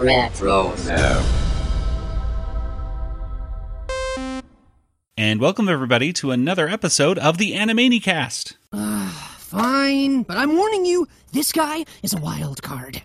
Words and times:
Retro 0.00 0.72
And 5.18 5.40
welcome 5.42 5.68
everybody 5.68 6.14
to 6.14 6.30
another 6.30 6.70
episode 6.70 7.18
of 7.18 7.36
the 7.36 7.52
Animanicast. 7.52 8.54
Ah, 8.72 9.36
fine, 9.38 10.22
but 10.22 10.38
I'm 10.38 10.56
warning 10.56 10.86
you, 10.86 11.06
this 11.32 11.52
guy 11.52 11.84
is 12.02 12.14
a 12.14 12.16
wild 12.16 12.62
card. 12.62 13.02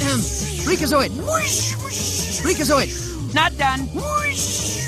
Ahem. 0.00 0.20
Freakazoid! 0.62 1.10
Freakazoid! 2.40 3.34
Not 3.34 3.58
done. 3.58 3.80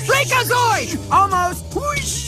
Freakazoid! 0.07 1.11
Almost. 1.11 2.24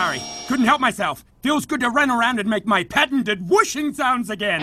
Sorry. 0.00 0.22
Couldn't 0.48 0.64
help 0.64 0.80
myself. 0.80 1.26
Feels 1.42 1.66
good 1.66 1.80
to 1.80 1.90
run 1.90 2.10
around 2.10 2.40
and 2.40 2.48
make 2.48 2.64
my 2.64 2.84
patented 2.84 3.50
whooshing 3.50 3.92
sounds 3.92 4.30
again. 4.30 4.62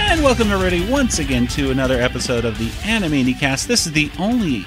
And 0.00 0.20
welcome 0.24 0.50
everybody 0.50 0.84
once 0.90 1.20
again 1.20 1.46
to 1.46 1.70
another 1.70 2.00
episode 2.00 2.44
of 2.44 2.58
the 2.58 2.72
Cast. 3.38 3.68
This 3.68 3.86
is 3.86 3.92
the 3.92 4.10
only 4.18 4.62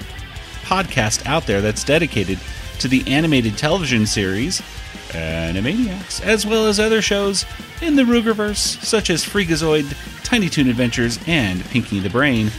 podcast 0.62 1.26
out 1.26 1.46
there 1.46 1.60
that's 1.60 1.84
dedicated 1.84 2.38
to 2.78 2.88
the 2.88 3.06
animated 3.06 3.58
television 3.58 4.06
series 4.06 4.62
Animaniacs, 5.10 6.22
as 6.22 6.46
well 6.46 6.66
as 6.66 6.80
other 6.80 7.02
shows 7.02 7.44
in 7.82 7.96
the 7.96 8.02
Rugerverse, 8.02 8.82
such 8.84 9.10
as 9.10 9.24
Freakazoid, 9.24 9.94
Tiny 10.24 10.48
Toon 10.48 10.68
Adventures, 10.68 11.18
and 11.26 11.64
Pinky 11.66 12.00
the 12.00 12.10
Brain. 12.10 12.50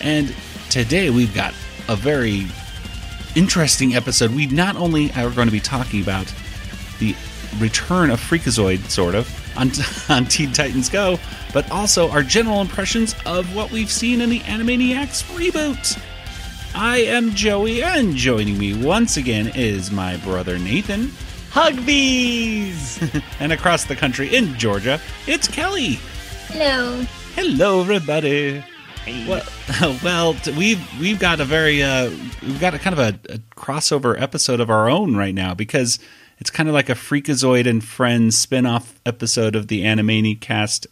And 0.00 0.34
today 0.70 1.10
we've 1.10 1.34
got 1.34 1.54
a 1.88 1.96
very 1.96 2.46
interesting 3.34 3.94
episode. 3.94 4.32
We 4.34 4.46
not 4.46 4.76
only 4.76 5.12
are 5.12 5.30
going 5.30 5.48
to 5.48 5.52
be 5.52 5.60
talking 5.60 6.02
about 6.02 6.32
the 6.98 7.14
return 7.58 8.10
of 8.10 8.20
Freakazoid, 8.20 8.88
sort 8.90 9.14
of, 9.14 9.28
on, 9.56 9.70
on 10.14 10.26
Teen 10.26 10.52
Titans 10.52 10.88
Go, 10.88 11.18
but 11.52 11.70
also 11.70 12.10
our 12.10 12.22
general 12.22 12.60
impressions 12.60 13.14
of 13.24 13.54
what 13.54 13.70
we've 13.70 13.90
seen 13.90 14.20
in 14.20 14.30
the 14.30 14.40
Animaniacs 14.40 15.24
reboot. 15.36 16.00
I 16.74 16.98
am 16.98 17.30
Joey, 17.30 17.82
and 17.82 18.14
joining 18.14 18.58
me 18.58 18.74
once 18.74 19.16
again 19.16 19.50
is 19.54 19.90
my 19.90 20.18
brother 20.18 20.58
Nathan. 20.58 21.10
Huggbees! 21.56 23.00
and 23.40 23.50
across 23.50 23.86
the 23.86 23.96
country 23.96 24.36
in 24.36 24.58
Georgia, 24.58 25.00
it's 25.26 25.48
Kelly. 25.48 25.98
Hello. 26.48 27.02
Hello, 27.34 27.80
everybody. 27.80 28.62
Well, 29.26 29.42
well, 30.04 30.36
we've 30.54 31.00
we've 31.00 31.18
got 31.18 31.40
a 31.40 31.46
very 31.46 31.82
uh, 31.82 32.10
we've 32.42 32.60
got 32.60 32.74
a 32.74 32.78
kind 32.78 32.92
of 32.92 32.98
a, 32.98 33.32
a 33.32 33.38
crossover 33.56 34.20
episode 34.20 34.60
of 34.60 34.68
our 34.68 34.90
own 34.90 35.16
right 35.16 35.34
now 35.34 35.54
because 35.54 35.98
it's 36.36 36.50
kind 36.50 36.68
of 36.68 36.74
like 36.74 36.90
a 36.90 36.94
Freakazoid 36.94 37.66
and 37.66 37.82
Friends 37.82 38.36
spin-off 38.36 39.00
episode 39.06 39.56
of 39.56 39.68
the 39.68 39.82
Animanicast, 39.82 40.86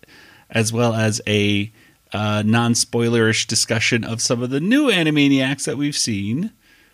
as 0.48 0.72
well 0.72 0.94
as 0.94 1.20
a 1.26 1.70
uh, 2.14 2.42
non-spoilerish 2.42 3.46
discussion 3.46 4.02
of 4.02 4.22
some 4.22 4.42
of 4.42 4.48
the 4.48 4.60
new 4.60 4.90
Animaniacs 4.90 5.66
that 5.66 5.76
we've 5.76 5.94
seen 5.94 6.52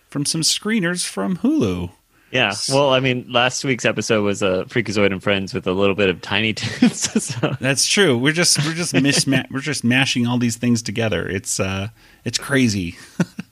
from 0.08 0.26
some 0.26 0.40
screeners 0.40 1.06
from 1.06 1.36
Hulu. 1.36 1.92
Yeah. 2.30 2.54
Well, 2.68 2.90
I 2.90 3.00
mean, 3.00 3.26
last 3.28 3.64
week's 3.64 3.84
episode 3.84 4.22
was 4.22 4.42
a 4.42 4.60
uh, 4.60 4.64
Freakazoid 4.64 5.10
and 5.12 5.22
Friends 5.22 5.52
with 5.52 5.66
a 5.66 5.72
little 5.72 5.96
bit 5.96 6.08
of 6.08 6.22
Tiny 6.22 6.54
Toons. 6.54 7.24
so. 7.24 7.56
That's 7.60 7.86
true. 7.86 8.16
We're 8.16 8.32
just 8.32 8.64
we're 8.64 8.74
just 8.74 8.94
misma- 8.94 9.50
we're 9.50 9.60
just 9.60 9.82
mashing 9.82 10.26
all 10.26 10.38
these 10.38 10.56
things 10.56 10.82
together. 10.82 11.28
It's 11.28 11.58
uh 11.58 11.88
it's 12.24 12.38
crazy. 12.38 12.96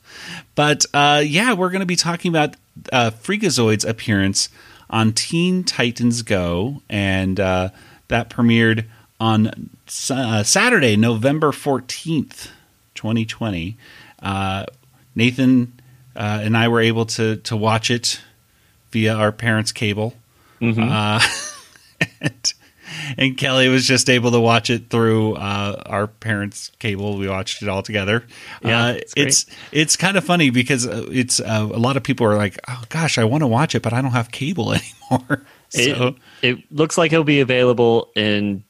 but 0.55 0.85
uh 0.93 1.23
yeah, 1.25 1.53
we're 1.53 1.69
going 1.69 1.81
to 1.81 1.85
be 1.85 1.97
talking 1.97 2.29
about 2.29 2.55
uh 2.93 3.11
Freakazoid's 3.11 3.83
appearance 3.83 4.49
on 4.89 5.11
Teen 5.11 5.63
Titans 5.63 6.21
Go 6.21 6.81
and 6.89 7.39
uh 7.39 7.69
that 8.07 8.29
premiered 8.29 8.85
on 9.19 9.69
uh, 10.09 10.43
Saturday, 10.43 10.95
November 10.95 11.51
14th, 11.51 12.49
2020. 12.95 13.77
Uh 14.21 14.65
Nathan 15.15 15.73
uh, 16.15 16.39
and 16.43 16.55
I 16.55 16.69
were 16.69 16.79
able 16.79 17.05
to 17.07 17.35
to 17.37 17.57
watch 17.57 17.91
it 17.91 18.21
via 18.91 19.13
our 19.15 19.31
parents' 19.31 19.71
cable. 19.71 20.13
Uh, 20.61 21.21
and, 22.21 22.53
and 23.17 23.37
Kelly 23.37 23.69
was 23.69 23.85
just 23.87 24.09
able 24.09 24.31
to 24.31 24.39
watch 24.39 24.69
it 24.69 24.89
through 24.89 25.35
uh, 25.35 25.81
our 25.85 26.07
parents' 26.07 26.71
cable. 26.79 27.17
We 27.17 27.29
watched 27.29 27.61
it 27.61 27.69
all 27.69 27.81
together. 27.81 28.25
Yeah, 28.63 28.85
uh, 28.87 28.99
it's 29.15 29.45
it's 29.71 29.95
kind 29.95 30.17
of 30.17 30.23
funny 30.25 30.49
because 30.49 30.85
uh, 30.87 31.05
it's 31.11 31.39
uh, 31.39 31.69
a 31.71 31.77
lot 31.79 31.95
of 31.97 32.03
people 32.03 32.25
are 32.27 32.35
like, 32.35 32.59
"Oh 32.67 32.83
gosh, 32.89 33.17
I 33.17 33.23
want 33.23 33.41
to 33.41 33.47
watch 33.47 33.73
it, 33.75 33.81
but 33.83 33.93
I 33.93 34.01
don't 34.01 34.11
have 34.11 34.31
cable 34.31 34.73
anymore." 35.11 35.43
so 35.69 36.15
It, 36.41 36.57
it 36.57 36.71
looks 36.71 36.97
like 36.97 37.13
it'll 37.13 37.23
be 37.23 37.39
available 37.39 38.09
in 38.15 38.63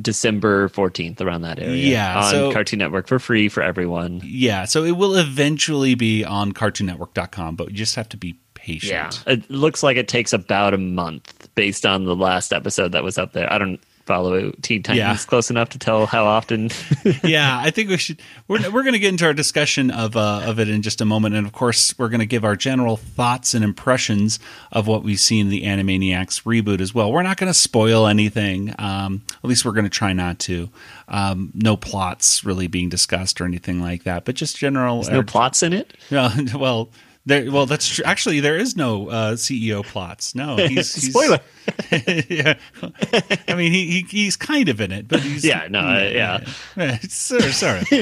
December 0.00 0.68
14th, 0.70 1.20
around 1.20 1.42
that 1.42 1.58
area. 1.58 1.74
Yeah, 1.92 2.18
On 2.18 2.30
so- 2.30 2.52
Cartoon 2.52 2.78
Network 2.78 3.06
for 3.08 3.18
free 3.18 3.48
for 3.48 3.62
everyone. 3.62 4.20
yeah, 4.24 4.64
so 4.64 4.84
it 4.84 4.92
will 4.92 5.16
eventually 5.16 5.94
be 5.94 6.24
on 6.24 6.52
CartoonNetwork.com, 6.52 7.56
but 7.56 7.70
you 7.70 7.76
just 7.76 7.94
have 7.96 8.08
to 8.10 8.16
be 8.16 8.36
patient. 8.68 9.22
It 9.26 9.50
looks 9.50 9.82
like 9.82 9.96
it 9.96 10.08
takes 10.08 10.32
about 10.32 10.74
a 10.74 10.78
month 10.78 11.48
based 11.54 11.86
on 11.86 12.04
the 12.04 12.14
last 12.16 12.52
episode 12.52 12.92
that 12.92 13.02
was 13.02 13.18
up 13.18 13.32
there. 13.32 13.50
I 13.52 13.58
don't 13.58 13.80
follow 14.04 14.50
Teen 14.62 14.82
Titans 14.82 14.96
Yeah. 14.98 15.16
close 15.28 15.50
enough 15.50 15.68
to 15.70 15.78
tell 15.78 16.06
how 16.06 16.24
often. 16.24 16.70
yeah, 17.22 17.58
I 17.62 17.70
think 17.70 17.90
we 17.90 17.98
should. 17.98 18.20
We're 18.48 18.70
we're 18.70 18.82
going 18.82 18.94
to 18.94 18.98
get 18.98 19.10
into 19.10 19.26
our 19.26 19.34
discussion 19.34 19.90
of 19.90 20.16
uh, 20.16 20.42
of 20.46 20.58
it 20.58 20.68
in 20.70 20.80
just 20.82 21.00
a 21.02 21.04
moment, 21.04 21.34
and 21.34 21.46
of 21.46 21.52
course, 21.52 21.94
we're 21.98 22.08
going 22.08 22.20
to 22.20 22.26
give 22.26 22.42
our 22.44 22.56
general 22.56 22.96
thoughts 22.96 23.52
and 23.52 23.62
impressions 23.62 24.38
of 24.72 24.86
what 24.86 25.02
we've 25.02 25.20
seen 25.20 25.46
in 25.46 25.50
the 25.50 25.62
Animaniacs 25.64 26.42
reboot 26.44 26.80
as 26.80 26.94
well. 26.94 27.12
We're 27.12 27.22
not 27.22 27.36
going 27.36 27.52
to 27.52 27.58
spoil 27.58 28.06
anything. 28.06 28.74
Um, 28.78 29.22
at 29.44 29.48
least 29.48 29.64
we're 29.66 29.72
going 29.72 29.84
to 29.84 29.90
try 29.90 30.14
not 30.14 30.38
to. 30.40 30.70
Um, 31.08 31.52
no 31.54 31.76
plots 31.76 32.44
really 32.44 32.66
being 32.66 32.88
discussed 32.88 33.40
or 33.42 33.44
anything 33.44 33.80
like 33.82 34.04
that, 34.04 34.24
but 34.24 34.34
just 34.36 34.56
general. 34.56 34.96
There's 35.02 35.10
no 35.10 35.22
plots 35.22 35.62
in 35.62 35.72
it. 35.74 35.92
No, 36.10 36.30
well. 36.54 36.88
There, 37.28 37.52
well, 37.52 37.66
that's 37.66 37.86
true. 37.88 38.04
Actually, 38.06 38.40
there 38.40 38.56
is 38.56 38.74
no 38.74 39.08
uh, 39.10 39.32
CEO 39.34 39.84
Plotz. 39.84 40.34
No, 40.34 40.56
he's, 40.68 40.94
he's 40.94 41.10
Spoiler. 41.10 41.38
yeah, 42.28 42.54
I 43.46 43.54
mean, 43.54 43.70
he, 43.72 43.86
he 43.90 44.00
he's 44.08 44.36
kind 44.36 44.68
of 44.70 44.80
in 44.80 44.90
it, 44.90 45.06
but 45.06 45.20
he's 45.20 45.44
Yeah, 45.44 45.68
no, 45.70 45.80
yeah. 45.98 46.44
yeah. 46.76 46.98
Sort 47.08 47.44
of, 47.44 47.54
sort 47.54 47.82
of. 47.82 47.92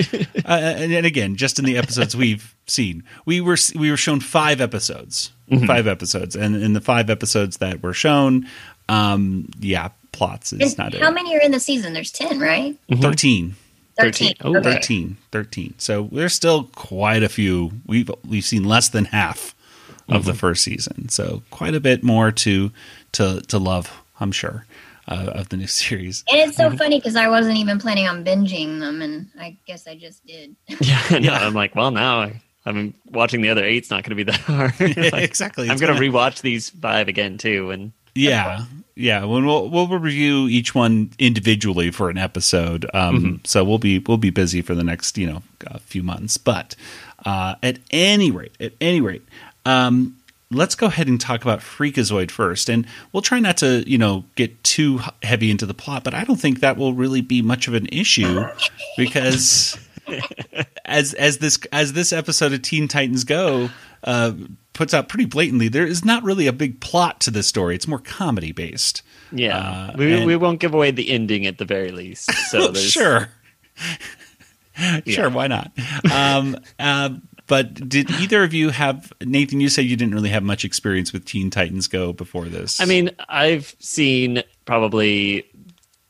uh, 0.45 0.49
and, 0.49 0.93
and 0.93 1.05
again, 1.05 1.35
just 1.37 1.59
in 1.59 1.65
the 1.65 1.77
episodes 1.77 2.17
we've 2.17 2.55
seen, 2.67 3.03
we 3.25 3.41
were 3.41 3.57
we 3.75 3.91
were 3.91 3.97
shown 3.97 4.21
five 4.21 4.61
episodes, 4.61 5.33
Mm-hmm. 5.51 5.67
five 5.67 5.87
episodes, 5.87 6.35
and 6.37 6.57
in 6.57 6.73
the 6.73 6.81
five 6.81 7.09
episodes 7.11 7.59
that 7.59 7.81
were 7.83 7.93
shown, 7.95 8.47
um, 8.89 9.49
yeah, 9.61 9.91
plots 10.13 10.53
is 10.53 10.73
And 10.73 10.79
not 10.79 10.95
how 11.01 11.11
it. 11.11 11.15
many 11.15 11.37
are 11.37 11.41
in 11.41 11.53
the 11.53 11.61
season? 11.61 11.93
There's 11.93 12.11
10, 12.13 12.39
right? 12.41 12.77
Thirteen. 13.01 13.55
13. 13.99 14.35
Oh, 14.43 14.57
okay. 14.57 14.73
13 14.73 15.17
13 15.33 15.75
so 15.79 16.09
there's 16.13 16.35
still 16.35 16.65
quite 16.75 17.23
a 17.23 17.29
few. 17.29 17.73
We've 17.87 18.11
we've 18.27 18.45
seen 18.45 18.65
less 18.65 18.89
than 18.89 19.07
half 19.07 19.55
of 20.09 20.21
Mm-hmm. 20.21 20.27
the 20.31 20.35
first 20.35 20.63
season. 20.63 21.09
So 21.09 21.43
quite 21.51 21.75
a 21.75 21.81
bit 21.81 22.03
more 22.05 22.31
to 22.31 22.71
to 23.13 23.41
to 23.41 23.59
love 23.59 24.03
i'm 24.21 24.31
sure 24.33 24.65
uh, 25.09 25.31
of 25.35 25.49
the 25.49 25.57
new 25.57 25.67
series. 25.83 26.23
And 26.31 26.39
it's 26.49 26.57
so 26.57 26.71
funny 26.77 26.99
because 26.99 27.17
I 27.17 27.29
wasn't 27.29 27.57
even 27.59 27.79
planning 27.79 28.07
on 28.09 28.25
binging 28.25 28.81
them, 28.81 29.03
and 29.03 29.29
I 29.39 29.57
guess 29.67 29.87
I 29.89 29.95
just 29.97 30.25
did. 30.27 30.55
Yeah, 30.81 31.19
no, 31.19 31.33
I'm 31.33 31.55
like, 31.55 31.75
well, 31.75 31.91
now 31.91 32.21
I, 32.21 32.41
I 32.65 32.73
mean, 32.73 32.95
watching 33.11 33.41
the 33.41 33.49
other 33.51 33.65
eight's 33.65 33.91
not 33.91 34.03
going 34.05 34.17
to 34.17 34.25
be 34.25 34.25
that 34.25 34.41
hard. 34.41 34.81
Like, 35.13 35.23
exactly. 35.23 35.69
I'm 35.71 35.77
going 35.79 35.95
to 35.95 35.99
gonna- 35.99 36.13
rewatch 36.13 36.41
these 36.43 36.71
five 36.71 37.09
again 37.09 37.39
too, 37.39 37.71
and 37.71 37.93
yeah 38.15 38.65
yeah 38.97 39.25
when 39.25 39.47
we'll 39.47 39.69
we'll 39.69 39.87
review 39.87 40.49
each 40.49 40.75
one 40.75 41.11
individually 41.19 41.91
for 41.91 42.11
an 42.11 42.19
episode. 42.19 42.87
Um 42.93 43.41
so 43.45 43.63
we'll 43.63 43.79
be 43.79 43.99
we'll 44.01 44.17
be 44.17 44.31
busy 44.31 44.63
for 44.63 44.75
the 44.75 44.85
next 44.85 45.17
you 45.17 45.27
know 45.27 45.43
uh, 45.67 45.79
few 45.79 46.03
months. 46.03 46.37
But 46.37 46.75
uh 47.25 47.55
at 47.63 47.79
any 47.91 48.31
rate 48.31 48.57
at 48.59 48.73
any 48.81 49.01
rate 49.01 49.23
um 49.65 50.17
let's 50.51 50.75
go 50.75 50.87
ahead 50.87 51.09
and 51.09 51.21
talk 51.21 51.43
about 51.43 51.59
freakazoid 51.61 52.31
first. 52.31 52.69
And 52.69 52.87
we'll 53.13 53.23
try 53.23 53.39
not 53.41 53.59
to 53.59 53.89
you 53.89 53.99
know 53.99 54.25
get 54.35 54.63
too 54.65 55.01
heavy 55.23 55.51
into 55.51 55.67
the 55.67 55.75
plot 55.75 56.05
but 56.05 56.15
i 56.15 56.25
don't 56.25 56.41
think 56.41 56.61
that 56.61 56.77
will 56.77 56.93
really 56.93 57.21
be 57.21 57.43
much 57.43 57.69
of 57.69 57.75
an 57.75 57.87
issue 57.93 58.45
because 58.97 59.79
as 60.85 61.15
as 61.15 61.39
this 61.39 61.59
as 61.73 61.93
this 61.93 62.13
episode 62.13 62.53
of 62.53 62.63
Teen 62.63 62.89
Titans 62.89 63.25
Go 63.25 63.71
uh, 64.05 64.33
puts 64.77 64.95
out 64.95 65.09
pretty 65.09 65.25
blatantly, 65.25 65.69
there 65.69 65.87
is 65.87 66.05
not 66.05 66.23
really 66.23 66.47
a 66.47 66.53
big 66.53 66.81
plot 66.81 67.19
to 67.21 67.31
this 67.31 67.47
story. 67.49 67.75
It's 67.75 67.89
more 67.89 67.99
comedy 67.99 68.53
based. 68.53 69.03
yeah, 69.33 69.59
Uh, 69.59 69.95
we 69.99 70.13
and- 70.15 70.27
we 70.27 70.37
won't 70.37 70.61
give 70.61 70.75
away 70.75 70.91
the 70.93 71.11
ending 71.11 71.47
at 71.47 71.59
the 71.59 71.65
very 71.65 71.91
least. 71.91 72.31
So 72.51 72.73
sure, 72.75 73.29
sure, 75.07 75.31
why 75.31 75.47
not? 75.47 75.73
Um, 76.13 76.57
uh, 76.79 77.11
but 77.47 77.89
did 77.89 78.11
either 78.11 78.43
of 78.43 78.53
you 78.53 78.71
have 78.71 79.13
Nathan? 79.25 79.61
You 79.61 79.69
said 79.69 79.85
you 79.87 79.97
didn't 79.97 80.15
really 80.15 80.29
have 80.31 80.43
much 80.43 80.65
experience 80.65 81.13
with 81.13 81.25
Teen 81.25 81.51
Titans 81.51 81.87
Go 81.89 82.13
before 82.13 82.47
this. 82.47 82.81
I 82.81 82.85
mean, 82.87 83.11
I've 83.29 83.75
seen 83.79 84.43
probably 84.65 85.45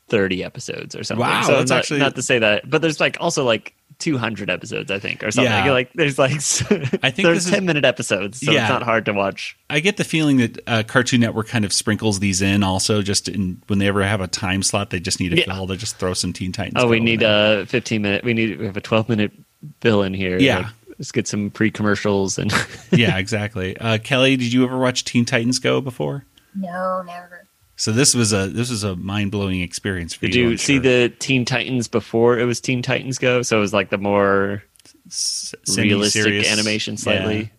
30 0.09 0.43
episodes 0.45 0.95
or 0.97 1.05
something. 1.05 1.27
Wow, 1.27 1.43
so 1.43 1.57
that's 1.59 1.71
not, 1.71 1.79
actually- 1.81 2.01
not 2.01 2.15
to 2.17 2.23
say 2.23 2.39
that, 2.39 2.69
but 2.69 2.81
there's 2.83 3.01
like 3.01 3.19
also 3.21 3.45
like 3.45 3.75
200 3.99 4.51
episodes, 4.51 4.91
I 4.91 4.99
think, 4.99 5.23
or 5.25 5.31
something. 5.31 5.53
Yeah. 5.53 5.73
Like 5.73 5.93
there's 5.95 6.19
like 6.19 6.33
I 6.33 6.37
think 6.37 6.47
there's 7.25 7.39
this 7.39 7.47
is- 7.47 7.51
10 7.51 7.65
minute 7.67 7.85
episodes, 7.85 8.41
so 8.41 8.53
Yeah. 8.53 8.63
it's 8.63 8.71
not 8.71 8.83
hard 8.83 9.05
to 9.07 9.13
watch. 9.13 9.57
I 9.71 9.81
get 9.81 9.97
the 9.97 10.05
feeling 10.05 10.37
that 10.39 10.59
uh, 10.67 10.83
Cartoon 10.87 11.21
Network 11.21 11.49
kind 11.49 11.65
of 11.65 11.73
sprinkles 11.73 12.21
these 12.21 12.43
in 12.43 12.63
also 12.63 13.03
just 13.03 13.29
in 13.29 13.61
when 13.69 13.79
they 13.79 13.89
ever 13.89 14.03
have 14.03 14.21
a 14.21 14.27
time 14.29 14.63
slot 14.63 14.91
they 14.91 15.01
just 15.01 15.19
need 15.21 15.31
to 15.31 15.39
Yeah. 15.39 15.45
fill. 15.55 15.67
They 15.67 15.77
just 15.77 15.97
throw 15.97 16.15
some 16.15 16.33
Teen 16.33 16.53
Titans. 16.53 16.75
Oh, 16.83 16.89
we 16.89 17.01
need 17.01 17.23
a 17.23 17.65
15 17.67 18.03
minute. 18.03 18.25
We 18.25 18.35
need 18.35 18.59
we 18.59 18.67
have 18.67 18.77
a 18.77 18.81
12 18.81 19.09
minute 19.09 19.33
bill 19.81 20.03
in 20.03 20.13
here. 20.15 20.39
Yeah. 20.39 20.59
Like, 20.59 20.67
let's 20.99 21.13
get 21.13 21.27
some 21.27 21.51
pre 21.51 21.71
commercials 21.71 22.39
and 22.39 22.53
yeah, 22.93 23.19
exactly. 23.19 23.77
Uh, 23.79 23.99
Kelly, 23.99 24.37
did 24.37 24.53
you 24.53 24.65
ever 24.65 24.79
watch 24.79 25.05
Teen 25.05 25.25
Titans 25.25 25.59
Go 25.59 25.81
before? 25.81 26.25
No, 26.55 27.03
never. 27.07 27.45
So 27.77 27.93
this 27.93 28.15
was 28.15 28.33
a 28.33 28.49
this 28.49 28.71
was 28.71 28.85
a 28.85 28.97
mind 28.97 29.31
blowing 29.31 29.61
experience 29.61 30.15
for 30.15 30.27
Did 30.27 30.35
you. 30.35 30.45
you 30.45 30.51
I'm 30.53 30.57
see 30.59 30.75
sure. 30.75 30.83
the 30.83 31.09
Teen 31.19 31.45
Titans 31.45 31.89
before 31.89 32.39
it 32.39 32.45
was 32.45 32.61
Teen 32.61 32.81
Titans 32.83 33.19
Go? 33.19 33.43
So 33.43 33.59
it 33.59 33.61
was 33.61 33.73
like 33.75 33.91
the 33.91 33.99
more 33.99 34.63
S- 35.07 35.55
realistic 35.77 36.23
semi-serious- 36.23 36.51
animation 36.51 36.97
slightly. 36.97 37.51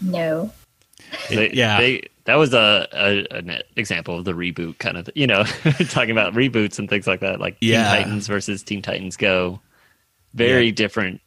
No. 0.00 0.50
Yeah. 0.50 1.36
They, 1.36 1.46
It- 1.46 1.54
yeah. 1.54 1.78
they, 1.80 2.08
that 2.24 2.34
was 2.36 2.52
a, 2.54 2.88
a 2.92 3.26
an 3.36 3.60
example 3.76 4.18
of 4.18 4.24
the 4.24 4.32
reboot 4.32 4.78
kind 4.78 4.96
of. 4.96 5.08
You 5.14 5.26
know, 5.26 5.44
talking 5.90 6.10
about 6.10 6.32
reboots 6.32 6.78
and 6.78 6.88
things 6.88 7.06
like 7.06 7.20
that, 7.20 7.38
like 7.38 7.56
Yeah. 7.60 7.84
Teen 7.94 8.02
Titans 8.04 8.26
versus 8.26 8.62
Teen 8.62 8.82
Titans 8.82 9.16
Go. 9.16 9.60
Very 10.34 10.66
Yeah. 10.66 10.72
different. 10.74 11.20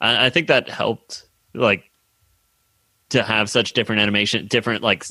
I, 0.00 0.26
I 0.26 0.30
think 0.30 0.46
that 0.48 0.68
helped, 0.68 1.24
like, 1.54 1.90
to 3.08 3.22
have 3.22 3.50
such 3.50 3.72
different 3.72 4.00
animation, 4.02 4.46
different 4.46 4.82
like. 4.82 5.04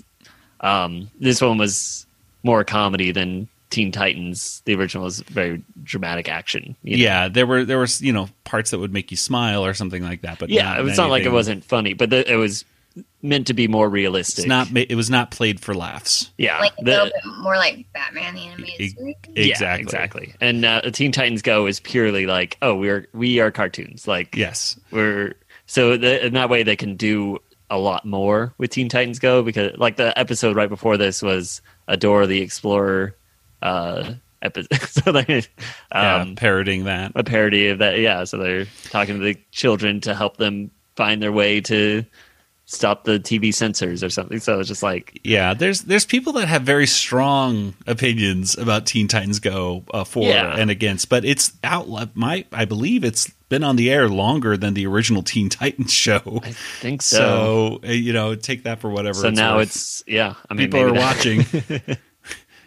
Um, 0.62 1.12
this 1.20 1.40
one 1.42 1.58
was 1.60 2.07
more 2.44 2.64
comedy 2.64 3.12
than 3.12 3.48
Teen 3.70 3.92
Titans. 3.92 4.62
The 4.66 4.76
original 4.76 5.04
was 5.04 5.20
very 5.22 5.62
dramatic 5.84 6.30
action. 6.30 6.76
you 6.84 6.98
know? 6.98 7.04
yeah, 7.04 7.28
there 7.28 7.46
were 7.46 7.66
there 7.66 7.80
was 7.80 8.02
you 8.02 8.14
know 8.14 8.30
parts 8.46 8.72
that 8.72 8.80
would 8.80 8.94
make 8.94 9.12
you 9.12 9.18
smile 9.18 9.66
or 9.66 9.74
something 9.74 10.04
like 10.04 10.22
that. 10.22 10.40
But 10.40 10.50
yeah. 10.50 10.64
not 10.64 10.80
It 10.80 10.84
was 10.84 10.98
not 10.98 11.10
like 11.10 11.20
it 11.22 11.24
anything- 11.26 11.34
wasn't 11.34 11.64
funny, 11.66 11.94
but 11.94 12.10
the, 12.10 12.32
it 12.32 12.38
was 12.38 12.64
meant 13.22 13.46
to 13.48 13.54
be 13.54 13.68
more 13.68 13.88
realistic. 13.90 14.40
It's 14.46 14.48
not. 14.48 14.72
ma- 14.72 14.82
It 14.88 14.96
was 14.96 15.10
not 15.10 15.30
played 15.30 15.60
for 15.60 15.76
laughs. 15.76 16.32
Yeah, 16.38 16.58
Like 16.60 16.72
a 16.80 16.84
the- 16.84 16.92
little 16.92 17.06
bit 17.06 17.40
more 17.44 17.56
like 17.58 17.86
Batman 17.94 18.34
the 18.34 18.42
animated 18.48 18.82
E- 18.82 18.90
series. 18.90 19.16
Yeah, 19.36 19.44
Exactly. 19.44 19.84
exactly. 19.84 20.34
And 20.42 20.66
uh, 20.66 20.82
Teen 20.92 21.12
Titans 21.12 21.42
Go 21.44 21.68
is 21.68 21.80
purely 21.80 22.26
like, 22.26 22.58
oh, 22.62 22.74
we're 22.76 23.08
we 23.14 23.40
are 23.40 23.52
cartoons. 23.52 24.08
Like, 24.08 24.36
Yes. 24.36 24.80
we're 24.92 25.34
so 25.68 25.98
the, 25.98 26.26
in 26.28 26.34
that 26.34 26.50
way 26.50 26.64
they 26.64 26.76
can 26.78 26.96
do 26.96 27.38
a 27.70 27.78
lot 27.78 28.06
more 28.06 28.54
with 28.58 28.72
Teen 28.72 28.88
Titans 28.90 29.20
Go 29.20 29.44
because 29.44 29.78
like 29.78 29.98
the 29.98 30.18
episode 30.18 30.56
right 30.56 30.70
before 30.70 30.96
this 30.98 31.22
was 31.22 31.62
Adora 31.88 32.28
the 32.28 32.42
Explorer 32.42 33.16
uh 33.62 34.14
episode. 34.42 34.82
so 34.90 35.12
they 35.12 35.44
Yeah, 35.92 36.16
um 36.22 36.36
parroting 36.36 36.84
that. 36.86 37.12
a 37.16 37.24
parody 37.24 37.70
of 37.70 37.80
that. 37.80 38.00
Yeah, 38.00 38.24
so 38.24 38.38
they're 38.38 38.66
talking 38.90 39.18
to 39.18 39.24
the 39.24 39.38
children 39.52 40.00
to 40.02 40.14
help 40.14 40.38
them 40.38 40.70
find 40.96 41.22
their 41.22 41.32
way 41.32 41.62
to 41.62 42.04
stop 42.70 43.06
the 43.06 43.18
TV 43.18 43.54
censors 43.54 44.04
or 44.04 44.10
something. 44.10 44.40
So 44.40 44.60
it's 44.60 44.68
just 44.68 44.84
like 44.84 45.20
Yeah, 45.24 45.54
there's 45.54 45.82
there's 45.84 46.06
people 46.06 46.34
that 46.34 46.48
have 46.48 46.64
very 46.64 46.86
strong 46.86 47.74
opinions 47.88 48.58
about 48.58 48.86
Teen 48.86 49.08
Titans 49.08 49.40
Go 49.40 49.84
uh, 49.94 50.04
for 50.04 50.28
Yeah. 50.30 50.54
and 50.56 50.70
against, 50.70 51.08
but 51.10 51.24
it's 51.26 51.54
out. 51.64 51.88
My 52.16 52.46
I 52.52 52.66
believe 52.66 53.04
it's 53.06 53.30
been 53.50 53.64
on 53.64 53.78
the 53.78 53.90
air 53.90 54.10
longer 54.10 54.58
than 54.58 54.74
the 54.74 54.86
original 54.86 55.24
Teen 55.24 55.48
Titans 55.50 55.94
show. 55.94 56.42
I 56.44 56.52
think 56.52 57.02
so. 57.02 57.18
So 57.18 57.80
uh, 57.88 57.92
you 57.94 58.12
know, 58.12 58.36
take 58.36 58.64
that 58.64 58.82
for 58.82 58.90
whatever. 58.90 59.16
So 59.20 59.30
it's 59.30 59.38
now 59.38 59.56
worth. 59.56 59.70
it's 59.70 60.04
yeah. 60.06 60.34
I 60.50 60.54
mean, 60.54 60.68
people 60.68 60.82
are 60.82 60.92
that- 60.92 61.00
watching. 61.00 61.46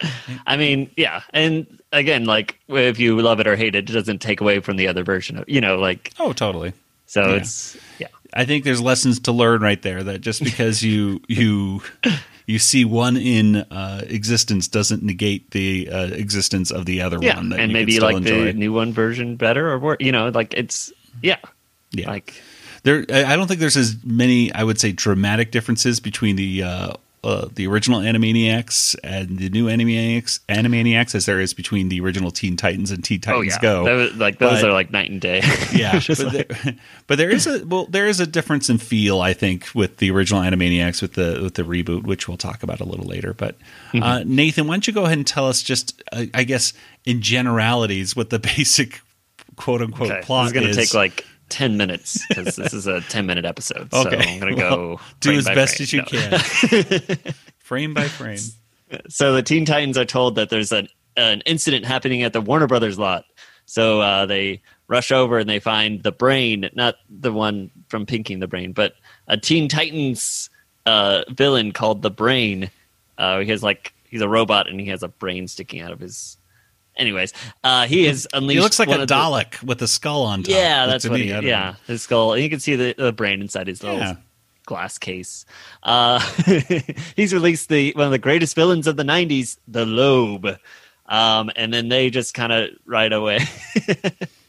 I 0.47 0.57
mean, 0.57 0.91
yeah, 0.97 1.21
and 1.35 1.67
again, 1.93 2.25
like 2.25 2.59
if 2.69 2.99
you 2.99 3.21
love 3.21 3.39
it 3.39 3.47
or 3.47 3.55
hate 3.55 3.75
it, 3.75 3.91
it 3.91 3.93
doesn't 3.93 4.23
take 4.23 4.41
away 4.41 4.61
from 4.61 4.77
the 4.79 4.89
other 4.89 5.05
version 5.05 5.37
of 5.37 5.47
you 5.47 5.61
know, 5.61 5.77
like 5.79 6.13
oh, 6.19 6.33
totally. 6.33 6.73
so 7.05 7.21
Yeah. 7.29 7.35
it's 7.35 7.77
yeah, 7.99 8.07
I 8.35 8.45
think 8.45 8.65
there's 8.65 8.81
lessons 8.81 9.21
to 9.21 9.33
learn 9.33 9.61
right 9.61 9.81
there. 9.81 10.03
That 10.03 10.21
just 10.21 10.43
because 10.43 10.83
you 10.83 11.21
you 11.29 11.83
you 12.47 12.59
see 12.59 12.85
one 12.85 13.17
in 13.17 13.57
uh, 13.57 14.03
existence 14.07 14.69
doesn't 14.69 15.03
negate 15.03 15.51
the 15.53 15.89
uh, 15.91 16.07
existence 16.07 16.71
of 16.71 16.87
the 16.87 17.03
other 17.03 17.19
yeah, 17.21 17.37
one. 17.37 17.51
That 17.51 17.61
and 17.61 17.73
maybe 17.73 18.01
like 18.01 18.17
enjoy. 18.17 18.47
the 18.47 18.53
new 18.53 18.73
one 18.73 18.93
version 18.93 19.37
better 19.37 19.71
or 19.71 19.79
worse. 19.79 19.99
You 20.01 20.13
know, 20.13 20.29
like 20.29 20.55
it's 20.55 20.93
yeah, 21.23 21.39
yeah. 21.93 22.09
like 22.09 22.35
There, 22.83 23.05
I 23.09 23.33
I 23.33 23.37
don't 23.37 23.47
think 23.47 23.61
there's 23.61 23.77
as 23.77 23.97
many. 24.05 24.53
I 24.53 24.65
would 24.65 24.81
say 24.81 24.93
dramatic 24.93 25.51
differences 25.51 26.01
between 26.01 26.37
the 26.37 26.63
uh, 26.63 26.93
uh, 27.23 27.49
the 27.55 27.67
original 27.67 28.01
Animaniacs 28.01 28.97
and 29.05 29.39
the 29.39 29.51
new 29.51 29.67
Animaniacs, 29.67 30.41
Animaniacs 30.49 31.15
as 31.15 31.27
there 31.27 31.39
is 31.39 31.53
between 31.53 31.91
the 31.91 32.01
original 32.01 32.31
Teen 32.31 32.57
Titans 32.57 32.91
and 32.91 33.05
Teen 33.05 33.21
oh 33.27 33.33
Titans 33.33 33.53
yeah, 33.55 33.59
Go. 33.61 33.85
Those- 33.85 34.15
like 34.15 34.39
those 34.39 34.63
But- 34.63 34.71
are 34.71 34.73
like 34.73 34.91
night 34.91 35.11
and 35.11 35.21
day. 35.21 35.43
yeah, 35.75 36.01
but, 36.09 36.19
like- 36.19 36.49
there, 36.63 36.75
but 37.07 37.19
there 37.19 37.31
is 37.31 37.47
a 37.47 37.65
well, 37.67 37.87
there 37.87 38.07
is 38.07 38.21
a 38.21 38.27
difference 38.27 38.71
in 38.71 38.79
feel. 38.79 39.21
I 39.21 39.35
think 39.35 39.69
with 39.75 39.99
the 39.99 40.11
original 40.11 40.41
Animaniacs 40.43 41.03
with 41.03 41.13
the 41.15 41.41
with 41.43 41.55
the 41.55 41.63
reboot, 41.63 42.05
which 42.05 42.27
we'll 42.27 42.39
talk 42.39 42.63
about 42.63 42.81
a 42.81 42.85
little 42.85 43.07
later. 43.07 43.35
But 43.35 43.57
Mm-hmm. 43.93 44.03
uh, 44.03 44.23
Nathan, 44.25 44.67
why 44.69 44.75
don't 44.75 44.87
you 44.87 44.93
go 44.93 45.05
ahead 45.05 45.19
and 45.19 45.27
tell 45.27 45.49
us 45.49 45.63
just, 45.63 46.01
uh, 46.13 46.27
I 46.33 46.45
guess, 46.45 46.73
in 47.05 47.21
generalities, 47.23 48.15
what 48.15 48.31
the 48.31 48.39
basic 48.39 49.01
quote 49.57 49.83
unquote 49.83 50.11
okay, 50.13 50.21
plot 50.23 50.45
this 50.45 50.57
is 50.57 50.63
going 50.63 50.75
to 50.75 50.81
take 50.81 50.95
like. 50.95 51.27
10 51.51 51.77
minutes 51.77 52.25
because 52.29 52.57
this 52.57 52.73
is 52.73 52.87
a 52.87 53.01
10 53.03 53.27
minute 53.27 53.45
episode 53.45 53.91
so 53.93 54.01
Okay. 54.09 54.35
i'm 54.35 54.41
going 54.41 54.57
to 54.57 54.63
Well, 54.63 54.77
go 54.97 55.01
do 55.21 55.33
as 55.33 55.45
best 55.45 55.77
frame. 55.77 55.83
as 55.85 55.93
you 55.93 55.99
No. 56.01 56.05
can, 56.07 57.35
frame 57.59 57.93
by 57.95 58.09
frame. 58.09 58.39
so 59.09 59.35
the 59.35 59.43
Teen 59.43 59.65
Titans 59.65 59.99
are 59.99 60.05
told 60.05 60.37
that 60.37 60.49
there's 60.51 60.73
an 60.73 60.89
an 61.17 61.43
incident 61.45 61.85
happening 61.85 62.23
at 62.23 62.33
the 62.33 62.41
Warner 62.41 62.67
Brothers 62.69 62.99
lot. 62.99 63.25
So 63.67 64.01
uh, 64.01 64.27
they 64.27 64.63
rush 64.89 65.13
over 65.13 65.39
and 65.39 65.49
they 65.49 65.59
find 65.61 66.03
the 66.03 66.13
brain, 66.13 66.69
not 66.75 66.95
the 67.09 67.33
one 67.33 67.71
from 67.89 68.07
Pinky 68.07 68.33
and 68.33 68.43
the 68.43 68.47
Brain, 68.49 68.73
but 68.73 68.95
a 69.29 69.37
Teen 69.37 69.69
Titans 69.69 70.51
uh, 70.87 71.23
villain 71.31 71.73
called 71.73 72.03
the 72.03 72.11
Brain. 72.11 72.71
Uh, 73.19 73.41
he 73.41 73.51
has 73.51 73.63
like 73.63 73.93
he's 74.09 74.23
a 74.23 74.29
robot 74.29 74.69
and 74.69 74.81
he 74.81 74.87
has 74.87 75.03
a 75.03 75.09
brain 75.09 75.47
sticking 75.47 75.81
out 75.83 75.93
of 75.93 76.01
his. 76.01 76.37
Anyways, 77.01 77.33
uh, 77.65 77.87
he 77.87 78.07
is 78.07 78.29
unleashed. 78.35 78.57
He 78.59 78.61
looks 78.61 78.79
like 78.79 78.89
a 78.89 78.93
of 79.03 79.09
the- 79.09 79.15
Dalek 79.15 79.63
with 79.63 79.81
a 79.83 79.89
skull 79.89 80.23
on 80.25 80.43
top. 80.43 80.55
yeah, 80.55 80.87
that's 80.87 81.09
what 81.09 81.19
me, 81.19 81.25
he. 81.25 81.29
Yeah, 81.31 81.41
know. 81.41 81.77
his 81.87 82.03
skull. 82.03 82.35
And 82.35 82.43
you 82.43 82.51
can 82.51 82.61
see 82.61 82.77
the, 82.77 82.95
the 82.97 83.13
brain 83.13 83.41
inside 83.41 83.67
his 83.67 83.83
little 83.83 83.99
Yeah. 83.99 84.17
glass 84.67 84.99
case. 84.99 85.47
Uh, 85.83 86.21
he's 87.17 87.33
released 87.33 87.71
the 87.71 87.93
one 87.97 88.05
of 88.05 88.13
the 88.13 88.19
greatest 88.19 88.55
villains 88.55 88.87
of 88.87 88.97
the 88.97 89.03
'90s, 89.03 89.57
the 89.67 89.87
Lobe, 89.87 90.59
um, 91.07 91.51
and 91.57 91.73
then 91.73 91.89
they 91.89 92.11
just 92.11 92.35
kind 92.35 92.53
of 92.53 92.71
right 92.85 93.13
away. 93.13 93.41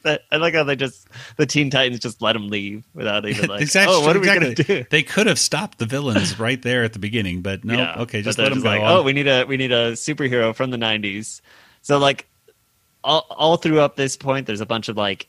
That- 0.03 0.23
I 0.31 0.37
like 0.37 0.55
how 0.55 0.63
they 0.63 0.75
just 0.75 1.07
the 1.37 1.45
Teen 1.45 1.69
Titans 1.69 1.99
just 1.99 2.23
let 2.23 2.35
him 2.35 2.47
leave 2.49 2.83
without 2.95 3.23
even 3.27 3.47
like, 3.47 3.61
exactly. 3.61 3.95
oh, 3.95 4.01
what 4.01 4.15
are 4.15 4.19
we 4.19 4.27
exactly. 4.27 4.55
gonna 4.55 4.79
do? 4.81 4.85
They 4.89 5.03
could 5.03 5.27
have 5.27 5.37
stopped 5.37 5.77
the 5.77 5.85
villains 5.85 6.39
right 6.39 6.59
there 6.59 6.83
at 6.83 6.93
the 6.93 6.97
beginning, 6.97 7.43
but 7.43 7.63
no. 7.63 7.77
Yeah, 7.77 8.01
okay, 8.01 8.23
just 8.23 8.39
let 8.39 8.49
them 8.49 8.61
go. 8.63 8.67
like, 8.67 8.81
oh, 8.81 9.03
we 9.03 9.13
need 9.13 9.27
a 9.27 9.43
we 9.45 9.57
need 9.57 9.71
a 9.71 9.91
superhero 9.91 10.55
from 10.55 10.71
the 10.71 10.77
'90s. 10.77 11.41
So 11.83 11.99
like, 11.99 12.27
all 13.03 13.25
all 13.29 13.57
through 13.57 13.79
up 13.79 13.95
this 13.95 14.15
point, 14.17 14.47
there's 14.47 14.61
a 14.61 14.65
bunch 14.65 14.89
of 14.89 14.97
like. 14.97 15.27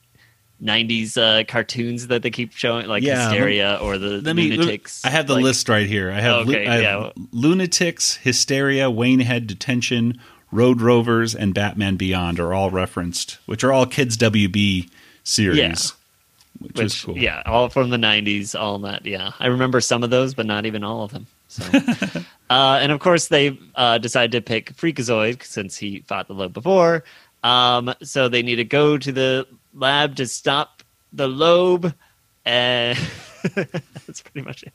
90s 0.62 1.19
uh, 1.21 1.43
cartoons 1.49 2.07
that 2.07 2.23
they 2.23 2.31
keep 2.31 2.52
showing, 2.52 2.87
like 2.87 3.02
Yeah, 3.02 3.29
Hysteria 3.29 3.79
or 3.83 3.99
the 3.99 4.21
Let 4.23 4.37
me. 4.37 4.49
Lunatics. 4.52 5.05
I 5.05 5.11
have 5.11 5.26
the 5.26 5.35
like- 5.35 5.43
list 5.43 5.69
right 5.69 5.88
here. 5.88 6.12
I 6.12 6.21
have, 6.21 6.47
lu- 6.47 6.55
Okay, 6.55 6.69
I 6.69 6.75
have 6.75 6.83
yeah. 6.83 7.11
lunatics, 7.33 8.14
hysteria, 8.19 8.88
Waynehead 8.88 9.49
detention, 9.49 10.21
Road 10.52 10.81
Rovers, 10.81 11.35
and 11.35 11.52
Batman 11.52 11.97
Beyond 11.97 12.38
are 12.38 12.55
all 12.55 12.71
referenced, 12.71 13.38
which 13.47 13.64
are 13.64 13.73
all 13.73 13.87
kids 13.87 14.17
WB 14.17 14.88
series, 15.25 15.59
Yeah. 15.59 15.71
which, 16.61 16.75
which, 16.76 16.81
is 16.87 17.00
cool. 17.02 17.19
Yeah, 17.19 17.43
all 17.45 17.69
from 17.69 17.91
the 17.91 17.97
'90s, 17.97 18.55
all 18.57 18.79
that. 18.81 19.05
Yeah, 19.05 19.33
I 19.41 19.49
remember 19.49 19.81
some 19.81 20.05
of 20.05 20.11
those, 20.11 20.33
but 20.33 20.47
not 20.47 20.64
even 20.64 20.85
all 20.85 21.02
of 21.02 21.11
them. 21.11 21.26
So, 21.49 21.64
uh, 22.50 22.79
and 22.81 22.93
of 22.93 23.00
course, 23.00 23.26
they 23.26 23.59
uh, 23.75 23.99
decided 23.99 24.31
to 24.33 24.41
pick 24.41 24.76
Freakazoid 24.76 25.43
since 25.43 25.76
he 25.76 26.02
fought 26.07 26.29
the 26.29 26.35
lobe 26.35 26.52
before. 26.52 27.02
Um, 27.42 27.94
so 28.02 28.28
they 28.28 28.42
need 28.42 28.56
to 28.56 28.64
go 28.64 28.99
to 28.99 29.12
the 29.12 29.46
lab 29.75 30.16
to 30.16 30.26
stop 30.26 30.82
the 31.12 31.28
lobe, 31.28 31.94
and 32.44 32.99
that's 33.54 34.22
pretty 34.22 34.46
much 34.46 34.64
it. 34.64 34.72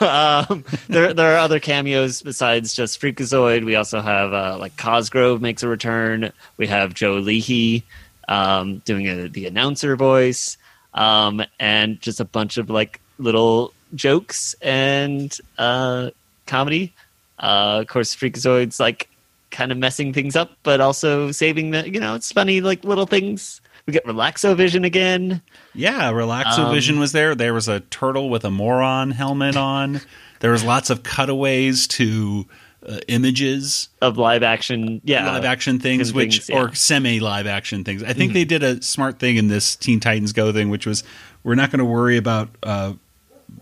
No, 0.00 0.08
um, 0.08 0.64
there 0.88 1.12
there 1.12 1.34
are 1.34 1.38
other 1.38 1.60
cameos 1.60 2.22
besides 2.22 2.74
just 2.74 3.00
Freakazoid. 3.00 3.64
We 3.64 3.76
also 3.76 4.00
have 4.00 4.32
uh, 4.32 4.56
like 4.58 4.76
Cosgrove 4.76 5.40
makes 5.40 5.62
a 5.62 5.68
return. 5.68 6.32
We 6.56 6.66
have 6.66 6.94
Joe 6.94 7.14
Leahy 7.14 7.84
um, 8.28 8.78
doing 8.84 9.06
a, 9.08 9.28
the 9.28 9.46
announcer 9.46 9.96
voice, 9.96 10.56
um, 10.94 11.42
and 11.60 12.00
just 12.00 12.20
a 12.20 12.24
bunch 12.24 12.56
of 12.56 12.70
like 12.70 13.00
little 13.18 13.72
jokes 13.94 14.54
and 14.62 15.36
uh, 15.58 16.10
comedy. 16.46 16.94
Uh, 17.38 17.80
of 17.82 17.88
course, 17.88 18.16
Freakazoid's 18.16 18.80
like 18.80 19.08
kind 19.50 19.72
of 19.72 19.78
messing 19.78 20.12
things 20.12 20.36
up, 20.36 20.52
but 20.62 20.80
also 20.80 21.30
saving 21.32 21.70
the. 21.70 21.88
You 21.88 22.00
know, 22.00 22.14
it's 22.14 22.32
funny 22.32 22.60
like 22.60 22.84
little 22.84 23.06
things. 23.06 23.60
We 23.86 23.92
get 23.92 24.04
Relaxo 24.04 24.56
Vision 24.56 24.84
again. 24.84 25.42
Yeah, 25.74 26.10
Relaxo 26.10 26.66
Um, 26.66 26.74
Vision 26.74 26.98
was 26.98 27.12
there. 27.12 27.34
There 27.34 27.54
was 27.54 27.68
a 27.68 27.80
turtle 27.80 28.30
with 28.30 28.44
a 28.44 28.50
moron 28.50 29.12
helmet 29.12 29.56
on. 29.56 30.00
There 30.40 30.50
was 30.50 30.64
lots 30.64 30.90
of 30.90 31.02
cutaways 31.02 31.86
to 31.88 32.46
uh, 32.86 32.98
images, 33.08 33.88
of 34.02 34.18
live 34.18 34.42
action, 34.42 35.00
yeah, 35.04 35.26
live 35.26 35.44
action 35.44 35.78
things, 35.78 36.12
which 36.12 36.36
things, 36.36 36.48
yeah. 36.48 36.56
Mm-hmm. 36.56 36.72
or 36.72 36.74
semi 36.74 37.20
live 37.20 37.46
action 37.46 37.84
things. 37.84 38.02
I 38.02 38.12
think 38.12 38.32
they 38.32 38.44
did 38.44 38.62
a 38.62 38.82
smart 38.82 39.18
thing 39.18 39.36
in 39.36 39.48
this 39.48 39.76
Teen 39.76 40.00
Titans 40.00 40.32
Go 40.32 40.52
thing, 40.52 40.68
which 40.68 40.86
was 40.86 41.02
we're 41.42 41.54
not 41.54 41.70
going 41.70 41.78
to 41.78 41.84
worry 41.84 42.16
about 42.16 42.48
uh, 42.62 42.92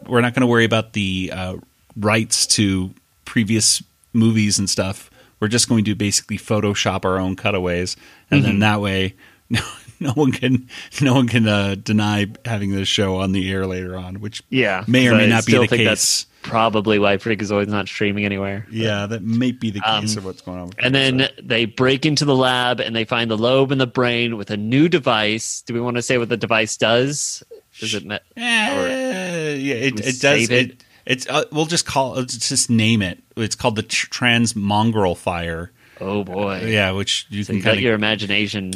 we're 0.07 0.21
not 0.21 0.35
going 0.35 0.43
to 0.43 0.47
worry 0.47 0.64
about 0.64 0.93
the 0.93 1.31
uh, 1.33 1.57
rights 1.97 2.47
to 2.49 2.91
previous 3.25 3.83
movies 4.12 4.59
and 4.59 4.69
stuff. 4.69 5.11
We're 5.41 5.49
just 5.49 5.69
going 5.69 5.85
to 5.85 5.95
basically 5.95 6.38
Photoshop 6.38 7.05
our 7.05 7.19
own 7.19 7.37
cutaways, 7.37 7.97
and 8.31 8.41
Mm-hmm. 8.41 8.47
then 8.50 8.59
that 8.61 8.81
way, 8.81 9.14
no, 9.50 9.61
no 10.00 10.12
one 10.12 10.33
can 10.33 10.69
no 11.00 11.14
one 11.14 11.29
can 11.29 11.47
uh, 11.47 11.75
deny 11.75 12.26
having 12.45 12.73
this 12.73 12.88
show 12.88 13.17
on 13.17 13.33
the 13.33 13.50
air 13.50 13.67
later 13.67 13.97
on, 13.97 14.21
which 14.21 14.43
yeah, 14.50 14.85
may 14.87 15.09
or 15.09 15.14
may 15.17 15.25
I 15.25 15.29
not 15.29 15.47
be 15.47 15.53
the 15.53 15.59
think 15.67 15.71
case. 15.81 15.87
That's 15.87 16.26
probably 16.43 16.99
why 16.99 17.17
Freakazoid's 17.17 17.69
not 17.71 17.88
streaming 17.88 18.25
anywhere. 18.26 18.67
Yeah, 18.71 19.07
that 19.07 19.23
may 19.23 19.50
be 19.53 19.71
the 19.71 19.81
case 19.81 20.12
Um, 20.12 20.19
of 20.19 20.25
what's 20.26 20.41
going 20.43 20.59
on. 20.59 20.67
With 20.67 20.76
And 20.83 20.95
then 20.95 21.29
they 21.43 21.64
break 21.64 22.05
into 22.05 22.25
the 22.26 22.35
lab 22.37 22.81
and 22.81 22.95
they 22.95 23.05
find 23.05 23.31
the 23.31 23.38
lobe 23.38 23.73
in 23.73 23.79
the 23.79 23.87
brain 23.87 24.37
with 24.37 24.50
a 24.50 24.57
new 24.57 24.88
device. 24.88 25.62
Do 25.62 25.73
we 25.75 25.81
want 25.81 25.97
to 25.97 26.03
say 26.03 26.19
what 26.19 26.29
the 26.29 26.37
device 26.37 26.76
does? 26.76 27.43
Does 27.81 27.95
it? 27.95 28.05
Me- 28.05 28.19
Eh, 28.37 29.55
yeah, 29.55 29.75
it, 29.75 30.00
it 30.00 30.21
does. 30.21 30.50
It, 30.50 30.53
it? 30.53 30.85
It's 31.06 31.26
uh, 31.28 31.44
we'll 31.52 31.66
just 31.66 31.87
call 31.87 32.14
let's 32.14 32.49
just 32.49 32.70
name 32.70 33.02
it. 33.02 33.18
It's 33.37 33.54
called 33.56 33.76
the 33.76 33.82
tr- 33.82 34.08
trans 34.11 34.54
mongrel 34.56 35.14
fire. 35.14 35.70
oh 36.00 36.25
boy! 36.25 36.64
Yeah, 36.66 36.92
which 36.92 37.26
you 37.30 37.44
So 37.44 37.49
can 37.52 37.56
you 37.56 37.62
got 37.62 37.78
your 37.78 37.94
imagination. 37.94 38.75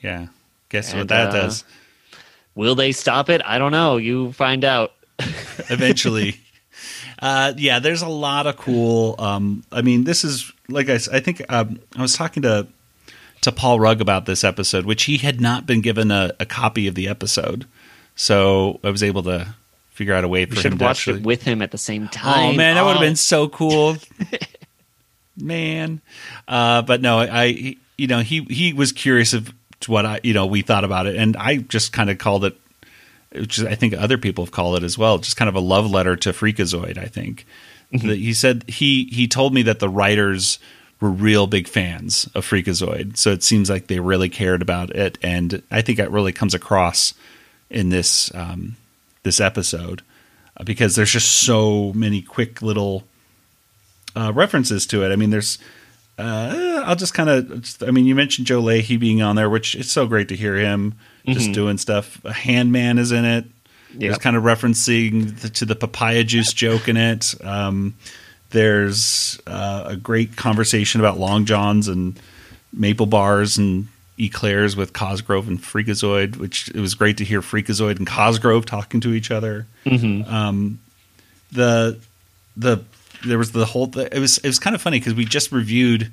yeah. 0.00 0.26
Guess 0.70 0.94
what 0.94 1.08
that 1.08 1.30
uh, 1.30 1.32
does 1.32 1.64
Will 2.54 2.74
they 2.74 2.92
stop 2.92 3.30
it? 3.30 3.40
I 3.44 3.58
don't 3.58 3.72
know. 3.72 3.96
You 3.96 4.32
find 4.32 4.64
out. 4.64 4.92
eventually. 5.70 6.40
uh, 7.20 7.52
yeah, 7.56 7.78
there's 7.78 8.02
a 8.02 8.08
lot 8.08 8.46
of 8.46 8.56
cool. 8.56 9.14
Um, 9.18 9.64
I 9.72 9.82
mean, 9.82 10.04
this 10.04 10.24
is 10.24 10.52
like 10.68 10.88
I 10.88 10.98
think 10.98 11.42
um, 11.48 11.80
I 11.96 12.02
was 12.02 12.16
talking 12.16 12.42
to 12.42 12.66
to 13.42 13.52
Paul 13.52 13.80
Rugg 13.80 14.00
about 14.00 14.26
this 14.26 14.44
episode, 14.44 14.84
which 14.84 15.04
he 15.04 15.18
had 15.18 15.40
not 15.40 15.66
been 15.66 15.80
given 15.80 16.10
a, 16.10 16.32
a 16.40 16.44
copy 16.46 16.86
of 16.88 16.94
the 16.94 17.08
episode, 17.08 17.66
so 18.16 18.80
I 18.82 18.90
was 18.90 19.02
able 19.02 19.22
to 19.24 19.54
figure 19.98 20.14
out 20.14 20.22
a 20.24 20.28
way 20.28 20.46
for 20.46 20.54
We 20.54 20.60
him 20.62 20.72
have 20.72 20.80
watched 20.80 21.00
actually. 21.08 21.20
it 21.20 21.26
with 21.26 21.42
him 21.42 21.60
at 21.60 21.72
the 21.72 21.78
same 21.78 22.06
time. 22.08 22.54
Oh 22.54 22.56
man, 22.56 22.76
that 22.76 22.84
would 22.84 22.92
have 22.92 22.98
Oh. 23.02 23.04
been 23.04 23.16
so 23.16 23.48
cool, 23.48 23.96
man. 25.36 26.00
Uh, 26.46 26.82
but 26.82 27.00
no, 27.02 27.18
I, 27.18 27.76
you 27.96 28.06
know, 28.06 28.20
he 28.20 28.42
he 28.44 28.72
was 28.72 28.92
curious 28.92 29.32
of 29.34 29.52
what 29.86 30.06
I, 30.06 30.20
you 30.22 30.34
know, 30.34 30.46
we 30.46 30.62
thought 30.62 30.84
about 30.84 31.06
it, 31.06 31.16
and 31.16 31.36
I 31.36 31.56
just 31.58 31.92
kind 31.92 32.10
of 32.10 32.18
called 32.18 32.44
it, 32.44 32.56
which 33.32 33.60
I 33.60 33.74
think 33.74 33.94
other 33.94 34.18
people 34.18 34.44
have 34.44 34.52
called 34.52 34.76
it 34.76 34.84
as 34.84 34.96
well, 34.96 35.18
just 35.18 35.36
kind 35.36 35.48
of 35.48 35.54
a 35.54 35.60
love 35.60 35.90
letter 35.90 36.16
to 36.16 36.30
Freakazoid. 36.30 36.98
I 36.98 37.06
think 37.06 37.46
Mm-hmm. 37.90 38.10
He 38.10 38.34
said 38.34 38.64
he 38.68 39.04
he 39.06 39.26
told 39.26 39.54
me 39.54 39.62
that 39.62 39.78
the 39.78 39.88
writers 39.88 40.58
were 41.00 41.08
real 41.08 41.46
big 41.46 41.66
fans 41.66 42.28
of 42.34 42.44
Freakazoid, 42.44 43.16
so 43.16 43.32
it 43.32 43.42
seems 43.42 43.70
like 43.70 43.86
they 43.86 43.98
really 43.98 44.28
cared 44.28 44.60
about 44.60 44.90
it, 44.94 45.16
and 45.22 45.62
I 45.70 45.80
think 45.80 45.98
it 45.98 46.10
really 46.10 46.32
comes 46.32 46.52
across 46.52 47.14
in 47.70 47.88
this 47.88 48.30
um, 48.34 48.76
this 49.28 49.40
episode 49.40 50.00
uh, 50.56 50.64
because 50.64 50.96
there's 50.96 51.12
just 51.12 51.42
so 51.42 51.92
many 51.92 52.22
quick 52.22 52.62
little 52.62 53.04
uh, 54.16 54.32
references 54.34 54.86
to 54.86 55.04
it. 55.04 55.12
I 55.12 55.16
mean, 55.16 55.28
there's. 55.30 55.58
Uh, 56.18 56.82
I'll 56.84 56.96
just 56.96 57.12
kind 57.14 57.28
of. 57.30 57.76
I 57.86 57.90
mean, 57.92 58.06
you 58.06 58.14
mentioned 58.14 58.46
Joe 58.46 58.60
Leahy 58.60 58.96
being 58.96 59.20
on 59.22 59.36
there, 59.36 59.50
which 59.50 59.74
it's 59.74 59.92
so 59.92 60.06
great 60.06 60.28
to 60.28 60.36
hear 60.36 60.56
him 60.56 60.94
just 61.26 61.52
doing 61.52 61.76
stuff. 61.78 62.24
A 62.24 62.30
Handman 62.32 62.98
is 62.98 63.12
in 63.12 63.24
it. 63.26 63.44
There's 63.94 64.12
Yep. 64.14 64.20
kind 64.20 64.36
of 64.36 64.42
referencing 64.42 65.38
the, 65.40 65.48
to 65.50 65.64
the 65.66 65.76
papaya 65.76 66.24
juice 66.24 66.52
joke 66.54 66.88
in 66.88 66.96
it. 66.96 67.34
Um, 67.44 67.94
there's 68.50 69.38
uh, 69.46 69.84
a 69.86 69.96
great 69.96 70.36
conversation 70.36 71.00
about 71.00 71.18
long 71.18 71.44
johns 71.44 71.86
and 71.88 72.18
maple 72.72 73.06
bars 73.06 73.58
and 73.58 73.88
eclairs 74.18 74.76
with 74.76 74.92
Cosgrove 74.92 75.48
and 75.48 75.58
Freakazoid, 75.62 76.36
which 76.36 76.68
it 76.70 76.80
was 76.80 76.94
great 76.94 77.16
to 77.18 77.24
hear 77.24 77.40
Freakazoid 77.40 77.98
and 77.98 78.06
Cosgrove 78.06 78.66
talking 78.66 79.00
to 79.00 79.12
each 79.12 79.30
other. 79.30 79.66
Um, 79.86 80.80
the 81.52 81.98
the 82.56 82.84
there 83.24 83.38
was 83.38 83.52
the 83.52 83.64
whole 83.64 83.90
it 83.98 84.18
was 84.18 84.38
it 84.38 84.46
was 84.46 84.58
kind 84.58 84.74
of 84.76 84.82
funny 84.82 84.98
because 84.98 85.14
we 85.14 85.24
just 85.24 85.52
reviewed 85.52 86.10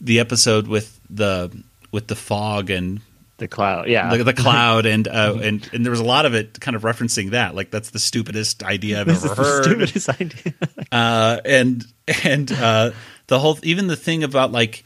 the 0.00 0.20
episode 0.20 0.68
with 0.68 0.98
the 1.10 1.50
with 1.92 2.06
the 2.06 2.14
fog 2.16 2.70
and 2.70 3.00
the 3.38 3.48
cloud. 3.48 3.88
Yeah, 3.88 4.14
the, 4.16 4.24
the 4.24 4.32
cloud 4.32 4.86
and 4.94 5.06
uh, 5.08 5.36
and 5.42 5.68
and 5.72 5.84
there 5.84 5.90
was 5.90 6.00
a 6.00 6.04
lot 6.04 6.24
of 6.26 6.34
it 6.34 6.60
kind 6.60 6.74
of 6.76 6.82
referencing 6.82 7.30
that 7.30 7.54
like 7.54 7.70
that's 7.70 7.90
the 7.90 7.98
stupidest 7.98 8.62
idea 8.62 9.00
I've 9.00 9.06
This 9.06 9.24
ever 9.24 9.34
heard 9.34 9.64
stupidest 9.64 10.08
idea. 10.08 10.54
uh, 10.92 11.40
and 11.44 11.84
and 12.24 12.50
uh, 12.52 12.90
the 13.26 13.38
whole 13.38 13.58
even 13.62 13.86
the 13.88 13.96
thing 13.96 14.22
about 14.24 14.52
like 14.52 14.84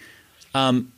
um 0.54 0.92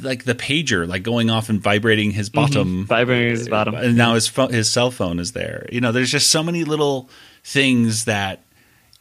like 0.00 0.24
the 0.24 0.34
pager 0.34 0.88
like 0.88 1.02
going 1.02 1.30
off 1.30 1.48
and 1.48 1.60
vibrating 1.60 2.10
his 2.10 2.30
bottom 2.30 2.86
Vibrating 2.86 3.30
his 3.30 3.48
bottom. 3.48 3.74
and 3.74 3.96
now 3.96 4.14
his 4.14 4.26
phone, 4.26 4.52
his 4.52 4.68
cell 4.68 4.90
phone 4.90 5.18
is 5.18 5.32
there. 5.32 5.66
You 5.70 5.80
know, 5.80 5.92
there's 5.92 6.10
just 6.10 6.30
so 6.30 6.42
many 6.42 6.64
little 6.64 7.08
things 7.42 8.06
that 8.06 8.40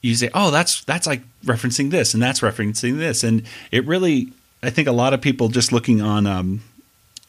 you 0.02 0.16
say, 0.16 0.30
"Oh, 0.34 0.52
that's 0.52 0.84
that's 0.84 1.08
like 1.08 1.22
referencing 1.46 1.90
this, 1.90 2.14
and 2.14 2.22
that's 2.22 2.42
referencing 2.42 2.98
this," 2.98 3.24
and 3.24 3.44
it 3.72 3.86
really, 3.86 4.34
I 4.62 4.70
think, 4.70 4.88
a 4.90 4.92
lot 4.92 5.14
of 5.14 5.22
people 5.22 5.48
just 5.48 5.72
looking 5.72 6.02
on 6.02 6.28
um, 6.28 6.62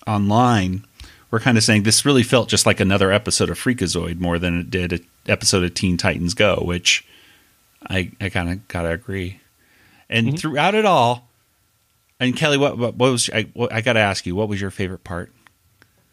online 0.07 0.85
were 1.31 1.39
kind 1.41 1.57
of 1.57 1.63
saying 1.63 1.85
this 1.85 2.05
really 2.05 2.25
felt 2.25 2.49
just 2.49 2.67
like 2.67 2.81
another 2.81 3.13
episode 3.13 3.51
of 3.51 3.59
Freakazoid 3.59 4.19
more 4.19 4.39
than 4.41 4.61
it 4.61 4.71
did 4.71 4.93
an 4.93 5.07
episode 5.27 5.63
of 5.63 5.75
Teen 5.75 5.97
Titans 5.97 6.35
Go, 6.35 6.57
which 6.65 7.07
I 7.89 8.11
I 8.21 8.29
kind 8.29 8.51
of 8.51 8.67
gotta 8.69 8.91
agree. 8.91 9.41
And 10.11 10.39
throughout 10.39 10.75
it 10.75 10.85
all, 10.85 11.24
and 12.21 12.37
Kelly, 12.37 12.59
what 12.59 12.79
what, 12.79 12.95
what 12.95 13.11
was 13.11 13.31
I? 13.31 13.43
What, 13.55 13.73
I 13.73 13.81
got 13.81 13.95
to 13.95 14.01
ask 14.01 14.27
you, 14.27 14.35
what 14.35 14.49
was 14.49 14.61
your 14.61 14.71
favorite 14.71 15.05
part? 15.05 15.33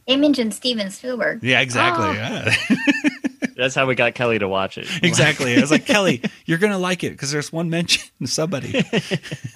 They 0.07 0.17
mentioned 0.17 0.53
Steven 0.53 0.89
Spielberg. 0.89 1.43
Yeah, 1.43 1.61
exactly. 1.61 2.07
Oh. 2.07 2.11
Yeah. 2.11 2.53
That's 3.55 3.75
how 3.75 3.85
we 3.85 3.93
got 3.93 4.15
Kelly 4.15 4.39
to 4.39 4.47
watch 4.47 4.79
it. 4.79 4.87
exactly. 5.03 5.55
I 5.55 5.61
was 5.61 5.69
like, 5.69 5.85
Kelly, 5.85 6.23
you're 6.45 6.57
gonna 6.57 6.79
like 6.79 7.03
it 7.03 7.11
because 7.11 7.31
there's 7.31 7.53
one 7.53 7.69
mention 7.69 8.09
of 8.19 8.29
somebody. 8.29 8.75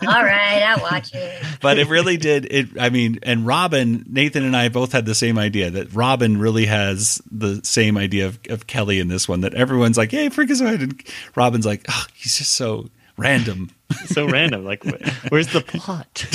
All 0.08 0.24
right, 0.24 0.62
I'll 0.62 0.82
watch 0.82 1.16
it. 1.16 1.44
But 1.60 1.80
it 1.80 1.88
really 1.88 2.16
did. 2.16 2.46
It. 2.46 2.80
I 2.80 2.90
mean, 2.90 3.20
and 3.24 3.48
Robin, 3.48 4.06
Nathan, 4.08 4.44
and 4.44 4.56
I 4.56 4.70
both 4.70 4.92
had 4.92 5.08
the 5.08 5.16
same 5.16 5.40
idea 5.40 5.72
that 5.72 5.94
Robin 5.94 6.38
really 6.38 6.68
has 6.68 7.20
the 7.32 7.62
same 7.64 7.98
idea 7.98 8.28
of, 8.28 8.40
of 8.50 8.68
Kelly 8.68 9.00
in 9.00 9.08
this 9.08 9.28
one. 9.28 9.42
That 9.42 9.56
everyone's 9.56 9.98
like, 9.98 10.12
"Hey, 10.12 10.30
Freakazoid," 10.30 10.84
and 10.84 11.04
Robin's 11.36 11.66
like, 11.66 11.86
"Oh, 11.90 12.06
he's 12.14 12.38
just 12.38 12.54
so 12.54 12.90
random." 13.18 13.72
so 14.06 14.28
random. 14.28 14.66
Like, 14.66 14.84
where's 15.30 15.52
the 15.54 15.62
plot? 15.62 16.26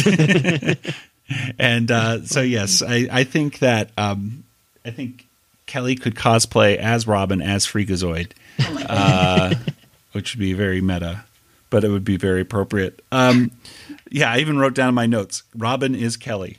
And 1.58 1.90
uh, 1.90 2.24
so, 2.24 2.40
yes, 2.40 2.82
I, 2.82 3.08
I 3.10 3.24
think 3.24 3.60
that 3.60 3.90
um, 3.96 4.44
I 4.84 4.90
think 4.90 5.26
Kelly 5.66 5.94
could 5.94 6.14
cosplay 6.14 6.76
as 6.76 7.06
Robin 7.06 7.40
as 7.40 7.66
Freakazoid, 7.66 8.32
uh, 8.88 9.54
which 10.12 10.34
would 10.34 10.40
be 10.40 10.52
very 10.52 10.80
meta, 10.80 11.24
but 11.70 11.84
it 11.84 11.88
would 11.88 12.04
be 12.04 12.16
very 12.16 12.40
appropriate. 12.40 13.00
Um, 13.12 13.52
yeah, 14.10 14.32
I 14.32 14.38
even 14.38 14.58
wrote 14.58 14.74
down 14.74 14.88
in 14.88 14.94
my 14.94 15.06
notes: 15.06 15.44
Robin 15.56 15.94
is 15.94 16.16
Kelly. 16.16 16.58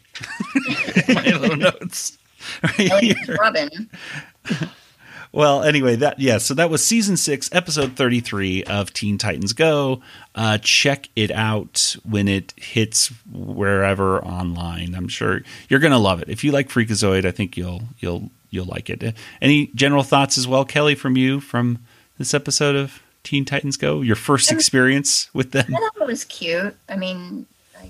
my 1.10 1.24
little 1.24 1.58
notes. 1.58 2.18
Right 2.64 2.88
Kelly. 2.88 3.16
Robin. 3.40 3.90
Well, 5.34 5.64
anyway, 5.64 5.96
that 5.96 6.20
yeah, 6.20 6.40
so 6.40 6.54
that 6.56 6.70
was 6.70 6.84
season 6.84 7.16
six, 7.16 7.50
episode 7.54 7.96
thirty-three 7.96 8.66
of 8.66 8.92
Teen 8.92 9.18
Titans 9.18 9.54
Go. 9.54 10.02
Uh, 10.36 10.58
check 10.58 11.08
it 11.16 11.32
out 11.32 11.96
when 12.04 12.28
it 12.28 12.54
hits 12.58 13.14
wherever 13.32 14.22
online. 14.24 14.94
I'm 14.94 15.08
sure 15.08 15.42
you're 15.70 15.80
gonna 15.80 16.00
love 16.00 16.22
it. 16.22 16.28
If 16.28 16.44
you 16.44 16.52
like 16.52 16.68
Freakazoid, 16.68 17.26
I 17.26 17.32
think 17.32 17.56
you'll 17.56 17.84
you'll 18.00 18.30
you'll 18.50 18.66
like 18.66 18.90
it. 18.90 19.16
Any 19.42 19.68
general 19.74 20.04
thoughts 20.04 20.38
as 20.38 20.50
well, 20.50 20.66
Kelly, 20.66 20.96
from 20.96 21.16
you 21.16 21.40
from 21.40 21.80
this 22.18 22.34
episode 22.34 22.76
of 22.76 23.02
Teen 23.24 23.46
Titans 23.46 23.78
Go? 23.78 24.02
Your 24.02 24.18
first 24.18 24.52
experience 24.52 25.34
with 25.34 25.52
them? 25.52 25.66
I 25.70 25.80
thought 25.80 26.02
it 26.02 26.08
was 26.08 26.26
cute. 26.26 26.76
I 26.90 26.98
mean, 26.98 27.46
I, 27.80 27.90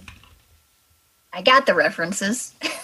I 1.34 1.42
got 1.42 1.66
the 1.66 1.74
references. 1.74 2.54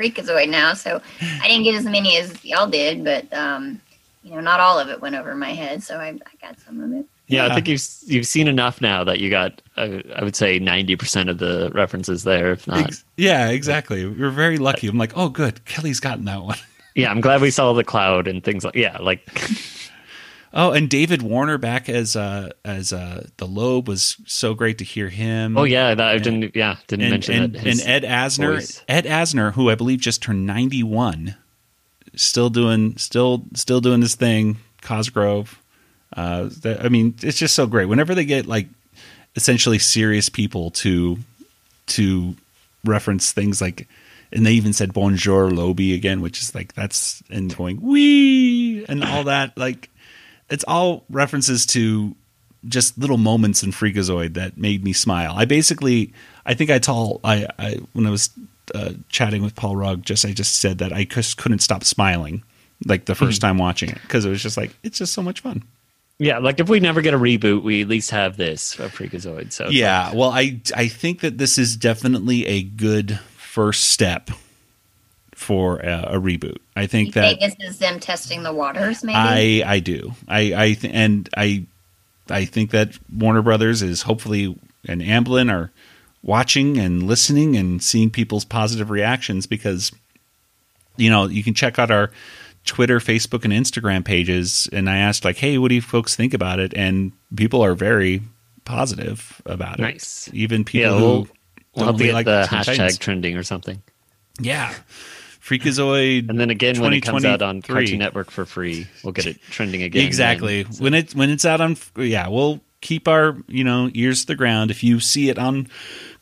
I've 0.00 0.14
watched 0.14 0.16
Freakazoid 0.16 0.48
now, 0.48 0.74
so 0.74 1.00
I 1.42 1.48
didn't 1.48 1.64
get 1.64 1.74
as 1.74 1.84
many 1.84 2.16
as 2.16 2.44
y'all 2.44 2.66
did, 2.68 3.04
but 3.04 3.32
um, 3.32 3.80
you 4.22 4.30
know, 4.34 4.40
not 4.40 4.60
all 4.60 4.78
of 4.78 4.88
it 4.88 5.00
went 5.00 5.14
over 5.14 5.34
my 5.34 5.50
head, 5.52 5.82
so 5.82 5.96
I, 5.96 6.08
I 6.08 6.46
got 6.46 6.58
some 6.60 6.80
of 6.82 6.92
it. 6.92 7.06
Yeah, 7.26 7.46
Yeah. 7.46 7.52
I 7.52 7.54
think 7.54 7.68
you've 7.68 7.86
you've 8.06 8.26
seen 8.26 8.48
enough 8.48 8.80
now 8.80 9.04
that 9.04 9.20
you 9.20 9.30
got. 9.30 9.62
Uh, 9.76 10.00
I 10.16 10.24
would 10.24 10.36
say 10.36 10.58
ninety 10.58 10.96
percent 10.96 11.30
of 11.30 11.38
the 11.38 11.70
references 11.74 12.24
there. 12.24 12.52
If 12.52 12.66
not, 12.66 12.80
Ex- 12.86 13.04
yeah, 13.16 13.48
exactly. 13.50 14.04
We 14.06 14.22
are 14.22 14.30
very 14.30 14.58
lucky. 14.58 14.88
I'm 14.88 14.98
like, 14.98 15.12
oh, 15.16 15.28
good, 15.28 15.64
Kelly's 15.64 16.00
gotten 16.00 16.24
that 16.24 16.42
one. 16.42 16.58
yeah, 16.94 17.10
I'm 17.10 17.20
glad 17.20 17.40
we 17.40 17.50
saw 17.50 17.72
the 17.72 17.84
cloud 17.84 18.26
and 18.28 18.42
things 18.42 18.64
like. 18.64 18.74
Yeah, 18.74 18.98
like 18.98 19.28
Oh, 20.52 20.72
and 20.72 20.88
David 20.90 21.22
Warner 21.22 21.58
back 21.58 21.88
as 21.88 22.16
uh 22.16 22.50
as 22.64 22.92
uh 22.92 23.28
the 23.36 23.46
Lobe 23.46 23.88
was 23.88 24.16
so 24.26 24.54
great 24.54 24.78
to 24.78 24.84
hear 24.84 25.08
him. 25.08 25.56
oh 25.56 25.64
yeah, 25.64 25.94
that 25.94 26.08
I 26.08 26.18
didn't. 26.18 26.56
Yeah, 26.56 26.76
didn't 26.88 27.04
and 27.04 27.10
mention 27.12 27.34
and, 27.34 27.54
that. 27.54 27.60
his 27.60 27.80
and 27.80 27.90
Ed 27.90 28.08
Asner, 28.08 28.54
voice. 28.54 28.82
Ed 28.88 29.04
Asner, 29.04 29.52
who 29.52 29.70
I 29.70 29.76
believe 29.76 30.00
just 30.00 30.22
turned 30.22 30.46
ninety 30.46 30.82
one, 30.82 31.36
still 32.16 32.50
doing 32.50 32.96
still 32.96 33.44
still 33.54 33.80
doing 33.80 34.00
this 34.00 34.16
thing. 34.16 34.58
Cosgrove. 34.82 35.62
Uh, 36.16 36.48
that, 36.62 36.84
I 36.84 36.88
mean, 36.88 37.14
it's 37.22 37.38
just 37.38 37.54
so 37.54 37.68
great. 37.68 37.86
Whenever 37.86 38.16
they 38.16 38.24
get 38.24 38.46
like 38.46 38.66
essentially 39.36 39.78
serious 39.78 40.28
people 40.28 40.70
to 40.70 41.18
to 41.86 42.34
reference 42.84 43.32
things 43.32 43.60
like 43.60 43.86
and 44.32 44.46
they 44.46 44.52
even 44.52 44.72
said 44.72 44.92
bonjour 44.92 45.50
lobby 45.50 45.94
again 45.94 46.20
which 46.20 46.40
is 46.40 46.54
like 46.54 46.72
that's 46.74 47.22
and 47.30 47.54
going 47.56 47.80
wee 47.80 48.84
and 48.86 49.04
all 49.04 49.24
that 49.24 49.56
like 49.56 49.88
it's 50.50 50.64
all 50.66 51.04
references 51.10 51.64
to 51.66 52.14
just 52.68 52.98
little 52.98 53.16
moments 53.16 53.62
in 53.62 53.70
freakazoid 53.70 54.34
that 54.34 54.58
made 54.58 54.84
me 54.84 54.92
smile 54.92 55.34
i 55.36 55.44
basically 55.44 56.12
i 56.44 56.52
think 56.54 56.70
i 56.70 56.78
told 56.78 57.20
i, 57.24 57.46
I 57.58 57.78
when 57.92 58.06
i 58.06 58.10
was 58.10 58.30
uh, 58.74 58.92
chatting 59.08 59.42
with 59.42 59.54
paul 59.54 59.76
rugg 59.76 60.04
just 60.04 60.24
i 60.24 60.32
just 60.32 60.56
said 60.56 60.78
that 60.78 60.92
i 60.92 61.04
just 61.04 61.36
couldn't 61.38 61.60
stop 61.60 61.84
smiling 61.84 62.42
like 62.86 63.06
the 63.06 63.14
1st 63.14 63.40
time 63.40 63.58
watching 63.58 63.90
it 63.90 63.98
because 64.02 64.24
it 64.24 64.30
was 64.30 64.42
just 64.42 64.56
like 64.56 64.74
it's 64.82 64.98
just 64.98 65.12
so 65.12 65.22
much 65.22 65.40
fun 65.40 65.62
Yeah, 66.18 66.38
like 66.38 66.60
if 66.60 66.68
we 66.68 66.80
never 66.80 67.00
get 67.00 67.14
a 67.14 67.18
reboot, 67.18 67.62
we 67.62 67.80
at 67.80 67.88
least 67.88 68.10
have 68.10 68.36
this 68.36 68.78
of 68.78 68.92
Freakazoid. 68.92 69.52
So 69.52 69.68
yeah 69.70 70.14
well 70.14 70.30
i 70.30 70.60
i 70.76 70.86
think 70.86 71.20
that 71.20 71.38
this 71.38 71.56
is 71.56 71.76
definitely 71.76 72.44
a 72.46 72.62
good 72.62 73.18
first 73.38 73.88
step 73.88 74.30
for 75.40 75.78
a, 75.78 76.16
a 76.16 76.20
reboot 76.20 76.58
i 76.76 76.86
think 76.86 77.08
You 77.08 77.12
that 77.14 77.38
think 77.38 77.56
this 77.58 77.70
is 77.70 77.78
them 77.78 77.98
testing 77.98 78.42
the 78.42 78.52
waters, 78.52 79.02
maybe? 79.02 79.16
I 79.16 79.62
I 79.74 79.80
do. 79.80 80.12
I 80.28 80.40
I 80.54 80.72
th- 80.74 80.92
and 80.94 81.28
I 81.36 81.64
I 82.28 82.44
think 82.44 82.70
that 82.72 82.98
Warner 83.12 83.42
Brothers 83.42 83.80
is 83.82 84.02
hopefully 84.02 84.54
and 84.86 85.00
Amblin 85.00 85.50
are 85.50 85.72
watching 86.22 86.76
and 86.78 87.02
listening 87.04 87.56
and 87.56 87.82
seeing 87.82 88.10
people's 88.10 88.44
positive 88.44 88.90
reactions 88.90 89.46
because 89.46 89.90
you 90.96 91.08
know 91.10 91.26
you 91.26 91.42
can 91.42 91.54
check 91.54 91.78
out 91.78 91.90
our 91.90 92.10
Twitter, 92.66 92.98
Facebook, 93.00 93.44
and 93.44 93.52
Instagram 93.52 94.04
pages. 94.04 94.68
And 94.72 94.88
I 94.90 94.98
asked 94.98 95.24
like, 95.24 95.38
hey, 95.38 95.56
what 95.58 95.70
do 95.70 95.74
you 95.74 95.82
folks 95.82 96.14
think 96.14 96.34
about 96.34 96.60
it? 96.60 96.74
And 96.76 97.12
people 97.34 97.62
are 97.64 97.74
very 97.74 98.20
positive 98.66 99.40
about 99.46 99.78
it. 99.78 99.82
Nice. 99.82 100.28
Even 100.34 100.64
people 100.64 100.92
yeah, 100.92 100.98
who 100.98 101.04
we'll, 101.04 101.22
don't 101.24 101.30
we'll 101.76 101.86
have 101.86 101.96
to 101.96 102.04
really 102.04 102.08
get 102.08 102.14
like 102.14 102.26
the 102.26 102.46
hashtag 102.54 102.76
Titans. 102.76 102.98
trending 102.98 103.36
or 103.36 103.42
something. 103.42 103.82
Yeah. 104.38 104.74
Freakazoid. 105.50 106.28
And 106.30 106.38
then 106.38 106.50
again, 106.50 106.80
when 106.80 106.92
it 106.92 107.00
comes 107.00 107.24
out 107.24 107.42
on 107.42 107.60
Cartoon 107.62 107.98
Network 107.98 108.30
for 108.30 108.44
free, 108.44 108.86
we'll 109.02 109.12
get 109.12 109.26
it 109.26 109.40
trending 109.50 109.82
again. 109.82 110.06
Exactly. 110.06 110.62
then. 110.62 110.72
So- 110.72 110.84
When 110.84 110.94
it 110.94 111.12
when 111.14 111.30
it's 111.30 111.44
out 111.44 111.60
on 111.60 111.76
yeah, 111.96 112.28
we'll 112.28 112.60
keep 112.80 113.06
our, 113.08 113.36
you 113.46 113.62
know, 113.64 113.90
ears 113.92 114.22
to 114.22 114.26
the 114.28 114.34
ground 114.34 114.70
if 114.70 114.82
you 114.82 115.00
see 115.00 115.28
it 115.28 115.38
on 115.38 115.68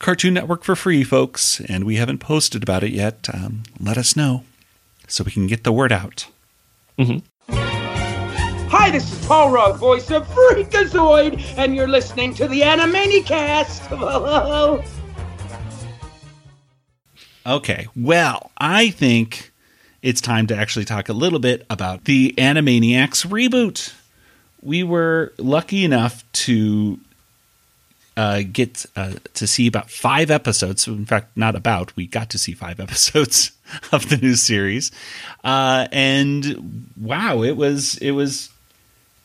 Cartoon 0.01 0.35
Network 0.35 0.65
for 0.65 0.75
free, 0.75 1.05
folks, 1.05 1.61
and 1.61 1.85
we 1.85 1.95
haven't 1.97 2.19
posted 2.19 2.63
about 2.65 2.83
it 2.83 2.91
yet, 2.91 3.29
um, 3.33 3.63
let 3.81 3.97
us 3.97 4.17
know 4.17 4.43
so 5.07 5.23
we 5.25 5.31
can 5.31 5.47
get 5.47 5.63
the 5.65 5.73
word 5.73 5.93
out. 5.93 6.27
mhm 6.99 7.23
Hi, 8.71 8.91
this 8.91 9.11
is 9.11 9.27
Paul 9.27 9.51
Rugg, 9.51 9.79
voice 9.79 10.11
of 10.11 10.27
Freakazoid, 10.29 11.43
and 11.57 11.75
you're 11.75 11.89
listening 11.89 12.35
to 12.35 12.47
the 12.49 12.61
Animaniacast. 12.63 13.89
Okay. 17.49 17.87
Well, 17.97 18.51
I 18.59 18.91
think 18.91 19.53
it's 20.03 20.21
time 20.21 20.47
to 20.49 20.57
actually 20.57 20.85
talk 20.85 21.09
a 21.09 21.15
little 21.15 21.39
bit 21.39 21.65
about 21.71 22.05
the 22.05 22.35
Animaniacs 22.37 23.27
reboot. 23.27 23.95
We 24.61 24.83
were 24.83 25.33
lucky 25.39 25.83
enough 25.83 26.31
to 26.33 27.01
uh, 28.19 28.43
get 28.53 28.85
uh, 28.97 29.15
to 29.33 29.47
see 29.47 29.67
about 29.67 29.91
five 29.91 30.31
episodes. 30.31 30.87
In 30.87 31.07
fact, 31.07 31.35
not 31.37 31.57
about. 31.57 31.97
We 31.97 32.07
got 32.07 32.29
to 32.31 32.39
see 32.39 32.53
five 32.53 32.81
episodes 32.87 33.53
of 33.93 34.11
the 34.11 34.19
new 34.19 34.35
series, 34.35 34.93
uh, 35.43 35.89
and 35.91 36.91
wow, 37.01 37.43
it 37.43 37.57
was 37.57 37.97
it 37.99 38.11
was 38.11 38.51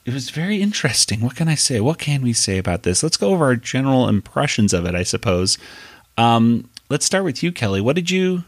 it 0.06 0.14
was 0.14 0.30
very 0.30 0.62
interesting. 0.62 1.20
What 1.20 1.36
can 1.36 1.50
I 1.50 1.56
say? 1.56 1.82
What 1.82 1.98
can 2.00 2.22
we 2.22 2.32
say 2.32 2.58
about 2.58 2.84
this? 2.84 3.04
Let's 3.04 3.18
go 3.18 3.32
over 3.32 3.46
our 3.46 3.58
general 3.58 4.08
impressions 4.08 4.74
of 4.74 4.86
it. 4.86 4.96
I 4.96 5.04
suppose. 5.04 5.58
Um, 6.18 6.70
let's 6.90 7.06
start 7.06 7.24
with 7.24 7.44
you, 7.44 7.52
Kelly. 7.52 7.82
What 7.82 7.96
did 7.96 8.10
you? 8.10 8.44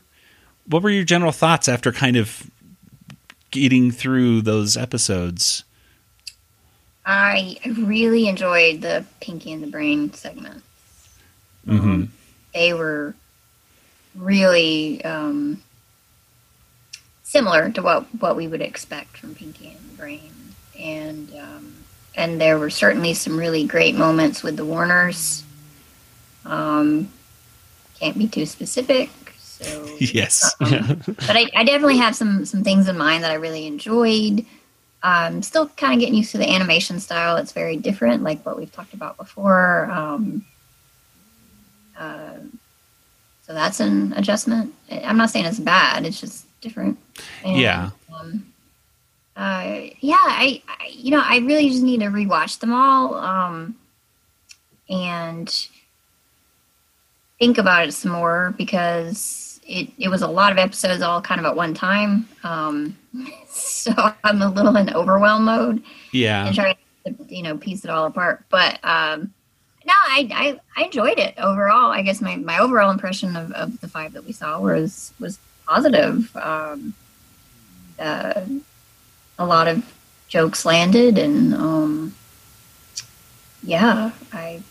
What 0.68 0.82
were 0.82 0.90
your 0.90 1.04
general 1.04 1.32
thoughts 1.32 1.68
after 1.68 1.92
kind 1.92 2.18
of 2.18 2.50
getting 3.52 3.92
through 3.92 4.42
those 4.42 4.76
episodes? 4.76 5.64
I 7.06 7.60
really 7.78 8.28
enjoyed 8.28 8.82
the 8.82 9.06
Pinky 9.22 9.54
and 9.54 9.62
the 9.62 9.68
Brain 9.68 10.12
segment. 10.14 10.64
Mm-hmm. 11.68 12.06
They 12.54 12.74
were 12.74 13.14
really 14.16 15.04
um, 15.06 15.62
similar 17.24 17.70
to 17.72 17.82
what, 17.82 18.04
what 18.20 18.36
we 18.36 18.48
would 18.48 18.62
expect 18.62 19.18
from 19.18 19.36
Pinky 19.36 19.76
and 19.78 19.90
the 19.92 19.98
Brain, 19.98 20.32
and 20.80 21.32
um, 21.36 21.74
and 22.16 22.42
there 22.42 22.58
were 22.58 22.70
certainly 22.70 23.14
some 23.14 23.38
really 23.38 23.66
great 23.66 23.96
moments 23.96 24.42
with 24.42 24.58
the 24.58 24.66
Warners. 24.66 25.44
Um, 26.46 27.12
can't 28.00 28.18
be 28.18 28.28
too 28.28 28.46
specific, 28.46 29.10
so 29.38 29.88
Yes. 30.00 30.54
but 30.60 31.30
I, 31.30 31.50
I 31.56 31.64
definitely 31.64 31.98
have 31.98 32.16
some 32.16 32.46
some 32.46 32.64
things 32.64 32.88
in 32.88 32.98
mind 32.98 33.24
that 33.24 33.32
I 33.32 33.36
really 33.36 33.66
enjoyed. 33.66 34.46
Um, 35.04 35.44
still 35.44 35.68
kind 35.70 35.94
of 35.94 36.00
getting 36.00 36.16
used 36.16 36.32
to 36.32 36.40
the 36.40 36.50
animation 36.50 37.00
style. 37.00 37.38
It's 37.38 37.52
very 37.52 37.78
different, 37.78 38.24
like 38.24 38.44
what 38.44 38.58
we've 38.58 38.72
talked 38.72 38.94
about 38.96 39.18
before. 39.18 39.86
Um, 39.92 40.44
uh, 41.98 42.38
so 43.44 43.54
that's 43.54 43.80
an 43.80 44.14
adjustment. 44.14 44.74
I'm 44.92 45.18
not 45.18 45.30
saying 45.30 45.46
it's 45.46 45.60
bad. 45.60 46.06
It's 46.06 46.20
just 46.20 46.46
different. 46.62 46.98
And, 47.44 47.58
Yeah. 47.58 47.92
Um, 48.14 48.52
uh, 49.38 49.82
yeah. 50.00 50.16
I, 50.16 50.62
I 50.68 50.88
you 50.92 51.12
know 51.12 51.22
I 51.24 51.38
really 51.38 51.70
just 51.70 51.84
need 51.84 52.00
to 52.00 52.08
rewatch 52.08 52.60
them 52.60 52.74
all. 52.74 53.14
Um, 53.14 53.76
and 54.90 55.68
think 57.40 57.58
about 57.58 57.88
it 57.88 57.92
some 57.92 58.12
more 58.12 58.54
because 58.58 59.60
it, 59.68 59.90
it 59.98 60.10
was 60.10 60.22
a 60.22 60.28
lot 60.28 60.52
of 60.52 60.58
episodes 60.58 61.02
all 61.02 61.22
kind 61.22 61.40
of 61.40 61.46
at 61.46 61.56
one 61.56 61.74
time. 61.74 62.28
Um, 62.44 62.98
so 63.48 63.92
I'm 64.24 64.42
a 64.42 64.50
little 64.50 64.76
in 64.78 64.94
overwhelm 64.94 65.46
mode 65.46 65.84
Yeah. 66.12 66.46
and 66.46 66.56
trying 66.56 66.76
to, 67.06 67.16
you 67.28 67.44
know, 67.44 67.58
piece 67.58 67.84
it 67.84 67.90
all 67.90 68.06
apart. 68.06 68.44
But 68.50 68.80
um, 68.84 69.34
no, 69.86 69.94
I, 69.94 70.30
I, 70.34 70.60
I 70.82 70.86
enjoyed 70.86 71.20
it 71.20 71.36
overall. 71.38 71.92
I 71.92 72.02
guess 72.02 72.22
my, 72.22 72.36
my 72.38 72.60
overall 72.60 72.92
impression 72.92 73.36
of, 73.36 73.52
of 73.52 73.80
the 73.82 73.88
five 73.88 74.14
that 74.14 74.26
we 74.26 74.32
saw 74.32 74.60
was, 74.60 75.14
was 75.20 75.40
positive. 75.68 76.36
Um, 76.36 76.94
uh, 78.00 78.42
a 79.38 79.46
lot 79.46 79.68
of 79.68 79.84
jokes 80.28 80.66
landed 80.66 81.18
and 81.18 81.54
um, 81.54 82.16
yeah, 83.64 84.12
I 84.34 84.62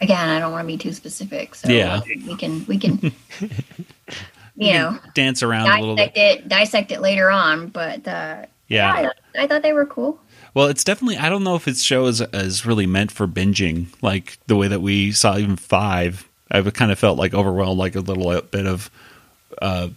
again, 0.00 0.28
I 0.28 0.38
don't 0.38 0.52
want 0.52 0.62
to 0.64 0.66
be 0.66 0.76
too 0.78 0.92
specific, 0.92 1.54
so 1.54 1.68
Yeah. 1.68 2.00
we 2.26 2.36
can 2.36 2.64
we 2.66 2.78
can 2.78 3.12
you 4.56 4.72
know 4.72 4.98
Dance 5.14 5.42
around 5.42 5.68
a 5.68 5.80
little 5.80 5.96
dissect 5.96 6.14
bit. 6.14 6.38
it 6.40 6.48
dissect 6.48 6.92
it 6.92 7.00
later 7.00 7.30
on. 7.30 7.68
But 7.68 8.06
uh, 8.06 8.46
Yeah. 8.68 8.92
I, 9.36 9.42
I 9.42 9.46
thought 9.46 9.62
they 9.62 9.72
were 9.72 9.86
cool. 9.86 10.18
Well, 10.54 10.68
it's 10.68 10.84
definitely. 10.84 11.16
I 11.18 11.28
don't 11.28 11.42
know 11.42 11.56
if 11.56 11.66
its 11.66 11.82
show 11.82 12.06
is 12.06 12.20
is 12.20 12.64
really 12.64 12.86
meant 12.86 13.10
for 13.10 13.26
binging, 13.26 13.86
like 14.02 14.38
the 14.46 14.54
way 14.56 14.68
that 14.68 14.80
we 14.80 15.10
saw 15.12 15.36
even 15.36 15.56
five. 15.56 16.28
I've 16.50 16.72
kind 16.74 16.92
of 16.92 16.98
felt 16.98 17.18
like 17.18 17.34
overwhelmed, 17.34 17.78
like 17.78 17.96
a 17.96 18.00
little 18.00 18.40
bit 18.42 18.66
of. 18.66 18.88
Uh, 19.60 19.88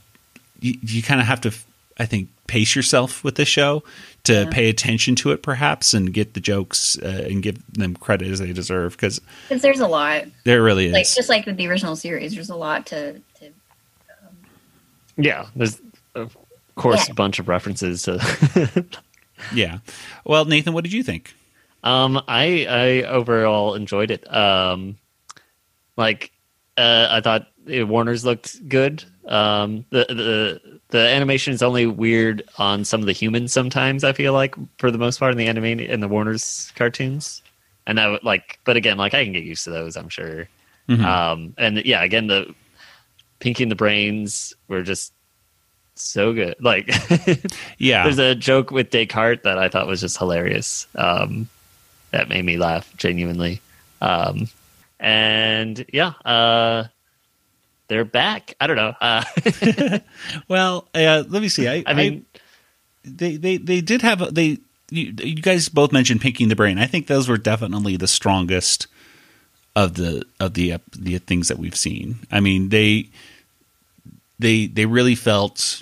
you, 0.59 0.75
you 0.81 1.03
kind 1.03 1.21
of 1.21 1.27
have 1.27 1.41
to, 1.41 1.53
I 1.99 2.07
think, 2.07 2.29
pace 2.47 2.75
yourself 2.75 3.23
with 3.23 3.35
this 3.35 3.47
show 3.47 3.83
to 4.27 4.47
pay 4.51 4.69
attention 4.69 5.15
to 5.15 5.31
it, 5.31 5.43
perhaps, 5.43 5.93
and 5.93 6.13
get 6.13 6.33
the 6.33 6.39
jokes 6.39 6.97
uh, 7.01 7.25
and 7.29 7.43
give 7.43 7.57
them 7.73 7.95
credit 7.95 8.29
as 8.29 8.39
they 8.39 8.53
deserve, 8.53 8.93
because 8.93 9.19
Because 9.49 9.61
there's 9.61 9.79
a 9.81 9.87
lot, 9.87 10.23
there 10.45 10.63
really 10.63 10.85
is. 10.87 10.93
like 10.93 11.07
just 11.09 11.27
like 11.29 11.45
with 11.45 11.57
the 11.57 11.67
original 11.67 11.95
series, 11.95 12.33
there's 12.35 12.49
a 12.49 12.55
lot 12.55 12.85
to. 12.87 13.13
to 13.39 13.49
Yeah, 15.17 15.47
there's 15.55 15.79
of 16.15 16.37
course 16.75 17.07
Yeah. 17.07 17.11
a 17.11 17.15
bunch 17.15 17.39
of 17.39 17.47
references 17.47 18.03
to. 18.03 18.85
yeah. 19.53 19.79
Well, 20.25 20.45
Nathan, 20.45 20.73
what 20.73 20.83
did 20.83 20.93
you 20.93 21.03
think? 21.03 21.33
um, 21.83 22.21
I 22.27 22.65
I 22.69 23.03
overall 23.03 23.75
enjoyed 23.75 24.11
it. 24.11 24.31
Um, 24.33 24.97
like 25.95 26.31
uh, 26.77 27.07
I 27.09 27.21
thought 27.21 27.47
Warner's 27.67 28.25
looked 28.25 28.67
good. 28.67 29.03
Um, 29.27 29.85
the 29.89 30.05
the 30.09 30.79
the 30.89 30.99
animation 31.09 31.53
is 31.53 31.61
only 31.61 31.85
weird 31.85 32.43
on 32.57 32.85
some 32.85 33.01
of 33.01 33.05
the 33.07 33.11
humans. 33.13 33.51
Sometimes 33.53 34.03
I 34.03 34.13
feel 34.13 34.33
like 34.33 34.55
for 34.77 34.89
the 34.91 34.97
most 34.97 35.19
part 35.19 35.31
in 35.33 35.37
the 35.37 35.47
anime 35.47 35.65
in 35.65 35.99
the 35.99 36.07
Warner's 36.07 36.71
cartoons, 36.75 37.41
and 37.85 37.97
that 37.97 38.07
would 38.07 38.23
like. 38.23 38.59
But 38.63 38.77
again, 38.77 38.97
like 38.97 39.13
I 39.13 39.23
can 39.23 39.33
get 39.33 39.43
used 39.43 39.63
to 39.65 39.69
those. 39.71 39.97
I'm 39.97 40.09
sure. 40.09 40.47
Mhm. 40.89 41.03
Um, 41.03 41.53
and 41.57 41.85
yeah, 41.85 42.03
again 42.03 42.27
the 42.27 42.53
Pinky 43.39 43.63
and 43.63 43.71
the 43.71 43.75
Brains 43.75 44.53
were 44.69 44.81
just 44.83 45.11
so 45.95 46.31
good. 46.33 46.55
Like 46.61 46.87
Yeah. 47.77 48.03
there's 48.03 48.19
a 48.19 48.35
joke 48.35 48.71
with 48.71 48.89
Descartes 48.91 49.43
that 49.43 49.57
I 49.57 49.67
thought 49.67 49.87
was 49.87 49.99
just 50.01 50.17
hilarious. 50.17 50.87
Um, 50.95 51.49
that 52.11 52.29
made 52.29 52.45
me 52.45 52.57
laugh 52.57 52.95
genuinely. 52.95 53.59
Um, 53.99 54.47
and 54.99 55.85
yeah, 55.91 56.13
uh, 56.23 56.85
they're 57.87 58.05
back. 58.05 58.53
I 58.59 58.67
don't 58.67 58.75
know. 58.75 58.93
Uh, 58.99 59.23
well, 60.47 60.87
uh, 60.93 61.23
let 61.27 61.41
me 61.41 61.49
see. 61.49 61.67
I, 61.67 61.83
I 61.85 61.93
mean, 61.93 62.25
they 63.03 63.37
they 63.37 63.57
they 63.57 63.81
did 63.81 64.01
have 64.01 64.21
a, 64.21 64.31
they 64.31 64.59
you, 64.89 65.13
you 65.17 65.41
guys 65.41 65.69
both 65.69 65.91
mentioned 65.91 66.21
pinking 66.21 66.49
the 66.49 66.55
Brain. 66.55 66.77
I 66.79 66.85
think 66.85 67.07
those 67.07 67.27
were 67.27 67.37
definitely 67.37 67.97
the 67.97 68.07
strongest 68.07 68.87
of 69.75 69.95
the 69.95 70.23
of 70.39 70.53
the 70.53 70.73
ep- 70.73 70.91
the 70.91 71.17
things 71.19 71.47
that 71.47 71.59
we've 71.59 71.75
seen. 71.75 72.19
I 72.31 72.39
mean, 72.39 72.69
they 72.69 73.09
they 74.39 74.67
they 74.67 74.85
really 74.85 75.15
felt 75.15 75.81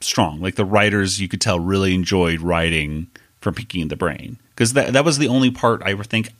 strong. 0.00 0.40
Like 0.40 0.56
the 0.56 0.64
writers, 0.64 1.20
you 1.20 1.28
could 1.28 1.40
tell, 1.40 1.58
really 1.58 1.94
enjoyed 1.94 2.40
writing 2.40 3.08
from 3.40 3.54
pinking 3.54 3.88
the 3.88 3.96
Brain 3.96 4.38
because 4.50 4.72
that 4.74 4.92
that 4.92 5.04
was 5.04 5.18
the 5.18 5.28
only 5.28 5.50
part 5.50 5.82
I 5.82 5.94
think 6.02 6.30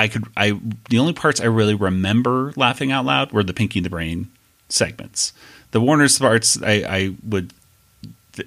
I 0.00 0.08
could 0.08 0.24
I 0.36 0.58
the 0.88 0.98
only 0.98 1.12
parts 1.12 1.40
I 1.40 1.44
really 1.44 1.74
remember 1.74 2.52
laughing 2.56 2.90
out 2.90 3.04
loud 3.04 3.32
were 3.32 3.42
the 3.44 3.52
Pinky 3.52 3.80
and 3.80 3.86
the 3.86 3.90
Brain 3.90 4.30
segments. 4.70 5.34
The 5.72 5.80
Warner's 5.80 6.18
parts 6.18 6.60
I, 6.62 6.72
I 6.88 7.14
would 7.22 7.52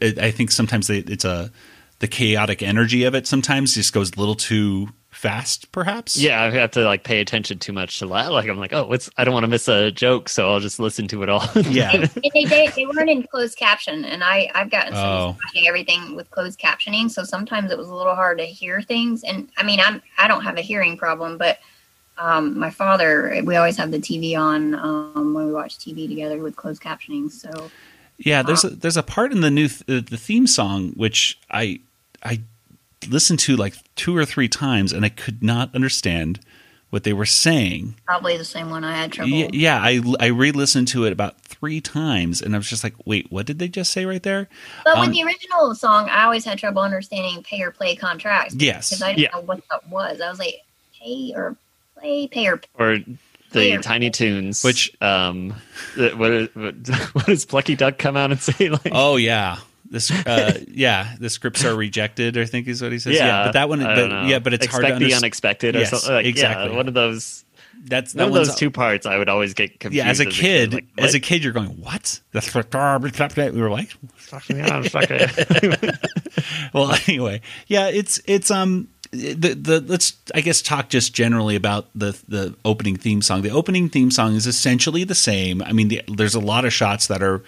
I 0.01 0.31
think 0.31 0.49
sometimes 0.49 0.87
they, 0.87 0.99
it's 0.99 1.25
a 1.25 1.51
the 1.99 2.07
chaotic 2.07 2.63
energy 2.63 3.03
of 3.03 3.13
it 3.13 3.27
sometimes 3.27 3.75
just 3.75 3.93
goes 3.93 4.11
a 4.13 4.19
little 4.19 4.35
too 4.35 4.89
fast 5.13 5.71
perhaps 5.71 6.17
Yeah, 6.17 6.41
I 6.43 6.49
have 6.51 6.71
to 6.71 6.83
like 6.83 7.03
pay 7.03 7.21
attention 7.21 7.59
too 7.59 7.71
much 7.73 7.99
to 7.99 8.05
laugh. 8.05 8.29
Like 8.31 8.49
I'm 8.49 8.57
like, 8.57 8.73
oh, 8.73 8.85
what's? 8.87 9.09
I 9.17 9.23
don't 9.23 9.33
want 9.33 9.43
to 9.43 9.47
miss 9.49 9.67
a 9.67 9.91
joke, 9.91 10.27
so 10.29 10.51
I'll 10.51 10.59
just 10.59 10.79
listen 10.79 11.07
to 11.09 11.23
it 11.23 11.29
all. 11.29 11.47
yeah 11.55 11.91
And 11.93 12.03
they, 12.33 12.45
they, 12.45 12.67
they 12.75 12.85
weren't 12.85 13.09
in 13.09 13.23
closed 13.23 13.57
caption, 13.57 14.05
and 14.05 14.23
I 14.23 14.49
I've 14.55 14.69
gotten 14.69 14.93
some 14.93 15.03
Oh. 15.05 15.37
watching 15.45 15.67
everything 15.67 16.15
with 16.15 16.29
closed 16.31 16.59
captioning, 16.59 17.09
so 17.09 17.23
sometimes 17.23 17.71
it 17.71 17.77
was 17.77 17.87
a 17.89 17.95
little 17.95 18.15
hard 18.15 18.39
to 18.39 18.45
hear 18.45 18.81
things. 18.81 19.23
And 19.23 19.49
I 19.57 19.63
mean, 19.63 19.79
I'm 19.79 20.01
I 20.17 20.27
don't 20.27 20.41
have 20.43 20.57
a 20.57 20.61
hearing 20.61 20.97
problem, 20.97 21.37
but 21.37 21.59
um, 22.17 22.57
my 22.59 22.69
father, 22.69 23.41
we 23.43 23.55
always 23.55 23.77
have 23.77 23.91
the 23.91 23.97
TV 23.99 24.37
on 24.37 24.75
um, 24.75 25.33
when 25.33 25.47
we 25.47 25.51
watch 25.53 25.77
TV 25.79 26.07
together 26.07 26.39
with 26.39 26.55
closed 26.55 26.81
captioning. 26.81 27.31
So 27.31 27.71
Yeah, 28.17 28.43
there's 28.43 28.63
a 28.63 28.69
there's 28.69 28.97
a 28.97 29.03
part 29.03 29.31
in 29.31 29.41
the 29.41 29.49
new 29.51 29.67
th- 29.67 29.81
uh, 29.89 30.05
the 30.09 30.17
theme 30.17 30.45
song 30.47 30.91
which 30.95 31.39
I 31.49 31.79
I 32.23 32.41
listened 33.09 33.39
to 33.39 33.55
like 33.55 33.75
two 33.95 34.15
or 34.15 34.25
three 34.25 34.47
times 34.47 34.91
and 34.93 35.05
I 35.05 35.09
could 35.09 35.43
not 35.43 35.73
understand 35.75 36.39
what 36.89 37.03
they 37.03 37.13
were 37.13 37.25
saying. 37.25 37.95
probably 38.05 38.37
the 38.37 38.45
same 38.45 38.69
one 38.69 38.83
I 38.83 38.95
had 38.95 39.11
trouble. 39.11 39.31
Yeah, 39.31 39.47
yeah, 39.51 39.81
I 39.81 39.99
I 40.19 40.27
re-listened 40.27 40.87
to 40.89 41.05
it 41.05 41.11
about 41.11 41.41
three 41.41 41.81
times 41.81 42.39
and 42.41 42.53
I 42.53 42.57
was 42.59 42.69
just 42.69 42.83
like, 42.83 42.93
wait, 43.05 43.31
what 43.31 43.45
did 43.47 43.57
they 43.57 43.67
just 43.67 43.91
say 43.91 44.05
right 44.05 44.21
there? 44.21 44.47
But 44.85 44.99
with 44.99 45.07
Um, 45.09 45.13
the 45.13 45.23
original 45.23 45.73
song, 45.73 46.07
I 46.09 46.23
always 46.25 46.45
had 46.45 46.59
trouble 46.59 46.83
understanding 46.83 47.41
pay 47.43 47.61
or 47.63 47.71
play 47.71 47.95
contracts. 47.95 48.53
Yes. 48.55 48.89
because 48.91 49.01
I 49.01 49.07
didn't 49.13 49.19
Yeah. 49.23 49.29
know 49.33 49.41
what 49.41 49.61
that 49.71 49.87
was. 49.89 50.21
I 50.21 50.29
was 50.29 50.37
like, 50.37 50.61
pay 51.01 51.33
or 51.35 51.55
play, 51.97 52.27
pay 52.27 52.47
or 52.47 52.61
or 52.77 52.99
the 53.51 53.77
Tiny 53.79 54.09
Toons, 54.11 54.63
Which- 54.63 54.91
um, 55.01 55.55
the- 55.95 56.11
what, 56.11 56.55
what, 56.55 56.75
what 57.13 57.25
does 57.25 57.45
Plucky 57.45 57.75
Duck 57.75 57.97
come 57.97 58.15
out 58.17 58.29
and 58.31 58.39
say? 58.41 58.69
Like, 58.69 58.89
Oh 58.91 59.15
yeah. 59.15 59.57
This 59.93 60.09
uh 60.11 60.59
yeah, 60.67 61.15
the 61.19 61.29
scripts 61.29 61.63
are 61.63 61.75
rejected, 61.75 62.35
I 62.35 62.45
think 62.45 62.67
is 62.67 62.81
what 62.81 62.91
he 62.91 62.97
says. 62.97 63.15
Yeah, 63.15 63.45
but 63.45 63.51
that 63.53 63.69
one 63.69 63.79
but 63.79 64.25
yeah, 64.27 64.39
but 64.39 64.53
it's 64.53 64.65
Expect 64.65 64.71
hard 64.71 64.81
to 64.81 64.87
the 64.87 64.93
understand. 64.95 65.23
unexpected 65.23 65.75
or 65.75 65.79
Yes, 65.79 65.91
something. 65.91 66.13
Like, 66.15 66.25
exactly. 66.25 66.71
Yeah, 66.71 66.75
one 66.75 66.87
of 66.87 66.95
those. 66.95 67.45
That's 67.85 68.15
One 68.15 68.31
that 68.31 68.39
of 68.39 68.47
those 68.47 68.55
two 68.55 68.71
parts, 68.71 69.05
I 69.05 69.17
would 69.17 69.29
always 69.29 69.53
get 69.53 69.79
confused. 69.79 70.05
Yeah, 70.05 70.09
as 70.09 70.19
a 70.19 70.25
kid, 70.25 70.73
like, 70.73 70.85
as 70.97 71.15
a 71.15 71.19
kid, 71.19 71.43
you're 71.43 71.53
going, 71.53 71.69
"What?" 71.81 72.21
That's 72.31 72.53
what 72.55 72.71
we 72.73 73.61
were 73.61 73.69
like. 73.69 73.93
Yeah, 74.49 74.81
well 76.73 76.95
anyway 77.07 77.41
yeah 77.67 77.87
it's 77.87 78.19
it's 78.25 78.49
um 78.49 78.87
the 79.11 79.53
the 79.53 79.79
let's 79.81 80.17
i 80.33 80.41
guess 80.41 80.61
talk 80.61 80.89
just 80.89 81.13
generally 81.13 81.55
about 81.55 81.87
the 81.93 82.19
the 82.27 82.55
opening 82.65 82.95
theme 82.95 83.21
song 83.21 83.41
the 83.43 83.51
opening 83.51 83.89
theme 83.89 84.09
song 84.09 84.35
is 84.35 84.47
essentially 84.47 85.03
the 85.03 85.15
same 85.15 85.61
i 85.63 85.71
mean 85.71 85.89
the, 85.89 86.01
there's 86.07 86.35
a 86.35 86.39
lot 86.39 86.65
of 86.65 86.73
shots 86.73 87.07
that 87.07 87.21
are 87.21 87.43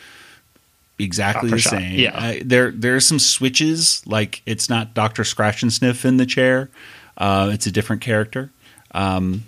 exactly 0.98 1.50
Shot 1.50 1.56
the 1.56 1.62
shot, 1.62 1.70
same 1.72 2.00
yeah. 2.00 2.18
uh, 2.18 2.34
there 2.44 2.96
are 2.96 3.00
some 3.00 3.20
switches 3.20 4.06
like 4.08 4.42
it's 4.46 4.70
not 4.70 4.94
dr 4.94 5.22
Scratchansniff 5.24 6.06
in 6.06 6.18
the 6.18 6.26
chair 6.26 6.70
uh, 7.18 7.50
it's 7.54 7.66
a 7.66 7.72
different 7.72 8.02
character 8.02 8.50
um 8.92 9.44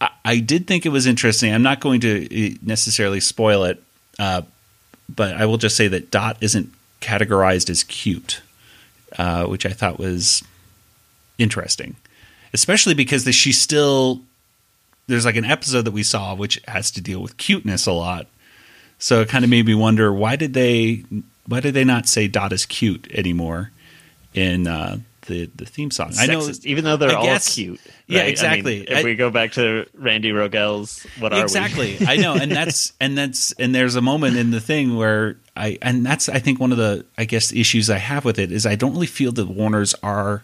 I, 0.00 0.10
I 0.24 0.38
did 0.40 0.66
think 0.66 0.84
it 0.84 0.90
was 0.90 1.06
interesting 1.06 1.54
i'm 1.54 1.62
not 1.62 1.80
going 1.80 2.00
to 2.00 2.52
uh, 2.52 2.58
necessarily 2.62 3.20
spoil 3.20 3.64
it 3.64 3.82
uh, 4.18 4.42
but 5.14 5.34
i 5.34 5.46
will 5.46 5.56
just 5.56 5.76
say 5.76 5.88
that 5.88 6.10
dot 6.10 6.36
isn't 6.40 6.72
categorized 7.00 7.70
as 7.70 7.84
cute 7.84 8.42
uh, 9.16 9.46
which 9.46 9.64
I 9.64 9.70
thought 9.70 9.98
was 9.98 10.42
interesting, 11.38 11.96
especially 12.52 12.94
because 12.94 13.24
the, 13.24 13.32
she 13.32 13.52
still 13.52 14.22
there's 15.06 15.24
like 15.24 15.36
an 15.36 15.44
episode 15.44 15.82
that 15.82 15.92
we 15.92 16.02
saw 16.02 16.34
which 16.34 16.60
has 16.68 16.90
to 16.90 17.00
deal 17.00 17.20
with 17.20 17.36
cuteness 17.36 17.86
a 17.86 17.92
lot. 17.92 18.26
So 18.98 19.20
it 19.20 19.28
kind 19.28 19.44
of 19.44 19.50
made 19.50 19.66
me 19.66 19.74
wonder 19.74 20.12
why 20.12 20.36
did 20.36 20.54
they 20.54 21.04
why 21.46 21.60
did 21.60 21.74
they 21.74 21.84
not 21.84 22.08
say 22.08 22.28
Dot 22.28 22.52
is 22.52 22.66
cute 22.66 23.06
anymore 23.12 23.70
in 24.34 24.66
uh, 24.66 24.98
the 25.26 25.48
the 25.54 25.64
theme 25.66 25.90
song? 25.90 26.12
I 26.18 26.26
know 26.26 26.50
even 26.64 26.84
though 26.84 26.96
they're 26.96 27.10
I 27.10 27.14
all 27.14 27.24
guess- 27.24 27.54
cute. 27.54 27.80
Yeah, 28.06 28.20
right? 28.20 28.22
I 28.22 28.24
mean, 28.24 28.30
exactly. 28.32 28.80
if 28.82 28.96
I- 28.98 29.02
we 29.04 29.14
go 29.14 29.30
back 29.30 29.52
to 29.52 29.86
Randy 29.94 30.32
Rogel's, 30.32 31.06
what 31.18 31.32
are 31.32 31.36
We? 31.36 31.42
exactly 31.42 31.98
i 32.06 32.16
know 32.16 32.34
and 32.34 32.50
that's 32.58 32.92
and 33.00 33.16
that's 33.18 33.52
and 33.52 33.74
there's 33.74 33.96
a 33.96 34.00
moment 34.00 34.36
in 34.36 34.50
the 34.50 34.60
thing 34.60 34.96
where 34.96 35.36
i 35.56 35.76
and 35.82 36.04
that's 36.06 36.28
i 36.30 36.38
think 36.38 36.58
one 36.58 36.72
of 36.72 36.78
the 36.78 37.04
i 37.18 37.24
guess 37.26 37.52
issues 37.52 37.90
i 37.90 37.98
have 37.98 38.24
with 38.24 38.38
it 38.38 38.50
is 38.50 38.64
i 38.64 38.74
don't 38.74 38.92
really 38.94 39.06
feel 39.06 39.30
that 39.32 39.46
warners 39.46 39.94
are 40.02 40.42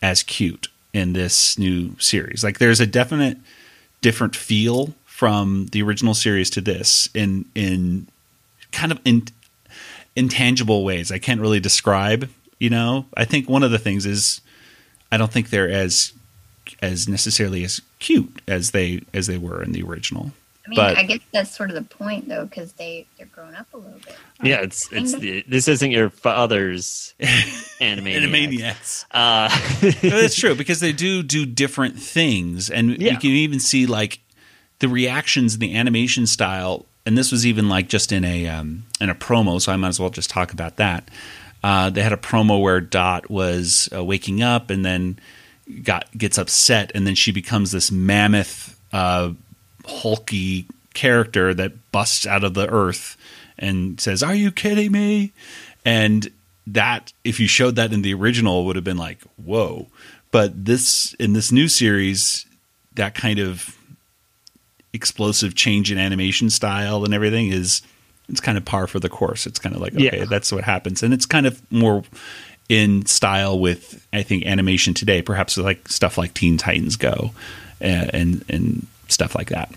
as 0.00 0.22
cute 0.22 0.68
in 0.94 1.12
this 1.12 1.58
new 1.58 1.94
series 1.98 2.42
like 2.42 2.58
there's 2.58 2.80
a 2.80 2.86
definite 2.86 3.36
different 4.00 4.34
feel 4.34 4.94
from 5.24 5.68
the 5.72 5.80
original 5.80 6.12
series 6.12 6.50
to 6.50 6.60
this 6.60 7.08
in 7.14 7.46
in 7.54 8.06
kind 8.72 8.92
of 8.92 9.00
in 9.06 9.22
intangible 10.14 10.84
ways 10.84 11.10
i 11.10 11.18
can't 11.18 11.40
really 11.40 11.60
describe 11.60 12.28
you 12.58 12.68
know 12.68 13.06
i 13.16 13.24
think 13.24 13.48
one 13.48 13.62
of 13.62 13.70
the 13.70 13.78
things 13.78 14.04
is 14.04 14.42
i 15.10 15.16
don't 15.16 15.32
think 15.32 15.48
they're 15.48 15.70
as 15.70 16.12
as 16.82 17.08
necessarily 17.08 17.64
as 17.64 17.80
cute 18.00 18.42
as 18.46 18.72
they 18.72 19.00
as 19.14 19.26
they 19.26 19.38
were 19.38 19.62
in 19.62 19.72
the 19.72 19.82
original 19.82 20.30
I 20.66 20.70
mean, 20.70 20.76
But- 20.76 20.96
I 20.98 21.02
guess 21.04 21.18
that's 21.30 21.54
sort 21.54 21.68
of 21.68 21.74
the 21.76 21.82
point, 21.82 22.26
though, 22.26 22.46
because 22.46 22.72
they 22.72 23.04
they're 23.18 23.26
grown 23.26 23.54
up 23.54 23.66
a 23.74 23.76
little 23.76 23.98
bit. 23.98 24.16
Yeah, 24.42 24.62
it's 24.62 24.90
it's 24.90 25.12
the, 25.14 25.44
this 25.46 25.68
isn't 25.68 25.90
your 25.90 26.08
father's 26.08 27.12
anime. 27.82 28.06
Animaniacs. 28.06 29.04
Uh, 29.10 29.50
No, 30.02 30.22
that's 30.22 30.36
true 30.40 30.54
because 30.54 30.80
they 30.80 30.92
do 30.92 31.22
do 31.22 31.44
different 31.44 31.98
things, 31.98 32.70
and 32.70 32.98
you 32.98 33.18
can 33.18 33.28
even 33.28 33.60
see 33.60 33.84
like 33.84 34.20
the 34.78 34.88
reactions 34.88 35.58
the 35.58 35.76
animation 35.76 36.26
style. 36.26 36.86
And 37.06 37.18
this 37.18 37.30
was 37.30 37.46
even 37.46 37.68
like 37.68 37.88
just 37.88 38.12
in 38.12 38.24
a 38.24 38.48
um, 38.48 38.84
in 39.00 39.10
a 39.10 39.14
promo, 39.14 39.60
so 39.60 39.72
I 39.72 39.76
might 39.76 39.88
as 39.88 40.00
well 40.00 40.10
just 40.10 40.30
talk 40.30 40.52
about 40.52 40.76
that. 40.76 41.08
Uh, 41.62 41.90
they 41.90 42.02
had 42.02 42.12
a 42.12 42.18
promo 42.18 42.60
where 42.60 42.80
Dot 42.80 43.30
was 43.30 43.88
uh, 43.94 44.04
waking 44.04 44.42
up 44.42 44.70
and 44.70 44.84
then 44.84 45.18
got 45.82 46.06
gets 46.16 46.38
upset, 46.38 46.92
and 46.94 47.06
then 47.06 47.14
she 47.14 47.32
becomes 47.32 47.72
this 47.72 47.90
mammoth, 47.90 48.78
uh, 48.92 49.32
hulky 49.86 50.66
character 50.94 51.52
that 51.54 51.90
busts 51.92 52.26
out 52.26 52.44
of 52.44 52.54
the 52.54 52.68
earth 52.68 53.16
and 53.58 54.00
says, 54.00 54.22
"Are 54.22 54.34
you 54.34 54.50
kidding 54.50 54.92
me?" 54.92 55.32
And 55.84 56.30
that, 56.66 57.12
if 57.24 57.38
you 57.38 57.46
showed 57.46 57.76
that 57.76 57.92
in 57.92 58.02
the 58.02 58.14
original, 58.14 58.64
would 58.64 58.76
have 58.76 58.84
been 58.84 58.96
like, 58.96 59.20
"Whoa!" 59.36 59.88
But 60.30 60.64
this 60.64 61.14
in 61.14 61.32
this 61.34 61.52
new 61.52 61.68
series, 61.68 62.46
that 62.94 63.14
kind 63.14 63.38
of 63.38 63.76
explosive 64.94 65.54
change 65.54 65.92
in 65.92 65.98
animation 65.98 66.48
style 66.48 67.04
and 67.04 67.12
everything 67.12 67.48
is 67.48 67.82
it's 68.30 68.40
kind 68.40 68.56
of 68.56 68.64
par 68.64 68.86
for 68.86 68.98
the 68.98 69.10
course. 69.10 69.46
It's 69.46 69.58
kind 69.58 69.74
of 69.74 69.82
like 69.82 69.92
okay, 69.94 70.20
Yeah. 70.20 70.24
that's 70.24 70.50
what 70.50 70.64
happens, 70.64 71.02
and 71.02 71.12
it's 71.12 71.26
kind 71.26 71.44
of 71.46 71.60
more 71.70 72.02
in 72.70 73.04
style 73.04 73.58
with 73.58 74.06
I 74.14 74.22
think 74.22 74.46
animation 74.46 74.94
today, 74.94 75.20
perhaps 75.20 75.58
like 75.58 75.86
stuff 75.88 76.16
like 76.16 76.32
Teen 76.32 76.56
Titans 76.56 76.96
Go 76.96 77.32
and 77.80 78.14
and, 78.14 78.44
and 78.48 78.86
stuff 79.08 79.34
like 79.34 79.50
that. 79.50 79.70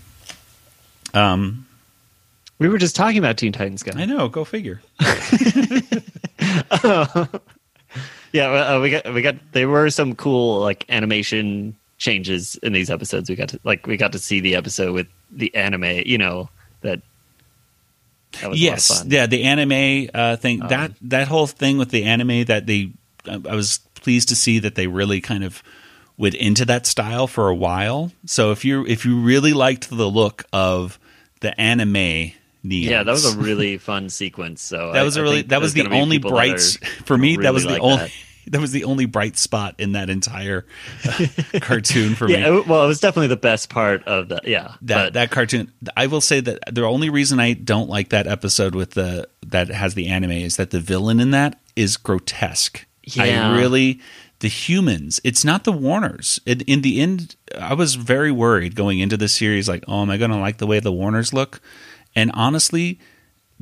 Um, 1.12 1.66
we 2.58 2.68
were 2.68 2.78
just 2.78 2.96
talking 2.96 3.18
about 3.18 3.36
Teen 3.36 3.52
Titans 3.52 3.82
Go. 3.82 3.92
I 3.94 4.06
know. 4.06 4.28
Go 4.28 4.44
figure. 4.44 4.80
Yeah, 8.30 8.50
uh, 8.50 8.80
we 8.80 8.90
got 8.90 9.10
we 9.14 9.22
got 9.22 9.36
there 9.52 9.70
were 9.70 9.88
some 9.88 10.14
cool 10.14 10.60
like 10.60 10.84
animation 10.90 11.74
changes 11.98 12.56
in 12.62 12.72
these 12.72 12.90
episodes. 12.90 13.28
We 13.28 13.36
got 13.36 13.50
to 13.50 13.60
like 13.64 13.86
we 13.86 13.96
got 13.96 14.12
to 14.12 14.18
see 14.18 14.40
the 14.40 14.54
episode 14.56 14.92
with 14.94 15.06
the 15.30 15.54
anime. 15.54 16.02
You 16.06 16.18
know 16.18 16.48
that. 16.80 17.00
That 18.40 18.50
was 18.50 18.60
a 18.60 18.64
lot 18.64 18.72
of 18.72 18.74
yes, 18.74 18.98
fun. 18.98 19.10
yeah, 19.10 19.26
the 19.26 19.44
anime 19.44 20.10
uh, 20.12 20.36
thing 20.36 20.60
that 20.60 20.92
that 21.02 21.28
whole 21.28 21.46
thing 21.46 21.78
with 21.78 21.90
the 21.90 22.04
anime 22.04 22.44
that 22.44 22.66
they, 22.66 22.90
I 23.26 23.54
was 23.54 23.78
pleased 23.94 24.28
to 24.28 24.36
see 24.36 24.58
that 24.58 24.74
they 24.74 24.86
really 24.86 25.20
kind 25.22 25.42
of 25.44 25.62
went 26.18 26.34
into 26.34 26.66
that 26.66 26.86
style 26.86 27.26
for 27.26 27.48
a 27.48 27.54
while. 27.54 28.12
So 28.26 28.50
if 28.50 28.66
you 28.66 28.84
if 28.86 29.06
you 29.06 29.18
really 29.20 29.54
liked 29.54 29.88
the 29.88 30.06
look 30.10 30.44
of 30.52 30.98
the 31.40 31.58
anime, 31.58 31.94
neons, 31.94 32.32
Yeah, 32.64 33.02
that 33.02 33.10
was 33.12 33.34
a 33.34 33.38
really 33.38 33.78
fun 33.78 34.10
sequence. 34.10 34.60
So 34.60 34.92
that 34.92 35.00
I- 35.00 35.04
was 35.04 35.16
a 35.16 35.22
really 35.22 35.42
that 35.42 35.62
was 35.62 35.72
the 35.72 35.88
only 35.88 36.18
bright 36.18 36.60
for 37.06 37.16
me. 37.16 37.38
that 37.38 37.54
was 37.54 37.64
the 37.64 37.70
like 37.70 37.82
only 37.82 38.12
that. 38.50 38.58
that. 38.58 38.60
was 38.60 38.72
the 38.72 38.84
only 38.84 39.06
bright 39.06 39.36
spot 39.36 39.74
in 39.78 39.92
that 39.92 40.10
entire 40.10 40.66
uh, 41.04 41.26
cartoon 41.60 42.14
for 42.14 42.26
me. 42.26 42.34
Yeah, 42.34 42.56
it- 42.58 42.66
well, 42.66 42.84
it 42.84 42.88
was 42.88 43.00
definitely 43.00 43.28
the 43.28 43.36
best 43.36 43.68
part 43.70 44.04
of 44.04 44.28
the 44.28 44.40
yeah. 44.44 44.74
that 44.82 45.04
but 45.04 45.12
that 45.14 45.30
cartoon 45.30 45.72
i 45.96 46.06
will 46.06 46.20
say 46.20 46.40
that 46.40 46.58
the 46.74 46.82
only 46.82 47.10
reason 47.10 47.40
i 47.40 47.52
don't 47.52 47.88
like 47.88 48.10
that 48.10 48.26
episode 48.26 48.74
with 48.74 48.92
the 48.92 49.28
that 49.46 49.68
has 49.68 49.94
the 49.94 50.08
anime 50.08 50.30
is 50.32 50.56
that 50.56 50.70
the 50.70 50.80
villain 50.80 51.20
in 51.20 51.30
that 51.30 51.60
is 51.76 51.96
grotesque 51.96 52.86
Yeah. 53.04 53.50
i 53.52 53.56
really 53.58 54.00
the 54.40 54.48
humans. 54.48 55.20
It's 55.24 55.44
not 55.44 55.64
the 55.64 55.72
Warners. 55.72 56.38
In, 56.46 56.60
in 56.62 56.82
the 56.82 57.00
end, 57.00 57.34
I 57.58 57.74
was 57.74 57.96
very 57.96 58.30
worried 58.30 58.76
going 58.76 59.00
into 59.00 59.16
the 59.16 59.28
series. 59.28 59.68
Like, 59.68 59.84
oh, 59.88 60.02
am 60.02 60.10
I 60.10 60.16
going 60.16 60.30
to 60.30 60.36
like 60.36 60.58
the 60.58 60.66
way 60.66 60.78
the 60.80 60.92
Warners 60.92 61.32
look? 61.32 61.60
And 62.14 62.30
honestly, 62.34 63.00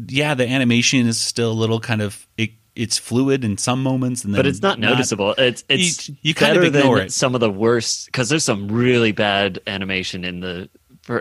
yeah, 0.07 0.35
the 0.35 0.46
animation 0.46 1.07
is 1.07 1.18
still 1.18 1.51
a 1.51 1.55
little 1.55 1.81
kind 1.81 2.03
of 2.03 2.27
it, 2.37 2.51
it's 2.77 2.99
fluid 2.99 3.45
in 3.45 3.59
some 3.59 3.83
moments, 3.83 4.25
and 4.25 4.33
then 4.35 4.39
but 4.39 4.47
it's 4.47 4.62
not, 4.62 4.79
noticeable. 4.79 5.35
It's 5.39 5.65
it's 5.69 6.09
You- 6.09 6.17
you 6.23 6.35
kind 6.35 6.57
of 6.57 6.62
ignore 6.65 6.99
than 6.99 7.07
it. 7.07 7.12
some 7.12 7.35
of 7.35 7.41
the 7.41 7.51
worst 7.51 8.07
because 8.07 8.29
there's 8.29 8.45
some 8.45 8.69
really 8.69 9.12
bad 9.12 9.61
animation 9.67 10.25
in 10.25 10.41
the 10.41 10.69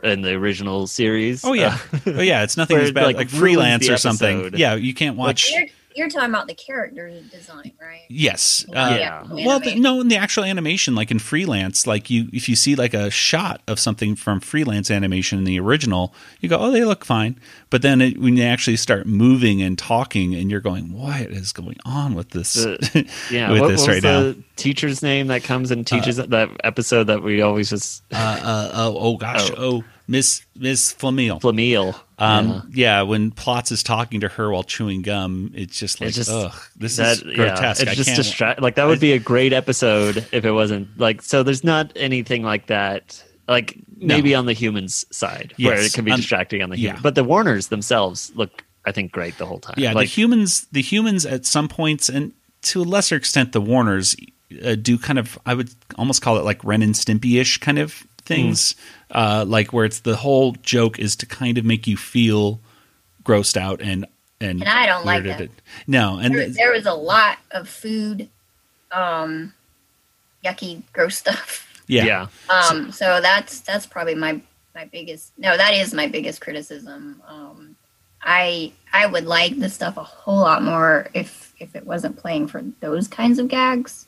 in 0.03 0.21
the 0.21 0.33
original 0.33 0.87
series. 0.87 1.43
Oh 1.45 1.53
yeah, 1.53 1.77
uh, 1.93 1.99
oh 2.07 2.21
yeah. 2.21 2.43
It's 2.43 2.57
nothing 2.57 2.77
as 2.81 2.91
bad 2.91 3.05
like, 3.05 3.15
like, 3.17 3.29
freelance 3.29 3.87
or 3.89 3.97
something. 3.97 4.51
Yeah, 4.55 4.75
you 4.75 4.93
can't 4.93 5.15
watch. 5.15 5.51
You're, 5.51 5.67
you're 5.95 6.09
talking 6.09 6.29
about 6.29 6.47
the 6.47 6.53
character 6.53 7.09
design, 7.31 7.71
right? 7.81 8.01
yes. 8.09 8.65
Yeah. 8.69 8.85
Uh, 8.85 8.95
Yeah. 8.97 9.23
Well, 9.45 9.59
the, 9.59 9.75
no, 9.79 10.01
in 10.01 10.09
the 10.09 10.17
actual 10.17 10.43
animation, 10.43 10.93
like 10.95 11.11
in 11.11 11.19
freelance, 11.19 11.87
like 11.87 12.09
you, 12.09 12.27
if 12.33 12.49
you 12.49 12.55
see 12.55 12.75
like 12.75 12.93
a 12.93 13.09
shot 13.09 13.61
of 13.67 13.79
something 13.79 14.15
from 14.15 14.39
freelance 14.39 14.91
animation 14.91 15.37
in 15.39 15.45
the 15.45 15.59
original, 15.59 16.13
you 16.41 16.49
go, 16.49 16.57
"Oh, 16.57 16.71
they 16.71 16.83
look 16.83 17.05
fine." 17.05 17.39
But 17.69 17.81
then 17.81 18.01
it, 18.01 18.17
when 18.19 18.37
you 18.37 18.43
actually 18.43 18.77
start 18.77 19.05
moving 19.05 19.61
and 19.61 19.77
talking, 19.77 20.35
and 20.35 20.51
you're 20.51 20.59
going, 20.61 20.91
"What 20.91 21.21
is 21.21 21.51
going 21.51 21.77
on 21.85 22.13
with 22.15 22.29
this?" 22.31 22.53
The- 22.53 23.09
yeah. 23.31 23.51
with 23.51 23.61
what, 23.61 23.67
this 23.69 23.81
what 23.81 23.87
right 23.87 23.95
was 23.95 24.03
now. 24.03 24.21
the 24.21 24.43
teacher's 24.55 25.01
name 25.01 25.27
that 25.27 25.43
comes 25.43 25.71
and 25.71 25.85
teaches 25.85 26.17
that 26.17 26.49
episode 26.63 27.05
that 27.05 27.23
we 27.23 27.41
always 27.41 27.69
just 27.69 28.03
Uh, 28.11 28.17
uh, 28.17 28.71
oh, 28.73 28.97
oh 28.97 29.17
gosh, 29.17 29.49
oh, 29.57 29.83
Miss 30.07 30.43
Miss 30.55 30.93
Flamiel. 30.93 31.41
Flamiel. 31.41 31.99
Um, 32.17 32.71
yeah. 32.73 33.01
when 33.01 33.31
Plotz 33.31 33.71
is 33.71 33.83
talking 33.83 34.21
to 34.21 34.27
her 34.29 34.49
while 34.51 34.63
chewing 34.63 35.01
gum, 35.01 35.51
it's 35.53 35.77
just 35.77 35.99
like, 35.99 36.09
It's 36.09 36.17
just- 36.17 36.29
ugh, 36.31 36.53
this 36.77 36.95
that 36.97 37.17
is 37.17 37.23
yeah, 37.25 37.35
grotesque. 37.35 37.81
it's 37.81 37.91
I 37.91 37.95
just 37.95 38.15
distract. 38.15 38.61
Like 38.61 38.75
that 38.75 38.85
would 38.85 38.99
be 39.01 39.11
a 39.13 39.19
great 39.19 39.51
episode 39.51 40.17
if 40.31 40.45
it 40.45 40.51
wasn't 40.51 40.97
like. 40.97 41.21
So 41.21 41.43
there's 41.43 41.63
not 41.63 41.91
anything 41.95 42.43
like 42.43 42.67
that. 42.67 43.21
Like 43.47 43.77
maybe 43.97 44.33
on 44.33 44.45
the 44.45 44.53
humans 44.53 45.05
side 45.11 45.53
where 45.59 45.79
it 45.79 45.93
can 45.93 46.05
be 46.05 46.11
um, 46.11 46.17
distracting 46.17 46.61
on 46.63 46.69
the 46.69 46.77
human. 46.77 46.95
yeah. 46.95 47.01
But 47.01 47.15
the 47.15 47.23
Warners 47.23 47.67
themselves 47.67 48.31
look, 48.35 48.63
I 48.85 48.91
think, 48.91 49.11
great 49.11 49.37
the 49.37 49.45
whole 49.45 49.59
time. 49.59 49.75
yeah, 49.77 49.91
like 49.93 50.07
the 50.07 50.13
humans, 50.13 50.67
the 50.71 50.81
humans 50.81 51.25
at 51.25 51.45
some 51.45 51.67
points, 51.67 52.09
and 52.09 52.31
to 52.63 52.81
a 52.81 52.83
lesser 52.83 53.15
extent, 53.15 53.51
the 53.51 53.61
Warners 53.61 54.15
uh, 54.63 54.75
do 54.75 54.97
kind 54.97 55.19
of, 55.19 55.37
I 55.45 55.53
would 55.53 55.69
almost 55.95 56.21
call 56.23 56.37
it 56.37 56.43
like 56.45 56.63
Ren 56.63 56.81
and 56.81 56.95
Stimpy 56.95 57.39
ish 57.39 57.57
kind 57.59 57.77
of 57.77 58.03
things, 58.25 58.75
Hmm. 59.11 59.17
uh, 59.17 59.45
like 59.47 59.71
where 59.73 59.85
it's 59.85 59.99
the 60.01 60.15
whole 60.17 60.53
joke 60.61 60.99
is 60.99 61.15
to 61.17 61.25
kind 61.25 61.57
of 61.57 61.65
make 61.65 61.87
you 61.87 61.97
feel 61.97 62.59
grossed 63.23 63.57
out 63.57 63.81
and 63.81 64.05
and, 64.41 64.59
And 64.61 64.69
I 64.69 64.85
don't 64.85 65.05
like 65.05 65.23
that. 65.23 65.39
it. 65.41 65.51
No, 65.87 66.17
and 66.19 66.35
There, 66.35 66.49
there 66.49 66.71
was 66.73 66.85
a 66.85 66.93
lot 66.93 67.37
of 67.51 67.69
food, 67.69 68.27
um, 68.91 69.53
yucky, 70.43 70.83
gross 70.91 71.17
stuff. 71.17 71.81
yeah, 71.87 72.03
yeah. 72.03 72.27
Um, 72.49 72.91
so 72.91 73.21
that's 73.21 73.61
that's 73.61 73.85
probably 73.85 74.15
my 74.15 74.41
my 74.75 74.85
biggest. 74.85 75.31
No, 75.37 75.55
that 75.55 75.73
is 75.73 75.93
my 75.93 76.07
biggest 76.07 76.41
criticism. 76.41 77.21
Um, 77.27 77.74
I 78.25 78.73
I 78.91 79.05
would 79.05 79.25
like 79.25 79.55
this 79.57 79.73
stuff 79.75 79.97
a 79.97 80.03
whole 80.03 80.39
lot 80.41 80.63
more 80.63 81.07
if 81.13 81.53
if 81.59 81.75
it 81.75 81.85
wasn't 81.85 82.17
playing 82.17 82.47
for 82.47 82.61
those 82.81 83.07
kinds 83.07 83.39
of 83.39 83.47
gags. 83.47 84.05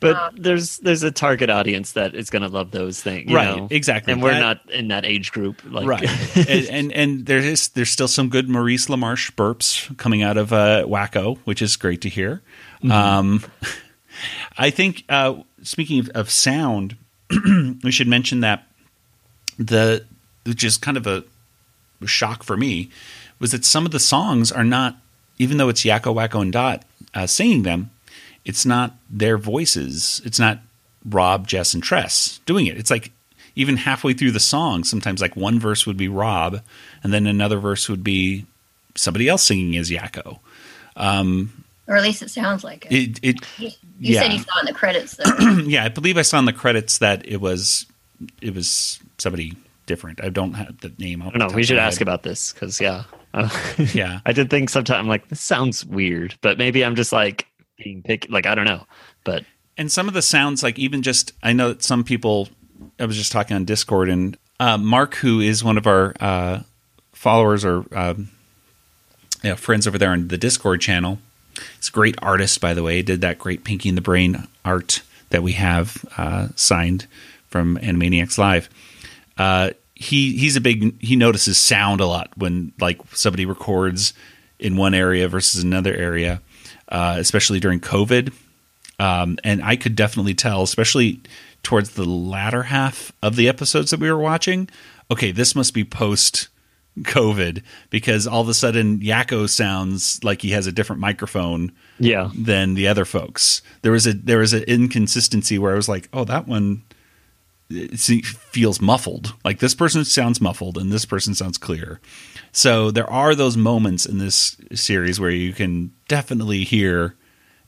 But 0.00 0.14
Um, 0.16 0.36
there's 0.36 0.78
there's 0.78 1.02
a 1.02 1.10
target 1.10 1.50
audience 1.50 1.92
that 1.92 2.14
is 2.14 2.30
going 2.30 2.42
to 2.42 2.48
love 2.48 2.70
those 2.70 3.02
things, 3.02 3.28
you 3.28 3.34
Right, 3.36 3.56
know? 3.56 3.66
exactly. 3.70 4.12
And 4.12 4.22
we're 4.22 4.30
That- 4.34 4.40
not 4.66 4.70
in 4.70 4.88
that 4.88 5.04
age 5.04 5.32
group, 5.32 5.60
like 5.68 5.86
right. 5.86 6.08
and, 6.48 6.66
and 6.68 6.92
and 6.92 7.26
there 7.26 7.38
is 7.38 7.68
there's 7.70 7.90
still 7.90 8.06
some 8.08 8.28
good 8.28 8.48
Maurice 8.48 8.86
LaMarche 8.86 9.32
burps 9.34 9.94
coming 9.98 10.22
out 10.22 10.36
of 10.36 10.52
uh, 10.52 10.84
Wakko, 10.86 11.38
which 11.44 11.60
is 11.60 11.74
great 11.76 12.00
to 12.02 12.08
hear. 12.08 12.40
Um, 12.88 13.42
I 14.58 14.70
think 14.70 15.04
uh, 15.08 15.34
speaking 15.62 15.98
of, 16.00 16.08
of 16.10 16.30
sound, 16.30 16.96
we 17.82 17.90
should 17.90 18.08
mention 18.08 18.40
that 18.40 18.66
the 19.58 20.04
which 20.44 20.62
is 20.62 20.76
kind 20.76 20.96
of 20.96 21.06
a 21.06 21.24
shock 22.06 22.44
for 22.44 22.56
me 22.56 22.90
was 23.38 23.52
that 23.52 23.64
some 23.64 23.86
of 23.86 23.92
the 23.92 24.00
songs 24.00 24.50
are 24.50 24.64
not 24.64 24.96
even 25.38 25.56
though 25.56 25.68
it's 25.68 25.82
Yakko 25.82 26.14
Wakko 26.14 26.42
and 26.42 26.52
Dot 26.52 26.84
uh, 27.14 27.26
singing 27.26 27.62
them, 27.62 27.90
it's 28.44 28.66
not 28.66 28.96
their 29.08 29.38
voices. 29.38 30.20
It's 30.24 30.38
not 30.38 30.58
Rob, 31.04 31.46
Jess, 31.46 31.74
and 31.74 31.82
Tress 31.82 32.40
doing 32.44 32.66
it. 32.66 32.76
It's 32.76 32.90
like 32.90 33.12
even 33.54 33.76
halfway 33.76 34.12
through 34.14 34.32
the 34.32 34.40
song, 34.40 34.84
sometimes 34.84 35.20
like 35.20 35.36
one 35.36 35.58
verse 35.58 35.86
would 35.86 35.96
be 35.96 36.08
Rob, 36.08 36.60
and 37.02 37.12
then 37.12 37.26
another 37.26 37.58
verse 37.58 37.88
would 37.88 38.04
be 38.04 38.46
somebody 38.94 39.28
else 39.28 39.44
singing 39.44 39.76
as 39.76 39.90
Yakko. 39.90 40.38
Or 41.86 41.96
at 41.96 42.02
least 42.02 42.22
it 42.22 42.30
sounds 42.30 42.64
like 42.64 42.86
it. 42.90 42.92
It, 42.92 43.20
it 43.22 43.36
you 43.56 43.68
you 43.98 44.14
yeah. 44.14 44.22
said 44.22 44.32
you 44.32 44.40
saw 44.40 44.60
in 44.60 44.66
the 44.66 44.74
credits, 44.74 45.18
yeah, 45.66 45.84
I 45.84 45.88
believe 45.88 46.18
I 46.18 46.22
saw 46.22 46.38
in 46.38 46.44
the 46.44 46.52
credits 46.52 46.98
that 46.98 47.26
it 47.26 47.40
was 47.40 47.86
it 48.42 48.54
was 48.54 49.00
somebody 49.16 49.56
different. 49.88 50.22
I 50.22 50.28
don't 50.28 50.52
have 50.52 50.78
the 50.80 50.92
name. 50.98 51.22
I 51.22 51.30
don't 51.30 51.38
know. 51.38 51.48
We 51.48 51.64
should 51.64 51.78
ask 51.78 52.00
about 52.00 52.22
this 52.22 52.52
because 52.52 52.80
yeah, 52.80 53.04
Yeah. 53.92 54.20
I 54.24 54.32
did 54.32 54.50
think 54.50 54.70
sometimes 54.70 55.00
I'm 55.00 55.08
like 55.08 55.28
this 55.28 55.40
sounds 55.40 55.84
weird, 55.84 56.36
but 56.40 56.58
maybe 56.58 56.84
I'm 56.84 56.94
just 56.94 57.12
like 57.12 57.46
being 57.76 58.02
picky. 58.02 58.28
Like 58.30 58.46
I 58.46 58.54
don't 58.54 58.66
know, 58.66 58.86
but 59.24 59.44
and 59.78 59.90
some 59.90 60.08
of 60.08 60.14
the 60.14 60.20
sounds 60.22 60.62
like 60.62 60.78
even 60.78 61.00
just 61.02 61.32
i 61.42 61.52
know 61.52 61.68
that 61.68 61.82
some 61.82 62.04
people 62.04 62.48
i 62.98 63.06
was 63.06 63.16
just 63.16 63.32
talking 63.32 63.54
on 63.54 63.64
discord 63.64 64.08
and 64.10 64.36
uh, 64.60 64.76
mark 64.76 65.14
who 65.14 65.40
is 65.40 65.62
one 65.62 65.78
of 65.78 65.86
our 65.86 66.14
uh, 66.18 66.60
followers 67.12 67.64
or 67.64 67.84
um, 67.96 68.28
yeah, 69.44 69.54
friends 69.54 69.86
over 69.86 69.96
there 69.96 70.10
on 70.10 70.28
the 70.28 70.36
discord 70.36 70.80
channel 70.80 71.18
he's 71.76 71.88
a 71.88 71.92
great 71.92 72.16
artist 72.20 72.60
by 72.60 72.74
the 72.74 72.82
way 72.82 72.96
he 72.96 73.02
did 73.02 73.20
that 73.20 73.38
great 73.38 73.62
pinky 73.62 73.88
in 73.88 73.94
the 73.94 74.00
brain 74.00 74.48
art 74.64 75.02
that 75.30 75.42
we 75.42 75.52
have 75.52 76.04
uh, 76.16 76.48
signed 76.56 77.06
from 77.46 77.78
animaniacs 77.78 78.36
live 78.36 78.68
uh, 79.38 79.70
he 79.94 80.36
he's 80.36 80.56
a 80.56 80.60
big 80.60 81.00
he 81.02 81.16
notices 81.16 81.58
sound 81.58 82.00
a 82.00 82.06
lot 82.06 82.30
when 82.36 82.72
like 82.80 83.00
somebody 83.12 83.46
records 83.46 84.12
in 84.58 84.76
one 84.76 84.94
area 84.94 85.28
versus 85.28 85.62
another 85.62 85.94
area 85.94 86.40
uh, 86.88 87.16
especially 87.18 87.60
during 87.60 87.80
covid 87.80 88.32
um, 88.98 89.38
and 89.44 89.62
I 89.62 89.76
could 89.76 89.94
definitely 89.94 90.34
tell, 90.34 90.62
especially 90.62 91.20
towards 91.62 91.90
the 91.90 92.04
latter 92.04 92.64
half 92.64 93.12
of 93.22 93.36
the 93.36 93.48
episodes 93.48 93.90
that 93.90 94.00
we 94.00 94.10
were 94.10 94.18
watching. 94.18 94.68
Okay, 95.10 95.30
this 95.30 95.54
must 95.54 95.72
be 95.72 95.84
post 95.84 96.48
COVID 96.98 97.62
because 97.90 98.26
all 98.26 98.40
of 98.40 98.48
a 98.48 98.54
sudden 98.54 98.98
Yakko 98.98 99.48
sounds 99.48 100.22
like 100.24 100.42
he 100.42 100.50
has 100.50 100.66
a 100.66 100.72
different 100.72 101.00
microphone 101.00 101.72
yeah, 102.00 102.30
than 102.34 102.74
the 102.74 102.88
other 102.88 103.04
folks. 103.04 103.62
There 103.82 103.92
was 103.92 104.06
a 104.06 104.14
there 104.14 104.38
was 104.38 104.52
an 104.52 104.64
inconsistency 104.64 105.58
where 105.58 105.72
I 105.72 105.76
was 105.76 105.88
like, 105.88 106.08
oh, 106.12 106.24
that 106.24 106.48
one 106.48 106.82
it 107.70 107.98
feels 108.24 108.80
muffled. 108.80 109.34
Like 109.44 109.58
this 109.58 109.74
person 109.74 110.04
sounds 110.04 110.40
muffled 110.40 110.78
and 110.78 110.90
this 110.92 111.04
person 111.04 111.34
sounds 111.34 111.58
clear. 111.58 112.00
So 112.52 112.90
there 112.90 113.08
are 113.10 113.34
those 113.34 113.56
moments 113.56 114.06
in 114.06 114.18
this 114.18 114.56
series 114.74 115.20
where 115.20 115.30
you 115.30 115.52
can 115.52 115.92
definitely 116.08 116.64
hear 116.64 117.14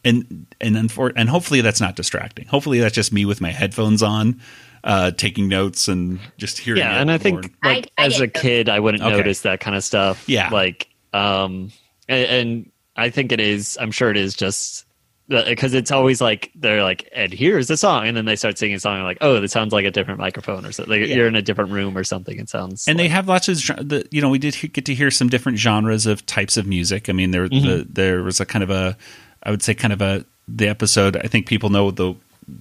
and 0.04 0.46
and 0.60 0.76
unfor- 0.76 1.12
and 1.16 1.28
hopefully 1.28 1.60
that's 1.60 1.80
not 1.80 1.96
distracting. 1.96 2.46
Hopefully 2.46 2.80
that's 2.80 2.94
just 2.94 3.12
me 3.12 3.26
with 3.26 3.40
my 3.42 3.50
headphones 3.50 4.02
on, 4.02 4.40
uh, 4.82 5.10
taking 5.10 5.46
notes 5.48 5.88
and 5.88 6.18
just 6.38 6.56
hearing. 6.58 6.78
yeah. 6.80 6.96
it 6.96 7.00
And 7.02 7.10
I 7.10 7.14
more. 7.14 7.18
think 7.42 7.54
I- 7.62 7.68
like 7.68 7.92
I 7.98 8.06
as 8.06 8.16
a 8.20 8.26
those. 8.26 8.40
kid, 8.42 8.68
I 8.70 8.80
wouldn't 8.80 9.02
Okay. 9.02 9.14
notice 9.14 9.42
that 9.42 9.60
kind 9.60 9.76
of 9.76 9.84
stuff. 9.84 10.26
Yeah. 10.26 10.48
like 10.48 10.88
um, 11.12 11.70
and, 12.08 12.26
and 12.30 12.72
I 12.96 13.10
think 13.10 13.32
it 13.32 13.40
is. 13.40 13.76
I'm 13.80 13.90
sure 13.90 14.10
it 14.10 14.16
is 14.16 14.34
just 14.34 14.86
because 15.30 15.72
it's 15.74 15.90
always 15.90 16.20
like 16.20 16.50
they're 16.56 16.82
like, 16.82 17.08
and 17.14 17.32
here's 17.32 17.68
the 17.68 17.76
song, 17.76 18.06
and 18.06 18.16
then 18.16 18.24
they 18.24 18.36
start 18.36 18.58
singing 18.58 18.74
a 18.76 18.80
song, 18.80 18.96
and 18.96 19.04
like, 19.04 19.18
oh, 19.20 19.40
that 19.40 19.48
sounds 19.50 19.72
like 19.72 19.84
a 19.86 19.90
different 19.90 20.18
microphone 20.20 20.66
or 20.66 20.72
something. 20.72 20.90
Like, 21.00 21.08
Yeah. 21.08 21.14
You're 21.14 21.28
in 21.28 21.36
a 21.36 21.42
different 21.42 21.70
room 21.70 21.96
or 21.96 22.04
something. 22.04 22.38
It 22.38 22.48
sounds 22.50 22.86
and 22.88 22.98
they 22.98 23.08
have 23.08 23.28
lots 23.28 23.48
of 23.48 23.56
the, 23.88 24.06
you 24.10 24.20
know 24.20 24.28
we 24.28 24.38
did 24.38 24.56
get 24.72 24.84
to 24.86 24.94
hear 24.94 25.10
some 25.10 25.28
different 25.28 25.56
genres 25.58 26.04
of 26.06 26.26
types 26.26 26.56
of 26.56 26.66
music 26.66 27.08
i 27.08 27.12
mean 27.12 27.30
there 27.30 27.46
Mm-hmm. 27.48 27.66
the, 27.66 27.86
there 27.88 28.22
was 28.22 28.40
a 28.40 28.44
kind 28.46 28.62
of 28.62 28.70
a 28.70 28.96
i 29.44 29.50
would 29.50 29.62
say 29.62 29.72
kind 29.74 29.92
of 29.92 30.02
a 30.02 30.24
the 30.48 30.68
episode 30.68 31.16
i 31.16 31.26
think 31.28 31.46
people 31.46 31.70
know 31.70 31.90
the 31.90 32.14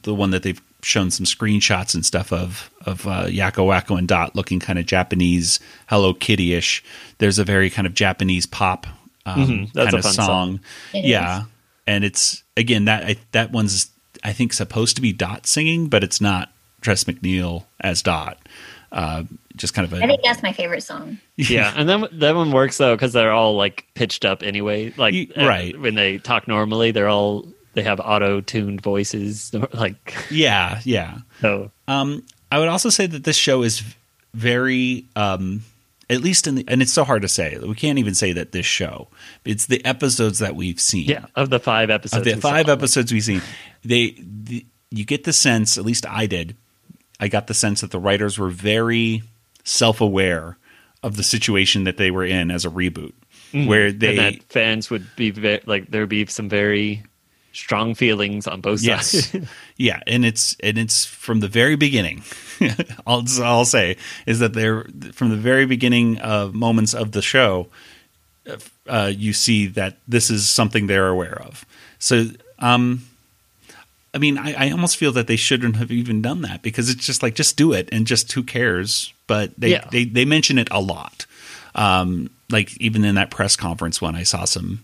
the 0.03 0.13
one 0.13 0.29
that 0.31 0.43
they've 0.43 0.61
shown 0.83 1.09
some 1.11 1.25
screenshots 1.25 1.93
and 1.95 2.05
stuff 2.05 2.31
of 2.31 2.69
of 2.85 3.05
uh, 3.07 3.25
Yakko 3.25 3.65
Wakko 3.67 3.97
and 3.97 4.07
Dot 4.07 4.35
looking 4.35 4.59
kind 4.59 4.77
of 4.77 4.85
Japanese 4.85 5.59
Hello 5.87 6.13
Kitty 6.13 6.53
ish. 6.53 6.83
There's 7.17 7.39
a 7.39 7.43
very 7.43 7.69
kind 7.71 7.85
of 7.87 7.93
Japanese 7.95 8.45
pop 8.45 8.85
um, 9.25 9.39
Mhm. 9.67 9.73
That's 9.73 9.85
kind 9.91 9.93
a 9.95 9.97
of 9.97 10.03
fun 10.03 10.13
song. 10.13 10.25
song. 10.25 10.59
Yeah, 10.93 11.39
is. 11.41 11.45
And 11.89 12.03
it's 12.03 12.43
again 12.55 12.85
that 12.85 13.03
I, 13.03 13.15
that 13.31 13.51
one's 13.51 13.89
I 14.23 14.31
think 14.31 14.53
supposed 14.53 14.95
to 14.97 15.01
be 15.01 15.11
Dot 15.11 15.47
singing, 15.47 15.87
but 15.87 16.03
it's 16.03 16.21
not 16.21 16.51
Tress 16.81 17.05
MacNeille 17.05 17.65
as 17.81 18.03
Dot. 18.03 18.37
Uh, 18.91 19.23
just 19.55 19.73
kind 19.73 19.85
of 19.91 19.93
a 19.99 20.03
I 20.03 20.07
think 20.07 20.21
that's 20.23 20.43
my 20.43 20.53
favorite 20.53 20.83
song. 20.83 21.17
yeah, 21.35 21.73
and 21.75 21.89
then 21.89 22.05
that 22.11 22.35
one 22.35 22.51
works 22.51 22.77
though 22.77 22.95
because 22.95 23.11
they're 23.13 23.31
all 23.31 23.55
like 23.55 23.85
pitched 23.95 24.23
up 24.23 24.43
anyway. 24.43 24.93
Like 24.97 25.13
Y- 25.13 25.27
uh, 25.35 25.47
right. 25.47 25.79
when 25.79 25.95
they 25.95 26.19
talk 26.19 26.47
normally, 26.47 26.91
they're 26.91 27.09
all 27.09 27.47
they 27.73 27.81
have 27.81 27.99
auto 27.99 28.39
tuned 28.41 28.81
voices. 28.81 29.51
Like 29.73 30.13
yeah, 30.29 30.81
yeah. 30.83 31.17
so, 31.41 31.71
Um, 31.87 32.23
I 32.51 32.59
would 32.59 32.67
also 32.67 32.89
say 32.89 33.07
that 33.07 33.23
this 33.23 33.35
show 33.37 33.63
is 33.63 33.81
very 34.35 35.05
um, 35.15 35.63
at 36.09 36.21
least 36.21 36.47
in 36.47 36.55
the 36.55 36.65
and 36.67 36.81
it's 36.81 36.91
so 36.93 37.03
hard 37.03 37.21
to 37.21 37.27
say. 37.27 37.57
We 37.57 37.75
can't 37.75 37.99
even 37.99 38.15
say 38.15 38.33
that 38.33 38.51
this 38.51 38.65
show. 38.65 39.07
It's 39.45 39.67
the 39.67 39.83
episodes 39.85 40.39
that 40.39 40.55
we've 40.55 40.79
seen. 40.79 41.05
Yeah, 41.07 41.25
of 41.35 41.49
the 41.49 41.59
five 41.59 41.89
episodes. 41.89 42.25
of 42.27 42.33
the 42.35 42.41
five 42.41 42.65
saw. 42.67 42.71
episodes 42.73 43.11
we've 43.13 43.23
seen, 43.23 43.41
they 43.83 44.15
the, 44.19 44.65
you 44.91 45.05
get 45.05 45.23
the 45.23 45.33
sense, 45.33 45.77
at 45.77 45.85
least 45.85 46.05
I 46.07 46.25
did, 46.25 46.55
I 47.19 47.27
got 47.27 47.47
the 47.47 47.53
sense 47.53 47.81
that 47.81 47.91
the 47.91 47.99
writers 47.99 48.37
were 48.39 48.49
very 48.49 49.21
self 49.63 50.01
aware 50.01 50.57
of 51.03 51.15
the 51.15 51.23
situation 51.23 51.83
that 51.85 51.97
they 51.97 52.11
were 52.11 52.25
in 52.25 52.51
as 52.51 52.65
a 52.65 52.69
reboot, 52.69 53.13
where 53.53 53.91
they 53.91 54.15
Mm-hmm. 54.15 54.19
and 54.19 54.35
that 54.37 54.43
fans 54.51 54.89
would 54.89 55.07
be 55.15 55.31
ve- 55.31 55.61
like 55.65 55.89
there 55.91 56.01
would 56.01 56.09
be 56.09 56.25
some 56.25 56.49
very 56.49 57.03
strong 57.51 57.95
feelings 57.95 58.47
on 58.47 58.61
both 58.61 58.81
Yes. 58.81 59.29
sides. 59.31 59.47
yeah, 59.77 60.01
and 60.07 60.25
it's 60.25 60.55
and 60.61 60.77
it's 60.77 61.05
from 61.05 61.39
the 61.39 61.47
very 61.47 61.75
beginning. 61.75 62.23
all 63.07 63.23
I'll 63.41 63.65
say 63.65 63.97
is 64.25 64.39
that 64.39 64.53
they're 64.53 64.83
from 65.13 65.29
the 65.29 65.35
very 65.37 65.65
beginning 65.65 66.17
of 66.19 66.53
moments 66.53 66.93
of 66.93 67.11
the 67.11 67.21
show. 67.21 67.67
Uh, 68.87 69.11
you 69.15 69.33
see 69.33 69.67
that 69.67 69.97
this 70.07 70.29
is 70.31 70.49
something 70.49 70.87
they're 70.87 71.09
aware 71.09 71.39
of. 71.41 71.65
So, 71.99 72.25
um, 72.57 73.03
I 74.13 74.17
mean, 74.17 74.37
I, 74.39 74.67
I 74.67 74.71
almost 74.71 74.97
feel 74.97 75.11
that 75.11 75.27
they 75.27 75.35
shouldn't 75.35 75.75
have 75.75 75.91
even 75.91 76.21
done 76.21 76.41
that 76.41 76.63
because 76.63 76.89
it's 76.89 77.05
just 77.05 77.21
like 77.21 77.35
just 77.35 77.55
do 77.57 77.73
it 77.73 77.87
and 77.91 78.07
just 78.07 78.31
who 78.31 78.41
cares. 78.41 79.13
But 79.27 79.51
they 79.57 79.71
Yeah. 79.71 79.87
they, 79.91 80.05
they 80.05 80.25
mention 80.25 80.57
it 80.57 80.67
a 80.71 80.81
lot. 80.81 81.27
Um, 81.75 82.31
like 82.49 82.75
even 82.81 83.05
in 83.05 83.15
that 83.15 83.29
press 83.29 83.55
conference 83.55 84.01
one, 84.01 84.15
I 84.15 84.23
saw 84.23 84.45
some 84.45 84.83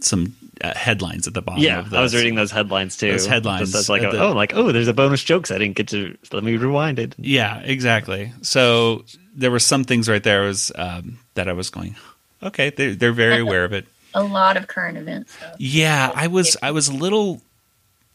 some 0.00 0.34
uh, 0.60 0.74
headlines 0.74 1.26
at 1.26 1.34
the 1.34 1.42
bottom. 1.42 1.62
yeah, 1.62 1.80
of 1.80 1.94
I 1.94 2.00
was 2.02 2.14
reading 2.14 2.34
those 2.34 2.50
headlines 2.50 2.96
too. 2.96 3.10
Those 3.12 3.26
headlines 3.26 3.72
Just 3.72 3.88
like, 3.88 4.02
at 4.02 4.12
the- 4.12 4.22
oh, 4.22 4.32
like 4.32 4.54
oh, 4.54 4.70
there's 4.72 4.88
a 4.88 4.92
bonus 4.94 5.24
jokes 5.24 5.50
I 5.50 5.58
didn't 5.58 5.76
get 5.76 5.88
to. 5.88 6.16
Let 6.32 6.44
me 6.44 6.56
rewind 6.56 6.98
it. 6.98 7.14
Yeah, 7.18 7.58
exactly. 7.60 8.32
So 8.42 9.04
there 9.34 9.50
were 9.50 9.58
some 9.58 9.84
things 9.84 10.08
right 10.08 10.22
there 10.22 10.42
was 10.42 10.70
um, 10.76 11.18
that 11.34 11.48
I 11.48 11.52
was 11.52 11.70
going, 11.70 11.96
okay, 12.42 12.70
they're 12.70 12.94
they're 12.94 13.12
very 13.12 13.40
aware 13.46 13.64
of 13.64 13.72
it. 13.72 13.86
A 14.14 14.22
lot 14.22 14.56
of 14.58 14.66
current 14.68 14.98
events. 14.98 15.32
Stuff. 15.34 15.56
Yeah, 15.58 16.12
I 16.14 16.26
was 16.26 16.56
I 16.62 16.70
was 16.70 16.88
a 16.88 16.94
little, 16.94 17.40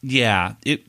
yeah, 0.02 0.54
it. 0.64 0.82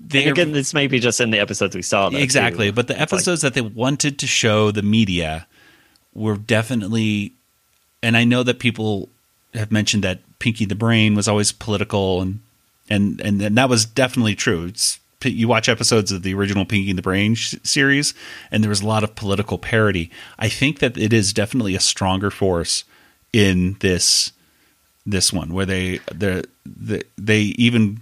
And 0.00 0.10
They 0.10 0.28
again, 0.28 0.52
this 0.52 0.72
may 0.74 0.86
be 0.86 1.00
just 1.00 1.20
in 1.20 1.30
the 1.30 1.38
episodes 1.40 1.74
we 1.74 1.82
saw. 1.82 2.08
Though, 2.08 2.18
exactly, 2.18 2.68
too. 2.68 2.72
but 2.72 2.86
the 2.86 2.94
It's 2.94 3.00
like- 3.00 3.12
episodes 3.18 3.42
that 3.42 3.54
they 3.54 3.60
wanted 3.60 4.18
to 4.20 4.26
show 4.26 4.70
the 4.70 4.82
media 4.82 5.46
were 6.14 6.36
definitely, 6.36 7.32
and 8.02 8.16
I 8.16 8.24
know 8.24 8.42
that 8.44 8.58
people 8.60 9.08
have 9.54 9.70
mentioned 9.72 10.04
that 10.04 10.20
Pinky 10.38 10.64
the 10.64 10.74
Brain 10.74 11.14
was 11.14 11.28
always 11.28 11.52
political, 11.52 12.20
and 12.20 12.40
and 12.88 13.20
and, 13.20 13.40
and 13.42 13.56
that 13.56 13.68
was 13.68 13.84
definitely 13.84 14.34
true. 14.34 14.66
It's 14.66 14.98
you 15.24 15.48
watch 15.48 15.68
episodes 15.68 16.12
of 16.12 16.22
the 16.22 16.34
original 16.34 16.64
Pinky 16.64 16.90
and 16.90 16.98
the 16.98 17.02
Brain 17.02 17.34
sh- 17.34 17.56
series, 17.62 18.14
and 18.50 18.62
there 18.62 18.68
was 18.68 18.82
a 18.82 18.86
lot 18.86 19.02
of 19.02 19.16
political 19.16 19.58
parody. 19.58 20.10
I 20.38 20.48
think 20.48 20.78
that 20.78 20.96
it 20.96 21.12
is 21.12 21.32
definitely 21.32 21.74
a 21.74 21.80
stronger 21.80 22.30
force 22.30 22.84
in 23.32 23.76
this 23.80 24.32
this 25.04 25.32
one, 25.32 25.52
where 25.52 25.66
they 25.66 25.98
the, 26.12 26.46
the 26.64 27.04
they 27.16 27.40
even 27.40 28.00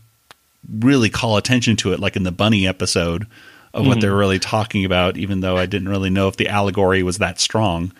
really 0.80 1.08
call 1.08 1.36
attention 1.36 1.76
to 1.76 1.92
it, 1.92 2.00
like 2.00 2.16
in 2.16 2.24
the 2.24 2.32
bunny 2.32 2.66
episode 2.66 3.26
of 3.72 3.86
what 3.86 4.00
they're 4.00 4.16
really 4.16 4.38
talking 4.38 4.84
about. 4.84 5.16
Even 5.16 5.40
though 5.40 5.56
I 5.56 5.66
didn't 5.66 5.88
really 5.88 6.10
know 6.10 6.28
if 6.28 6.36
the 6.36 6.48
allegory 6.48 7.02
was 7.02 7.18
that 7.18 7.40
strong. 7.40 7.92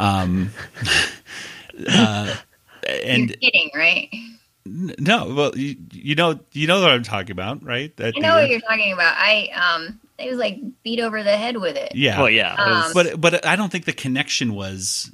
Um, 0.00 0.50
uh, 1.88 2.34
and 2.86 3.28
You're 3.30 3.36
kidding, 3.38 3.70
right? 3.74 4.08
no, 4.66 5.34
well, 5.34 5.56
you, 5.56 5.76
you 5.92 6.14
know, 6.14 6.38
you 6.52 6.66
know 6.66 6.80
what 6.80 6.90
I'm 6.90 7.02
talking 7.02 7.30
about, 7.32 7.62
right? 7.64 7.96
That 7.96 8.14
I 8.16 8.20
know 8.20 8.34
what 8.34 8.50
you're 8.50 8.60
talking 8.60 8.92
about. 8.92 9.14
I 9.16 9.48
um, 9.54 9.98
it 10.18 10.28
was 10.30 10.38
like 10.38 10.58
beat 10.82 11.00
over 11.00 11.22
the 11.22 11.36
head 11.36 11.56
with 11.56 11.76
it. 11.76 11.94
yeah, 11.94 12.18
Well, 12.18 12.28
yeah, 12.30 12.54
Um, 12.54 12.92
but 12.92 13.20
but 13.20 13.46
I 13.46 13.56
don't 13.56 13.70
think 13.72 13.84
the 13.86 13.92
connection 13.92 14.54
was. 14.54 15.10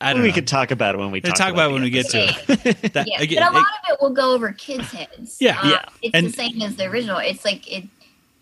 I 0.00 0.12
don't 0.12 0.22
we 0.22 0.28
know. 0.28 0.34
could 0.34 0.46
talk 0.46 0.70
about 0.70 0.94
it 0.94 0.98
when 0.98 1.10
we 1.10 1.20
talk, 1.20 1.34
talk 1.34 1.52
about 1.52 1.70
it 1.70 1.72
when 1.72 1.82
we 1.82 1.90
get 1.90 2.08
to 2.10 2.18
it. 2.18 2.92
That- 2.92 3.08
Yeah, 3.08 3.20
again, 3.20 3.42
but 3.42 3.48
a 3.48 3.50
it- 3.50 3.54
lot 3.54 3.66
of 3.66 3.92
it 3.94 3.98
will 4.00 4.10
go 4.10 4.32
over 4.32 4.52
kids' 4.52 4.92
heads. 4.92 5.38
Yeah. 5.40 5.58
Um, 5.60 5.70
Yeah. 5.70 5.84
It's 6.02 6.14
And- 6.14 6.26
the 6.28 6.32
same 6.32 6.62
as 6.62 6.76
the 6.76 6.84
original. 6.86 7.18
It's 7.18 7.44
like 7.44 7.70
it. 7.70 7.84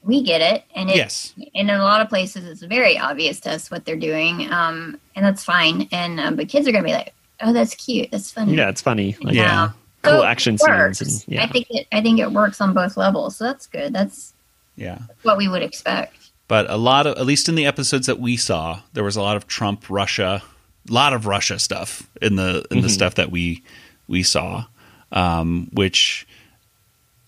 We 0.03 0.23
get 0.23 0.41
it, 0.41 0.63
and 0.75 0.89
it, 0.89 0.95
Yes. 0.97 1.33
and 1.37 1.69
in 1.69 1.71
a 1.71 1.83
lot 1.83 2.01
of 2.01 2.09
places, 2.09 2.45
it's 2.45 2.63
very 2.63 2.97
obvious 2.97 3.41
to 3.41 3.51
us 3.53 3.73
what 3.73 3.85
they're 3.85 3.97
doing, 3.97 4.53
um, 4.53 5.01
and 5.17 5.25
that's 5.25 5.43
fine. 5.43 5.89
And 5.91 6.21
um, 6.21 6.37
but 6.37 6.49
kids 6.49 6.69
are 6.69 6.73
gonna 6.73 6.85
be 6.85 6.93
like, 6.93 7.13
"Oh, 7.41 7.53
that's 7.53 7.75
cute. 7.75 8.11
That's 8.11 8.31
funny." 8.31 8.55
Yeah, 8.57 8.69
it's 8.69 8.83
funny. 8.83 9.17
Like, 9.23 9.35
Yeah. 9.35 9.65
Um, 9.65 9.75
Cool 10.03 10.21
so 10.21 10.25
action 10.25 10.57
scenes 10.57 11.01
and- 11.01 11.25
yeah. 11.35 11.43
I 11.43 11.49
think 11.49 11.67
it. 11.71 11.89
I 11.91 12.01
think 12.01 12.21
it 12.21 12.31
works 12.31 12.61
on 12.61 12.73
both 12.75 12.97
levels, 12.97 13.37
so 13.37 13.45
that's 13.45 13.67
good. 13.67 13.93
That's 13.93 14.35
yeah. 14.77 14.99
what 15.23 15.37
we 15.37 15.49
would 15.49 15.63
expect. 15.63 16.15
but 16.47 16.71
a 16.71 16.77
lot 16.77 17.07
of 17.09 17.19
at 17.19 17.27
least 17.27 17.49
in 17.49 17.57
the 17.57 17.67
episodes 17.67 18.07
that 18.07 18.21
we 18.21 18.37
saw 18.37 18.81
there 18.93 19.03
was 19.03 19.17
a 19.17 19.23
lot 19.23 19.37
of 19.37 19.49
trump 19.49 19.87
russia 19.91 20.43
a 20.89 20.93
lot 20.93 21.13
of 21.13 21.27
russia 21.27 21.59
stuff 21.59 22.09
in 22.23 22.37
the 22.37 22.65
in 22.71 22.83
the 22.83 22.89
stuff 22.89 23.17
that 23.17 23.33
we 23.33 23.65
we 24.07 24.23
saw 24.23 24.65
um 25.11 25.69
which 25.73 26.25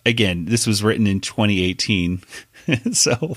again 0.07 0.45
this 0.45 0.67
was 0.69 0.85
written 0.85 1.07
in 1.09 1.21
2018 1.21 2.23
so 2.93 3.37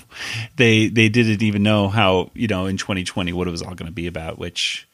they 0.57 0.87
they 0.87 1.09
didn't 1.09 1.41
even 1.41 1.63
know 1.63 1.89
how 1.89 2.29
you 2.35 2.47
know 2.47 2.65
in 2.67 2.77
2020 2.77 3.33
what 3.33 3.47
it 3.47 3.51
was 3.51 3.61
all 3.63 3.73
going 3.73 3.87
to 3.87 3.91
be 3.91 4.05
about 4.05 4.37
which 4.37 4.87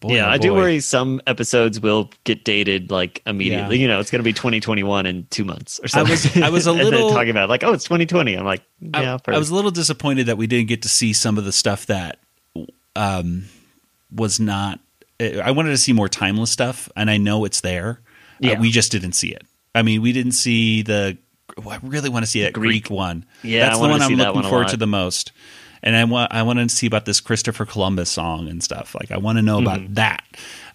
boy, 0.00 0.14
yeah, 0.16 0.26
oh 0.26 0.30
I 0.30 0.38
do 0.38 0.52
worry 0.54 0.80
some 0.80 1.20
episodes 1.26 1.80
will 1.80 2.10
get 2.24 2.44
dated 2.44 2.90
like 2.90 3.22
immediately. 3.26 3.76
Yeah. 3.76 3.82
You 3.82 3.88
know, 3.88 4.00
it's 4.00 4.10
going 4.10 4.20
to 4.20 4.24
be 4.24 4.32
2021 4.32 5.06
in 5.06 5.26
two 5.30 5.44
months 5.44 5.78
or 5.80 5.84
I 5.84 5.88
something. 5.88 6.10
was- 6.12 6.36
I 6.36 6.48
was 6.50 6.66
a 6.66 6.72
little- 6.90 7.10
talking 7.10 7.30
about 7.30 7.48
like, 7.48 7.64
oh, 7.64 7.72
it's 7.72 7.84
2020. 7.84 8.34
I'm 8.34 8.44
like, 8.44 8.62
I- 8.94 9.02
yeah, 9.02 9.18
I, 9.26 9.38
was 9.38 9.50
a 9.50 9.54
little 9.54 9.70
disappointed 9.70 10.26
that 10.26 10.36
we 10.38 10.46
didn't 10.46 10.68
get 10.68 10.82
to 10.82 10.88
see 10.88 11.12
some 11.12 11.38
of 11.38 11.44
the 11.44 11.52
stuff 11.52 11.86
that 11.86 12.18
um, 12.94 13.44
was 14.14 14.38
not. 14.40 14.80
I 15.20 15.50
wanted 15.50 15.70
to 15.70 15.78
see 15.78 15.92
more 15.94 16.08
timeless 16.08 16.50
stuff, 16.50 16.90
and 16.94 17.10
I 17.10 17.16
know 17.16 17.44
it's 17.46 17.62
there. 17.62 18.00
Uh, 18.42 18.48
Yeah. 18.48 18.60
we 18.60 18.70
just 18.70 18.92
didn't 18.92 19.12
see 19.12 19.28
it. 19.28 19.42
I 19.74 19.82
mean, 19.82 20.02
we 20.02 20.12
didn't 20.12 20.32
see 20.32 20.82
the. 20.82 21.16
I 21.70 21.78
really 21.82 22.10
want 22.10 22.24
to 22.24 22.30
see 22.30 22.42
that 22.42 22.52
Greek, 22.52 22.84
Greek. 22.84 22.90
one. 22.90 23.24
Yeah, 23.42 23.60
that's 23.66 23.78
I 23.78 23.82
the 23.82 23.88
one 23.88 24.02
I'm 24.02 24.12
looking 24.14 24.34
one 24.34 24.44
forward 24.44 24.68
to 24.68 24.76
the 24.76 24.86
most. 24.86 25.32
And 25.82 25.94
I 25.96 26.04
want 26.04 26.32
I 26.32 26.42
want 26.42 26.58
to 26.58 26.68
see 26.68 26.86
about 26.86 27.04
this 27.04 27.20
Christopher 27.20 27.64
Columbus 27.66 28.10
song 28.10 28.48
and 28.48 28.62
stuff. 28.62 28.94
Like 28.94 29.10
I 29.10 29.18
want 29.18 29.38
to 29.38 29.42
know 29.42 29.58
Mm-hmm. 29.58 29.66
about 29.66 29.94
that. 29.94 30.24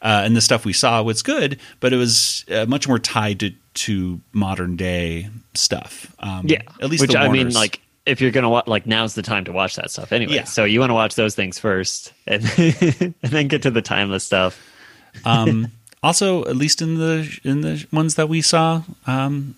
Uh, 0.01 0.23
and 0.25 0.35
the 0.35 0.41
stuff 0.41 0.65
we 0.65 0.73
saw 0.73 1.01
was 1.03 1.21
good, 1.21 1.59
but 1.79 1.93
it 1.93 1.97
was 1.97 2.43
uh, 2.51 2.65
much 2.67 2.87
more 2.87 2.97
tied 2.99 3.39
to 3.41 3.51
to 3.73 4.19
modern 4.33 4.75
day 4.75 5.29
stuff. 5.53 6.13
Um, 6.19 6.45
yeah. 6.47 6.61
at 6.81 6.89
least 6.89 7.01
which 7.01 7.15
I 7.15 7.27
mean, 7.29 7.51
like 7.51 7.79
if 8.05 8.19
you're 8.19 8.31
going 8.31 8.43
to 8.43 8.49
watch, 8.49 8.65
like 8.67 8.87
now's 8.87 9.13
the 9.13 9.21
time 9.21 9.45
to 9.45 9.51
watch 9.51 9.75
that 9.75 9.91
stuff 9.91 10.11
anyway. 10.11 10.33
Yeah. 10.33 10.43
So 10.45 10.63
you 10.65 10.79
want 10.79 10.89
to 10.89 10.95
watch 10.95 11.13
those 11.15 11.35
things 11.35 11.59
first, 11.59 12.13
and 12.25 12.43
and 12.57 13.13
then 13.21 13.47
get 13.47 13.61
to 13.63 13.69
the 13.71 13.81
timeless 13.83 14.23
stuff. 14.23 14.59
um, 15.23 15.67
also, 16.03 16.43
at 16.45 16.55
least 16.55 16.81
in 16.81 16.95
the 16.97 17.39
in 17.43 17.61
the 17.61 17.85
ones 17.91 18.15
that 18.15 18.27
we 18.27 18.41
saw, 18.41 18.81
um, 19.05 19.53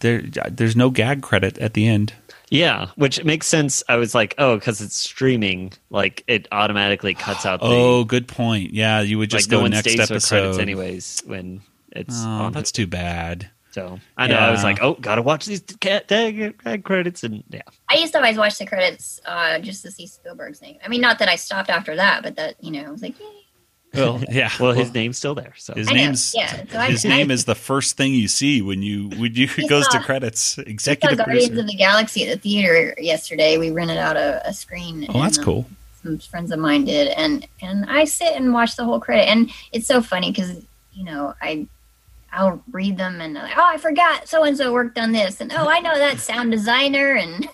there 0.00 0.20
there's 0.50 0.76
no 0.76 0.90
gag 0.90 1.22
credit 1.22 1.56
at 1.58 1.72
the 1.72 1.86
end. 1.88 2.12
Yeah, 2.52 2.88
which 2.96 3.24
makes 3.24 3.46
sense. 3.46 3.82
I 3.88 3.96
was 3.96 4.14
like, 4.14 4.34
oh, 4.38 4.56
because 4.56 4.80
it's 4.80 4.94
streaming, 4.96 5.72
like 5.90 6.22
it 6.26 6.48
automatically 6.52 7.14
cuts 7.14 7.46
out. 7.46 7.60
The, 7.60 7.66
Oh, 7.66 8.04
good 8.04 8.28
point. 8.28 8.72
Yeah, 8.74 9.00
you 9.00 9.16
would 9.18 9.30
just 9.30 9.46
like 9.48 9.50
no 9.52 9.58
go 9.58 9.62
one 9.62 9.70
next 9.70 9.90
stays 9.90 9.96
for 10.06 10.14
episode. 10.14 10.36
credits 10.40 10.58
anyways 10.58 11.22
when 11.24 11.62
it's 11.92 12.22
Oh, 12.24 12.28
on. 12.28 12.52
that's 12.52 12.70
too 12.72 12.86
bad. 12.86 13.50
So 13.70 13.98
I 14.18 14.26
know 14.26 14.36
I 14.36 14.50
was 14.50 14.62
like, 14.62 14.82
oh, 14.82 14.94
gotta 15.00 15.22
watch 15.22 15.46
these 15.46 15.62
cat 15.80 16.06
tag, 16.06 16.62
tag 16.62 16.84
credits, 16.84 17.24
and 17.24 17.42
yeah, 17.48 17.62
I 17.88 17.96
used 17.96 18.12
to 18.12 18.18
always 18.18 18.36
watch 18.36 18.58
the 18.58 18.66
credits 18.66 19.18
uh, 19.24 19.60
just 19.60 19.82
to 19.84 19.90
see 19.90 20.06
Spielberg's 20.06 20.60
name. 20.60 20.76
I 20.84 20.88
mean, 20.88 21.00
not 21.00 21.18
that 21.20 21.30
I 21.30 21.36
stopped 21.36 21.70
after 21.70 21.96
that, 21.96 22.22
but 22.22 22.36
that 22.36 22.62
you 22.62 22.70
know, 22.70 22.84
I 22.86 22.90
was 22.90 23.00
like, 23.00 23.18
Yay. 23.18 23.26
Well, 23.94 24.22
yeah. 24.30 24.50
well, 24.58 24.72
his 24.72 24.92
name's 24.94 25.18
still 25.18 25.34
there. 25.34 25.52
So 25.56 25.74
his 25.74 25.88
I 25.88 25.92
know, 25.92 25.96
name's 25.96 26.34
yeah, 26.34 26.64
so 26.70 26.78
his 26.80 27.04
I- 27.04 27.08
name 27.08 27.30
is 27.30 27.44
the 27.44 27.54
first 27.54 27.96
thing 27.96 28.14
you 28.14 28.28
see 28.28 28.62
when 28.62 28.82
you 28.82 29.08
when 29.10 29.34
you 29.34 29.48
We 29.56 29.64
it 29.64 29.68
goes 29.68 29.86
to 29.88 30.00
credits. 30.00 30.58
I 30.58 30.62
saw 30.62 30.70
Executive 30.70 31.18
Guardians 31.18 31.48
producer. 31.48 31.60
of 31.60 31.66
the 31.66 31.76
Galaxy 31.76 32.26
at 32.26 32.34
the 32.34 32.40
theater 32.40 32.94
yesterday. 32.98 33.58
We 33.58 33.70
rented 33.70 33.98
out 33.98 34.16
a, 34.16 34.46
a 34.48 34.52
screen. 34.54 35.06
Oh, 35.10 35.20
that's 35.22 35.36
and, 35.36 35.46
um, 35.46 35.52
cool. 35.52 35.66
Some 36.02 36.18
friends 36.18 36.50
of 36.50 36.58
mine 36.58 36.84
did, 36.84 37.08
and 37.08 37.46
and 37.60 37.84
I 37.88 38.04
sit 38.04 38.34
and 38.34 38.52
watch 38.52 38.76
the 38.76 38.84
whole 38.84 38.98
credit, 38.98 39.28
and 39.28 39.50
it's 39.72 39.86
so 39.86 40.00
funny 40.02 40.30
because 40.30 40.62
you 40.94 41.04
know 41.04 41.34
I. 41.40 41.66
I'll 42.34 42.62
read 42.72 42.96
them 42.96 43.20
and 43.20 43.34
like, 43.34 43.52
oh, 43.58 43.62
I 43.62 43.76
forgot 43.76 44.26
so 44.26 44.42
and 44.44 44.56
so 44.56 44.72
worked 44.72 44.98
on 44.98 45.12
this, 45.12 45.42
and 45.42 45.52
oh, 45.52 45.68
I 45.68 45.80
know 45.80 45.94
that 45.98 46.18
sound 46.18 46.50
designer, 46.50 47.12
and 47.12 47.46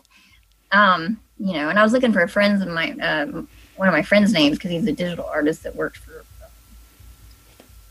um, 0.71 1.19
you 1.41 1.55
know, 1.55 1.69
and 1.69 1.81
I 1.81 1.83
was 1.83 1.93
looking 1.93 2.13
for 2.13 2.29
friends 2.29 2.63
of 2.63 2.69
my 2.69 2.93
um, 2.93 3.49
one 3.75 3.89
of 3.89 3.93
my 3.93 4.03
friends' 4.03 4.33
names 4.33 4.57
because 4.57 4.71
he's 4.71 4.87
a 4.87 4.93
digital 4.93 5.25
artist 5.25 5.65
that 5.65 5.75
worked 5.75 5.97
for 5.97 6.08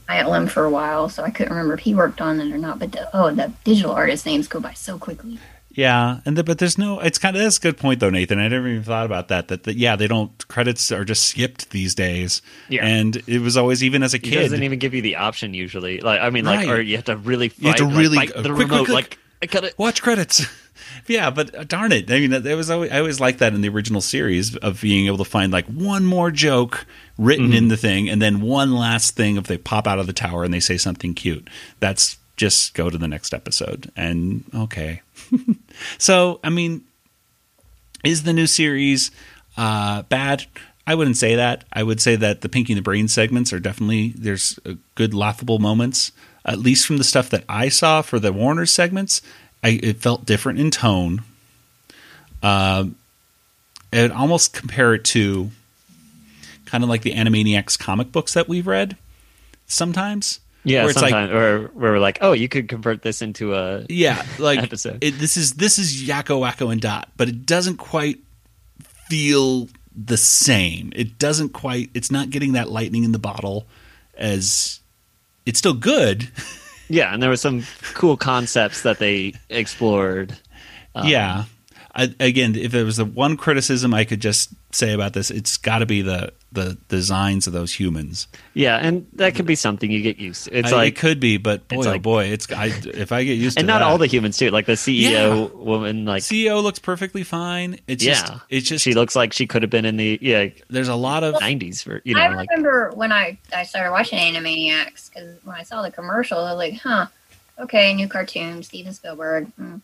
ILM 0.09 0.49
for 0.49 0.63
a 0.63 0.69
while, 0.69 1.09
so 1.09 1.23
I 1.23 1.29
couldn't 1.29 1.51
remember 1.53 1.73
if 1.73 1.81
he 1.81 1.93
worked 1.95 2.21
on 2.21 2.39
it 2.39 2.51
or 2.51 2.57
not. 2.57 2.79
But 2.79 2.91
the, 2.93 3.09
oh, 3.15 3.31
the 3.31 3.51
digital 3.63 3.91
artist 3.91 4.25
names 4.25 4.47
go 4.47 4.59
by 4.59 4.73
so 4.73 4.97
quickly. 4.97 5.39
Yeah, 5.71 6.21
and 6.25 6.35
the, 6.35 6.43
but 6.43 6.57
there's 6.57 6.77
no. 6.79 6.99
It's 7.01 7.19
kind 7.19 7.35
of 7.35 7.43
that's 7.43 7.57
a 7.57 7.61
good 7.61 7.77
point 7.77 7.99
though, 7.99 8.09
Nathan. 8.09 8.39
I 8.39 8.47
never 8.47 8.67
even 8.67 8.81
thought 8.83 9.05
about 9.05 9.27
that. 9.27 9.47
That, 9.49 9.63
that 9.65 9.75
yeah, 9.77 9.95
they 9.95 10.07
don't 10.07 10.47
credits 10.47 10.91
are 10.91 11.05
just 11.05 11.25
skipped 11.25 11.69
these 11.69 11.93
days. 11.93 12.41
Yeah. 12.67 12.83
and 12.85 13.15
it 13.27 13.39
was 13.41 13.57
always 13.57 13.83
even 13.83 14.01
as 14.01 14.15
a 14.15 14.17
He 14.17 14.31
kid. 14.31 14.41
doesn't 14.41 14.63
even 14.63 14.79
give 14.79 14.95
you 14.95 15.03
the 15.03 15.17
option 15.17 15.53
usually. 15.53 15.99
Like 15.99 16.19
I 16.19 16.31
mean, 16.31 16.45
like 16.45 16.61
Right. 16.67 16.69
or 16.69 16.81
you 16.81 16.95
have 16.95 17.05
to 17.05 17.17
really 17.17 17.49
fight, 17.49 17.59
You 17.61 17.67
have 17.67 17.75
to 17.77 17.85
like, 17.85 17.95
really- 17.97 18.17
fight 18.17 18.27
the 18.29 18.33
quick, 18.41 18.55
quick, 18.55 18.69
remote. 18.69 18.85
quick. 18.85 18.95
Like 18.95 19.19
I 19.43 19.45
cut 19.45 19.65
it. 19.65 19.75
watch 19.77 20.01
credits. 20.01 20.45
yeah, 21.07 21.29
but 21.29 21.55
uh, 21.55 21.63
darn 21.63 21.91
it! 21.91 22.09
I 22.11 22.19
mean, 22.19 22.41
there 22.41 22.57
was 22.57 22.69
always, 22.69 22.91
I 22.91 22.99
always 22.99 23.19
liked 23.19 23.39
that 23.39 23.53
in 23.53 23.61
the 23.61 23.69
original 23.69 24.01
series 24.01 24.55
of 24.57 24.81
being 24.81 25.07
able 25.07 25.17
to 25.19 25.25
find 25.25 25.51
like 25.51 25.65
one 25.67 26.05
more 26.05 26.31
joke 26.31 26.85
written 27.17 27.53
in 27.53 27.67
the 27.67 27.77
thing, 27.77 28.09
and 28.09 28.21
then 28.21 28.41
one 28.41 28.75
last 28.75 29.15
thing 29.15 29.37
if 29.37 29.45
they 29.45 29.57
pop 29.57 29.87
out 29.87 29.99
of 29.99 30.07
the 30.07 30.13
tower 30.13 30.43
and 30.43 30.53
they 30.53 30.59
say 30.59 30.77
something 30.77 31.13
cute. 31.13 31.49
That's 31.79 32.17
just 32.37 32.75
go 32.75 32.89
to 32.89 32.97
the 32.97 33.07
next 33.07 33.33
episode 33.33 33.91
and 33.95 34.43
okay. 34.53 35.01
so 35.97 36.39
I 36.43 36.49
mean, 36.49 36.83
is 38.03 38.23
the 38.23 38.33
new 38.33 38.47
series 38.47 39.11
uh, 39.57 40.03
bad? 40.03 40.45
I 40.85 40.95
wouldn't 40.95 41.17
say 41.17 41.35
that. 41.35 41.65
I 41.73 41.83
would 41.83 41.99
say 41.99 42.15
that 42.15 42.41
the 42.41 42.47
Pinky 42.47 42.73
and 42.73 42.77
the 42.77 42.83
Brain 42.83 43.09
segments 43.09 43.51
are 43.51 43.59
definitely 43.59 44.13
there's 44.15 44.57
uh, 44.65 44.73
good 44.95 45.13
laughable 45.13 45.59
moments. 45.59 46.11
At 46.45 46.59
least 46.59 46.87
from 46.87 46.97
the 46.97 47.03
stuff 47.03 47.29
that 47.31 47.43
I 47.49 47.67
saw 47.67 48.01
for 48.01 48.19
the 48.19 48.31
Warner 48.31 48.65
segments, 48.65 49.21
I, 49.63 49.79
it 49.81 49.97
felt 49.97 50.25
different 50.25 50.59
in 50.59 50.71
tone. 50.71 51.23
Um, 52.43 52.95
I 53.91 54.03
would 54.03 54.11
almost 54.11 54.53
compare 54.53 54.93
it 54.93 55.03
to 55.05 55.49
kind 56.65 56.83
of 56.83 56.89
like 56.89 57.01
the 57.01 57.13
Animaniacs 57.13 57.79
comic 57.79 58.11
books 58.11 58.33
that 58.33 58.47
we've 58.47 58.67
read 58.67 58.97
sometimes. 59.65 60.39
Yeah, 60.63 60.81
where 60.81 60.91
it's 60.91 61.01
like 61.01 61.11
sometimes, 61.11 61.31
or 61.31 61.67
where 61.69 61.93
we're 61.93 61.99
like, 61.99 62.17
oh, 62.21 62.33
you 62.33 62.49
could 62.49 62.67
convert 62.67 63.01
this 63.01 63.21
into 63.21 63.55
a 63.55 63.85
yeah, 63.87 64.25
like 64.37 64.59
episode. 64.59 64.97
It, 65.01 65.11
this 65.11 65.37
is 65.37 65.53
this 65.53 65.79
is 65.79 66.03
Yakko, 66.03 66.41
Wakko, 66.41 66.71
and 66.71 66.81
Dot, 66.81 67.09
but 67.15 67.29
it 67.29 67.45
doesn't 67.45 67.77
quite 67.77 68.19
feel 69.09 69.69
the 69.95 70.17
same. 70.17 70.91
It 70.95 71.17
doesn't 71.17 71.49
quite. 71.49 71.89
It's 71.93 72.11
not 72.11 72.29
getting 72.29 72.53
that 72.53 72.69
lightning 72.69 73.05
in 73.05 73.13
the 73.13 73.19
bottle 73.19 73.65
as. 74.15 74.81
It's 75.45 75.59
still 75.59 75.73
good. 75.73 76.29
yeah, 76.89 77.13
and 77.13 77.21
there 77.21 77.29
were 77.29 77.37
some 77.37 77.63
cool 77.93 78.17
concepts 78.17 78.83
that 78.83 78.99
they 78.99 79.33
explored. 79.49 80.37
Um, 80.95 81.07
yeah. 81.07 81.45
I, 81.95 82.13
again, 82.19 82.55
if 82.55 82.71
there 82.71 82.85
was 82.85 82.97
the 82.97 83.05
one 83.05 83.37
criticism 83.37 83.93
I 83.93 84.05
could 84.05 84.21
just 84.21 84.49
say 84.71 84.93
about 84.93 85.13
this, 85.13 85.31
it's 85.31 85.57
got 85.57 85.79
to 85.79 85.85
be 85.85 86.01
the 86.01 86.31
the 86.51 86.77
designs 86.87 87.45
of 87.45 87.53
those 87.53 87.73
humans. 87.73 88.27
yeah, 88.53 88.77
and 88.77 89.05
that 89.13 89.35
could 89.35 89.45
be 89.45 89.53
something 89.55 89.91
you 89.91 90.01
get 90.01 90.17
used. 90.17 90.45
to. 90.45 90.57
It's 90.57 90.71
I- 90.71 90.75
like 90.75 90.93
it 90.93 90.99
could 90.99 91.19
be, 91.19 91.37
but 91.37 91.67
boy, 91.67 91.77
it's 91.77 91.87
oh 91.87 91.91
like- 91.91 92.01
boy, 92.01 92.23
it's 92.25 92.51
I, 92.51 92.67
if 92.85 93.11
I 93.11 93.23
get 93.25 93.33
used 93.33 93.57
to 93.57 93.59
it, 93.59 93.61
and 93.63 93.67
not 93.67 93.79
that- 93.79 93.85
all 93.85 93.97
the 93.97 94.07
humans 94.07 94.37
too. 94.37 94.49
Like 94.49 94.65
the 94.65 94.73
CEO 94.73 95.11
Yeah. 95.11 95.55
woman, 95.55 96.05
like 96.05 96.23
CEO 96.23 96.63
looks 96.63 96.79
perfectly 96.79 97.23
fine. 97.23 97.79
It's 97.87 98.03
yeah, 98.03 98.13
just 98.13 98.33
it's 98.49 98.67
just 98.69 98.83
she 98.83 98.93
looks 98.93 99.15
like 99.15 99.33
she 99.33 99.45
could 99.45 99.61
have 99.61 99.69
been 99.69 99.85
in 99.85 99.97
the 99.97 100.17
yeah 100.21 100.47
there's 100.69 100.87
a 100.87 100.95
lot 100.95 101.23
of 101.23 101.39
nineties 101.41 101.81
for 101.81 102.01
you 102.05 102.15
know 102.15 102.21
I 102.21 102.29
like 102.29 102.49
remember 102.49 102.91
when 102.95 103.11
I, 103.11 103.37
I 103.55 103.63
started 103.63 103.91
watching 103.91 104.17
Animaniacs 104.17 105.09
because 105.09 105.37
when 105.43 105.55
I 105.55 105.63
saw 105.63 105.81
the 105.81 105.91
commercial, 105.91 106.39
I 106.39 106.53
was 106.53 106.57
like, 106.57 106.79
huh, 106.81 107.07
okay, 107.59 107.93
new 107.93 108.07
cartoon, 108.07 108.63
Steven 108.63 108.93
Spielberg. 108.93 109.47
Hmm. 109.57 109.75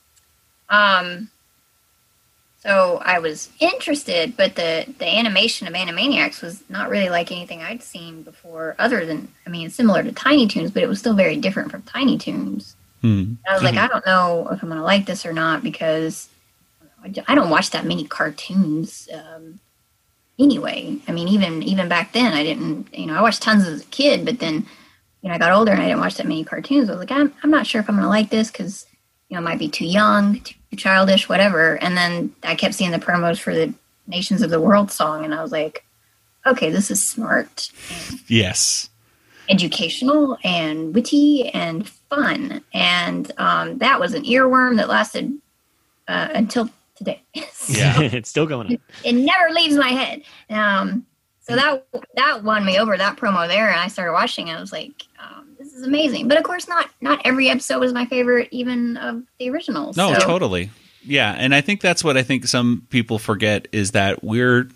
Um, 0.69 1.29
so 2.63 3.01
I 3.03 3.19
was 3.19 3.49
interested, 3.59 4.37
but 4.37 4.55
the, 4.55 4.85
the 4.97 5.05
animation 5.05 5.67
of 5.67 5.73
Animaniacs 5.73 6.41
was 6.41 6.63
not 6.69 6.89
really 6.89 7.09
like 7.09 7.29
anything 7.29 7.61
I'd 7.61 7.83
seen 7.83 8.23
before, 8.23 8.77
other 8.79 9.05
than, 9.05 9.27
I 9.45 9.49
mean, 9.49 9.69
similar 9.69 10.01
to 10.01 10.13
Tiny 10.13 10.47
Toons, 10.47 10.71
but 10.71 10.81
it 10.81 10.87
was 10.87 10.99
still 10.99 11.13
very 11.13 11.35
different 11.35 11.71
from 11.71 11.81
Tiny 11.81 12.17
Toons. 12.17 12.77
hmm. 13.01 13.33
I 13.45 13.53
was 13.53 13.63
like, 13.63 13.75
I 13.75 13.87
don't 13.87 14.05
know 14.05 14.47
if 14.49 14.63
I'm 14.63 14.69
going 14.69 14.79
to 14.79 14.85
like 14.85 15.05
this 15.05 15.25
or 15.25 15.33
not 15.33 15.61
because 15.61 16.29
I 17.27 17.35
don't- 17.35 17.49
watch 17.49 17.71
that 17.71 17.85
many 17.85 18.05
cartoons 18.05 19.09
um, 19.13 19.59
anyway. 20.39 20.99
I 21.05 21.11
mean, 21.11 21.27
even 21.27 21.61
even 21.63 21.89
back 21.89 22.13
then, 22.13 22.31
I 22.31 22.43
didn't. 22.43 22.87
You 22.93 23.07
know, 23.07 23.15
I 23.15 23.21
watched 23.21 23.41
tons 23.41 23.67
as 23.67 23.81
a 23.81 23.85
kid, 23.87 24.23
but 24.23 24.39
then 24.39 24.65
you 25.21 25.27
know, 25.27 25.35
I 25.35 25.37
got 25.37 25.51
older 25.51 25.73
and 25.73 25.81
I 25.81 25.87
didn't 25.87 25.99
watch 25.99 26.15
that 26.15 26.27
many 26.27 26.45
cartoons. 26.45 26.87
I 26.89 26.93
was 26.93 26.99
like, 26.99 27.11
I'm 27.11 27.33
I'm 27.43 27.51
not 27.51 27.67
sure 27.67 27.81
if 27.81 27.89
I'm 27.89 27.95
going 27.95 28.03
to 28.03 28.09
like 28.09 28.29
this 28.29 28.49
because 28.49 28.85
you 29.27 29.35
know, 29.35 29.41
it 29.41 29.43
might 29.43 29.59
be 29.59 29.67
too 29.67 29.85
young, 29.85 30.39
too 30.39 30.55
childish, 30.75 31.29
whatever. 31.29 31.75
And 31.81 31.95
then 31.97 32.35
I 32.43 32.55
kept 32.55 32.73
seeing 32.73 32.91
the 32.91 32.99
promos 32.99 33.39
for 33.39 33.53
the 33.53 33.73
Nations 34.07 34.41
of 34.41 34.49
the 34.49 34.59
World 34.61 34.91
song, 34.91 35.23
and 35.23 35.33
I 35.33 35.41
was 35.41 35.51
like, 35.51 35.85
okay, 36.45 36.69
this 36.69 36.91
is 36.91 37.01
smart. 37.01 37.71
Yes. 38.27 38.89
educational 39.49 40.37
and 40.43 40.93
witty 40.93 41.49
and 41.49 41.87
fun. 41.87 42.61
And 42.73 43.31
um, 43.37 43.77
that 43.79 43.99
was 43.99 44.13
an 44.13 44.23
earworm 44.23 44.77
that 44.77 44.89
lasted 44.89 45.33
uh, 46.07 46.29
until 46.33 46.69
today. 46.95 47.21
Yeah. 47.69 48.01
it's 48.01 48.29
still 48.29 48.45
going 48.45 48.67
on. 48.67 48.77
it 49.05 49.13
never 49.13 49.49
leaves 49.53 49.77
my 49.77 49.87
head. 49.87 50.23
Um, 50.49 51.05
so 51.39 51.55
that 51.55 51.85
that 52.15 52.43
won 52.43 52.65
me 52.65 52.77
over 52.77 52.97
that 52.97 53.15
promo 53.15 53.47
there, 53.47 53.69
and 53.69 53.79
I 53.79 53.87
started 53.87 54.11
watching. 54.11 54.49
it. 54.49 54.55
I 54.55 54.59
was 54.59 54.73
like, 54.73 55.03
um, 55.17 55.52
"This 55.73 55.81
is 55.81 55.87
amazing!" 55.87 56.27
But 56.27 56.37
of 56.37 56.43
course, 56.43 56.67
not 56.67 56.89
not 57.01 57.21
every 57.25 57.49
episode 57.49 57.79
was 57.79 57.93
my 57.93 58.05
favorite, 58.05 58.47
even 58.51 58.95
of 58.97 59.23
the 59.39 59.49
originals. 59.49 59.97
No, 59.97 60.13
so, 60.13 60.19
totally. 60.19 60.69
Yeah, 61.05 61.33
and 61.37 61.53
I 61.53 61.61
think 61.61 61.81
that's 61.81 62.03
what 62.03 62.15
I 62.15 62.23
think 62.23 62.45
some 62.45 62.85
people 62.89 63.19
forget 63.19 63.67
is 63.71 63.91
that 63.91 64.23
we're 64.23 64.69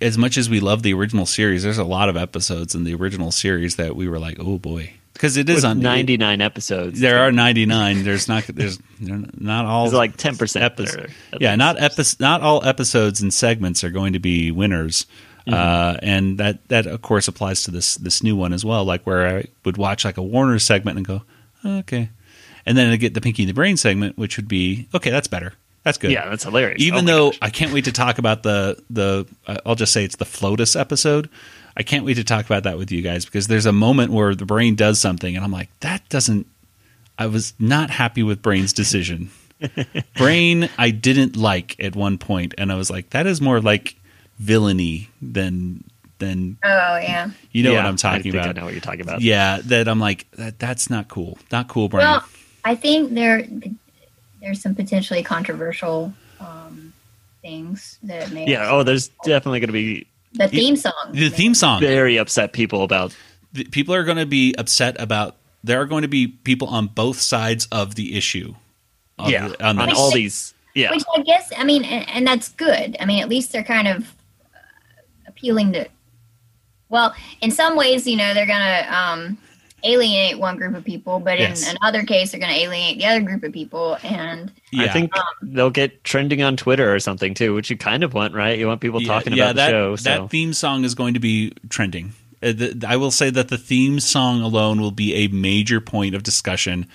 as 0.00 0.16
much 0.18 0.36
as 0.38 0.48
we 0.48 0.60
love 0.60 0.82
the 0.82 0.94
original 0.94 1.26
series. 1.26 1.62
There's 1.62 1.78
a 1.78 1.84
lot 1.84 2.08
of 2.08 2.16
episodes 2.16 2.74
in 2.74 2.84
the 2.84 2.94
original 2.94 3.30
series 3.30 3.76
that 3.76 3.96
we 3.96 4.08
were 4.08 4.18
like, 4.18 4.38
oh 4.40 4.58
boy, 4.58 4.92
because 5.12 5.36
it 5.36 5.48
is 5.48 5.56
With 5.56 5.64
on 5.66 5.80
ninety 5.80 6.16
nine 6.16 6.40
episodes. 6.40 7.00
There 7.00 7.20
are 7.20 7.30
99. 7.32 8.02
There's 8.04 8.28
not. 8.28 8.44
There's 8.46 8.78
not 9.00 9.66
all 9.66 9.84
There's 9.84 9.94
like 9.94 10.16
ten 10.16 10.36
percent. 10.36 10.64
episodes. 10.64 11.12
Yeah, 11.38 11.54
not 11.56 11.80
epi- 11.80 12.02
Not 12.18 12.40
all 12.40 12.64
episodes 12.64 13.20
and 13.20 13.32
segments 13.32 13.84
are 13.84 13.90
going 13.90 14.14
to 14.14 14.18
be 14.18 14.50
winners. 14.50 15.06
Mm-hmm. 15.46 15.54
Uh, 15.54 15.98
and 16.02 16.38
that 16.38 16.66
that 16.68 16.86
of 16.86 17.02
course 17.02 17.28
applies 17.28 17.64
to 17.64 17.70
this 17.70 17.96
this 17.96 18.22
new 18.22 18.34
one 18.34 18.52
as 18.52 18.64
well. 18.64 18.84
Like 18.84 19.04
where 19.04 19.38
I 19.38 19.46
would 19.64 19.76
watch 19.76 20.04
like 20.04 20.16
a 20.16 20.22
Warner 20.22 20.58
segment 20.58 20.96
and 20.96 21.06
go, 21.06 21.22
okay, 21.64 22.08
and 22.64 22.78
then 22.78 22.90
I 22.90 22.96
get 22.96 23.12
the 23.14 23.20
Pinky 23.20 23.42
and 23.42 23.50
the 23.50 23.54
Brain 23.54 23.76
segment, 23.76 24.16
which 24.16 24.36
would 24.36 24.48
be 24.48 24.88
okay. 24.94 25.10
That's 25.10 25.28
better. 25.28 25.52
That's 25.82 25.98
good. 25.98 26.12
Yeah, 26.12 26.30
that's 26.30 26.44
hilarious. 26.44 26.80
Even 26.80 27.04
Oh 27.04 27.12
though 27.12 27.30
gosh. 27.32 27.38
I 27.42 27.50
can't 27.50 27.74
wait 27.74 27.84
to 27.84 27.92
talk 27.92 28.16
about 28.18 28.42
the 28.42 28.82
the 28.88 29.26
uh, 29.46 29.58
I'll 29.66 29.74
just 29.74 29.92
say 29.92 30.02
it's 30.02 30.16
the 30.16 30.24
Flotus 30.24 30.80
episode. 30.80 31.28
I 31.76 31.82
can't 31.82 32.06
wait 32.06 32.14
to 32.14 32.24
talk 32.24 32.46
about 32.46 32.62
that 32.62 32.78
with 32.78 32.90
you 32.90 33.02
guys 33.02 33.26
because 33.26 33.46
there's 33.48 33.66
a 33.66 33.72
moment 33.72 34.12
where 34.12 34.34
the 34.34 34.46
brain 34.46 34.76
does 34.76 34.98
something 34.98 35.36
and 35.36 35.44
I'm 35.44 35.50
like 35.52 35.68
that 35.80 36.08
doesn't 36.08 36.46
I 37.18 37.26
was 37.26 37.52
not 37.58 37.90
happy 37.90 38.22
with 38.22 38.40
Brain's 38.40 38.72
decision. 38.72 39.30
Brain 40.16 40.68
I 40.78 40.90
didn't 40.90 41.36
like 41.36 41.76
at 41.78 41.94
one 41.96 42.16
point 42.18 42.54
and 42.58 42.72
I 42.72 42.76
was 42.76 42.90
like 42.90 43.10
that 43.10 43.26
is 43.26 43.40
more 43.40 43.60
like 43.60 43.96
villainy 44.38 45.08
than 45.22 45.84
than 46.18 46.56
Oh 46.64 46.68
yeah. 46.98 47.30
you 47.52 47.62
know 47.62 47.72
Yeah, 47.72 47.78
what 47.78 47.86
I'm 47.86 47.96
talking 47.96 48.22
think 48.22 48.34
I 48.36 48.42
about. 48.44 48.56
know 48.56 48.64
what 48.64 48.72
you're 48.72 48.80
talking 48.80 49.00
about. 49.00 49.20
Yeah, 49.20 49.58
that 49.64 49.88
I'm 49.88 50.00
like 50.00 50.30
that 50.32 50.58
that's 50.58 50.90
not 50.90 51.08
cool. 51.08 51.38
Not 51.52 51.68
cool, 51.68 51.88
Brain. 51.88 52.04
Well, 52.06 52.24
I 52.64 52.74
think 52.74 53.14
there 53.14 53.46
there's 54.40 54.60
some 54.62 54.74
potentially 54.74 55.22
controversial 55.22 56.12
um, 56.40 56.92
things 57.42 57.98
that 58.02 58.30
may. 58.32 58.46
Yeah. 58.46 58.70
Oh, 58.70 58.82
there's 58.82 59.08
definitely 59.24 59.60
going 59.60 59.68
to 59.68 59.72
be 59.72 60.06
the 60.32 60.48
theme 60.48 60.76
song. 60.76 60.92
the 61.12 61.28
theme 61.30 61.54
song. 61.54 61.80
very 61.80 62.16
upset 62.16 62.52
people 62.52 62.82
about. 62.82 63.14
the- 63.52 63.64
people 63.64 63.94
are 63.94 64.04
going 64.04 64.18
to 64.18 64.26
be 64.26 64.54
upset 64.58 65.00
about 65.00 65.36
there 65.62 65.80
are 65.80 65.86
going 65.86 66.02
to 66.02 66.08
be 66.08 66.26
people 66.26 66.68
on 66.68 66.88
both 66.88 67.18
sides 67.20 67.66
of 67.72 67.94
the 67.94 68.16
issue 68.16 68.54
of 69.18 69.30
yeah, 69.30 69.48
the- 69.48 69.64
on 69.64 69.78
on 69.78 69.92
all 69.92 70.10
these. 70.10 70.52
Yeah, 70.74 70.90
Which 70.90 71.04
I 71.16 71.22
guess, 71.22 71.52
I 71.56 71.62
mean, 71.62 71.84
and, 71.84 72.08
and 72.10 72.26
that's 72.26 72.48
good. 72.48 72.96
I 72.98 73.04
mean, 73.04 73.22
at 73.22 73.28
least 73.28 73.52
they're 73.52 73.62
kind 73.62 73.86
of 73.86 74.12
appealing 75.44 75.72
to. 75.74 75.86
Well, 76.88 77.14
in 77.40 77.50
some 77.50 77.76
ways, 77.76 78.06
you 78.06 78.16
know, 78.16 78.34
they're 78.34 78.46
gonna 78.46 78.86
um, 78.90 79.38
alienate 79.82 80.38
one 80.38 80.56
group 80.56 80.74
of 80.74 80.84
people, 80.84 81.18
but 81.18 81.38
Yes. 81.38 81.68
in 81.70 81.76
another 81.82 82.02
case, 82.04 82.30
they're 82.30 82.40
gonna 82.40 82.52
alienate 82.52 82.98
the 82.98 83.06
other 83.06 83.20
group 83.20 83.42
of 83.42 83.52
people. 83.52 83.98
And 84.02 84.52
yeah. 84.70 84.84
I 84.84 84.88
think 84.88 85.12
they'll 85.42 85.70
get 85.70 86.04
trending 86.04 86.42
on 86.42 86.56
Twitter 86.56 86.94
or 86.94 86.98
something 87.00 87.34
too, 87.34 87.54
which 87.54 87.68
you 87.70 87.76
kind 87.76 88.02
of 88.02 88.14
want, 88.14 88.34
right? 88.34 88.58
You 88.58 88.66
want 88.66 88.80
people 88.80 89.00
talking 89.00 89.32
about 89.32 89.56
that, 89.56 89.66
the 89.66 89.72
show. 89.72 89.96
that 89.96 90.18
So 90.18 90.28
theme 90.28 90.52
song 90.54 90.84
is 90.84 90.94
going 90.94 91.14
to 91.14 91.20
be 91.20 91.52
trending 91.68 92.12
Uh, 92.42 92.52
the- 92.52 92.84
i 92.88 92.96
will 92.96 93.10
say 93.10 93.30
that 93.30 93.48
the 93.48 93.58
theme 93.58 93.98
song 94.00 94.40
alone 94.42 94.80
will 94.80 94.90
be 94.90 95.14
a 95.14 95.28
major 95.28 95.80
point 95.80 96.14
of 96.14 96.22
discussion 96.22 96.86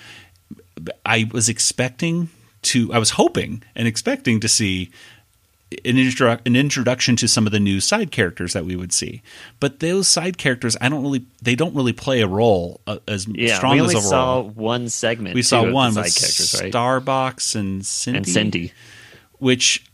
i 1.05 1.27
was 1.33 1.49
expecting 1.49 2.29
to 2.61 2.91
i 2.93 2.99
was 2.99 3.11
hoping 3.11 3.63
and 3.75 3.87
expecting 3.87 4.39
to 4.39 4.47
see 4.47 4.89
an, 5.85 5.97
intro- 5.97 6.39
an 6.45 6.55
introduction 6.55 7.15
to 7.15 7.27
some 7.27 7.45
of 7.45 7.51
the 7.51 7.59
new 7.59 7.79
side 7.79 8.11
characters 8.11 8.53
that 8.53 8.65
we 8.65 8.75
would 8.75 8.91
see 8.91 9.21
but 9.59 9.79
those 9.79 10.07
side 10.07 10.37
characters 10.37 10.75
i 10.81 10.89
don't 10.89 11.03
really 11.03 11.25
they 11.41 11.55
don't 11.55 11.75
really 11.75 11.93
play 11.93 12.21
a 12.21 12.27
role 12.27 12.81
uh, 12.87 12.97
as 13.07 13.27
yeah, 13.27 13.55
strong 13.55 13.73
we 13.73 13.81
only 13.81 13.95
as 13.95 14.05
a 14.05 14.07
saw 14.07 14.33
role 14.35 14.49
one 14.49 14.89
segment. 14.89 15.35
we 15.35 15.43
saw 15.43 15.69
one 15.69 15.91
side 15.93 16.05
with 16.05 16.15
characters, 16.15 16.59
right? 16.59 16.73
Starbox 16.73 17.55
and 17.55 17.85
cindy 17.85 18.17
and 18.17 18.27
Cindy. 18.27 18.73
which 19.37 19.85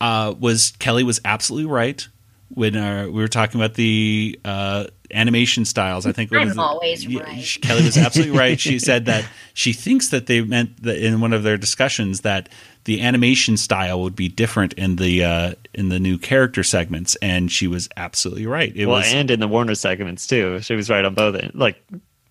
uh, 0.00 0.34
was 0.38 0.72
Kelly 0.80 1.04
was 1.04 1.20
absolutely 1.24 1.70
right 1.70 2.06
when 2.48 2.76
uh, 2.76 3.04
we 3.06 3.12
were 3.22 3.28
talking 3.28 3.60
about 3.60 3.74
the 3.74 4.38
uh, 4.44 4.86
animation 5.12 5.64
styles. 5.64 6.06
I 6.06 6.12
think 6.12 6.32
I'm 6.32 6.48
is 6.48 6.52
it? 6.52 6.58
always 6.58 7.04
Yeah, 7.04 7.22
right. 7.22 7.58
Kelly 7.62 7.84
was 7.84 7.96
absolutely 7.96 8.36
right. 8.36 8.58
She 8.58 8.78
said 8.80 9.06
that 9.06 9.24
she 9.54 9.72
thinks 9.72 10.08
that 10.08 10.26
they 10.26 10.42
meant 10.42 10.82
that 10.82 10.98
in 10.98 11.20
one 11.20 11.32
of 11.32 11.42
their 11.42 11.56
discussions 11.56 12.22
that 12.22 12.48
the 12.84 13.00
animation 13.02 13.56
style 13.56 14.00
would 14.02 14.16
be 14.16 14.28
different 14.28 14.72
in 14.74 14.96
the 14.96 15.24
uh, 15.24 15.54
in 15.74 15.88
the 15.88 15.98
new 15.98 16.18
character 16.18 16.62
segments, 16.62 17.16
and 17.16 17.50
she 17.50 17.66
was 17.66 17.88
absolutely 17.96 18.46
right. 18.46 18.74
It 18.74 18.86
well, 18.86 18.98
was 18.98 19.12
and 19.12 19.30
in 19.30 19.40
the 19.40 19.48
Warner 19.48 19.74
segments 19.74 20.26
too. 20.26 20.60
She 20.60 20.74
was 20.74 20.90
right 20.90 21.04
on 21.04 21.14
both. 21.14 21.40
Like 21.54 21.82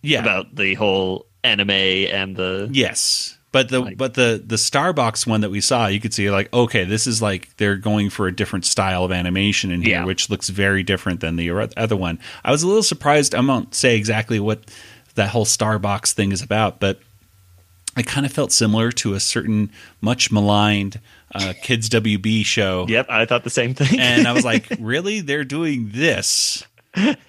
yeah, 0.01 0.21
about 0.21 0.55
the 0.55 0.73
whole 0.73 1.25
anime 1.43 1.69
and 1.69 2.35
the 2.35 2.69
yes, 2.71 3.37
But 3.51 3.67
the 3.69 3.79
Like- 3.81 3.97
but 3.97 4.13
the 4.13 4.41
the 4.45 4.55
Starbox 4.55 5.27
one 5.27 5.41
that 5.41 5.49
we 5.51 5.59
saw, 5.61 5.87
you 5.87 5.99
could 5.99 6.13
see 6.13 6.31
like 6.31 6.51
okay, 6.53 6.83
this 6.85 7.05
is 7.07 7.21
like 7.21 7.49
they're 7.57 7.75
going 7.75 8.09
for 8.09 8.27
a 8.27 8.35
different 8.35 8.65
style 8.65 9.03
of 9.03 9.11
animation 9.11 9.71
in 9.71 9.81
here, 9.81 9.91
Yeah. 9.99 10.05
which 10.05 10.29
looks 10.29 10.49
very 10.49 10.83
different 10.83 11.19
than 11.19 11.35
the 11.35 11.51
other 11.77 11.95
one. 11.97 12.19
I 12.45 12.51
was 12.51 12.63
a 12.63 12.67
little 12.67 12.83
surprised. 12.83 13.35
I 13.35 13.41
won't 13.41 13.75
say 13.75 13.95
exactly 13.97 14.39
what 14.39 14.63
that 15.15 15.29
whole 15.29 15.45
Starbox 15.45 16.13
thing 16.13 16.31
is 16.31 16.41
about, 16.41 16.79
but 16.79 16.99
I 17.97 18.03
kind 18.03 18.25
of 18.25 18.31
felt 18.31 18.53
similar 18.53 18.89
to 18.93 19.15
a 19.15 19.19
certain 19.19 19.69
much 19.99 20.31
maligned 20.31 21.01
uh, 21.35 21.51
kids 21.61 21.89
WB 21.89 22.45
show. 22.45 22.85
Yep, 22.87 23.07
I 23.09 23.25
thought 23.25 23.43
the 23.43 23.49
same 23.49 23.73
thing. 23.73 23.99
and 23.99 24.25
I 24.27 24.31
was 24.31 24.45
like, 24.45 24.65
really? 24.79 25.19
They're 25.19 25.43
doing 25.43 25.89
this 25.93 26.63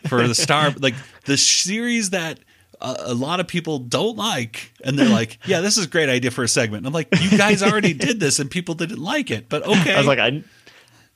for 0.06 0.26
the 0.28 0.36
star, 0.36 0.72
like 0.78 0.94
the 1.24 1.36
series 1.36 2.10
that 2.10 2.38
a, 2.82 2.96
a 3.06 3.14
lot 3.14 3.40
of 3.40 3.46
people 3.46 3.78
don't 3.78 4.16
like, 4.16 4.72
and 4.84 4.98
they're 4.98 5.08
like, 5.08 5.38
yeah, 5.46 5.60
this 5.60 5.78
is 5.78 5.86
a 5.86 5.88
great 5.88 6.08
idea 6.10 6.30
for 6.30 6.42
a 6.44 6.48
segment. 6.48 6.78
And 6.80 6.86
I'm 6.88 6.92
like, 6.92 7.08
you 7.20 7.38
guys 7.38 7.62
already 7.62 7.94
did 8.08 8.20
this, 8.20 8.38
and 8.38 8.50
people 8.50 8.74
didn't 8.74 9.02
like 9.02 9.30
it, 9.30 9.48
but 9.48 9.62
okay. 9.66 9.94
I 9.94 9.98
was 9.98 10.06
like, 10.06 10.18
I. 10.18 10.42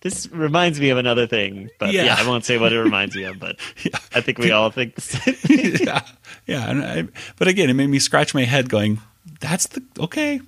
This 0.02 0.28
reminds 0.30 0.78
me 0.78 0.90
of 0.90 0.98
another 0.98 1.26
thing, 1.26 1.68
but 1.80 1.92
Yeah. 1.92 2.04
yeah, 2.04 2.16
I 2.18 2.28
won't 2.28 2.44
say 2.44 2.58
what 2.58 2.72
it 2.72 2.78
reminds 2.80 3.16
me 3.16 3.24
of. 3.24 3.40
But 3.40 3.56
I 4.14 4.20
think 4.20 4.38
we 4.38 4.50
all 4.52 4.70
think 4.70 4.94
the 4.94 5.00
same. 5.00 5.36
yeah, 5.84 6.02
yeah. 6.46 6.70
And 6.70 6.82
I, 6.84 7.08
but 7.38 7.48
again, 7.48 7.70
it 7.70 7.74
made 7.74 7.88
me 7.88 7.98
scratch 7.98 8.32
my 8.34 8.44
head, 8.44 8.68
going, 8.68 9.00
"That's 9.40 9.66
the 9.68 9.82
okay." 9.98 10.40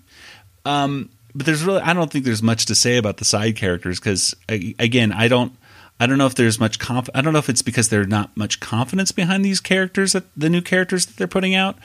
Um, 0.65 1.09
but 1.35 1.47
there's 1.47 1.65
really, 1.65 1.81
I 1.81 1.93
don't 1.95 2.11
think 2.11 2.25
there's 2.25 2.43
much 2.43 2.67
to 2.67 2.75
say 2.75 2.99
about 2.99 3.17
the 3.17 3.25
side 3.25 3.57
characters 3.57 3.99
because, 3.99 4.35
again, 4.49 5.13
I 5.13 5.29
don't, 5.29 5.53
I 6.01 6.07
don't 6.07 6.19
know 6.19 6.27
if 6.27 6.35
there's 6.35 6.61
much 6.61 6.79
conf. 6.79 7.09
I 7.15 7.21
don't 7.21 7.33
know 7.33 7.39
if 7.39 7.49
it's 7.49 7.63
because 7.63 7.89
there's 7.89 8.07
not 8.07 8.37
much 8.37 8.61
confidence 8.61 9.11
behind 9.13 9.45
these 9.45 9.61
characters 9.61 10.13
that 10.13 10.25
the 10.37 10.49
new 10.49 10.61
characters 10.63 11.07
that 11.07 11.17
they're 11.17 11.27
putting 11.27 11.55
out, 11.55 11.77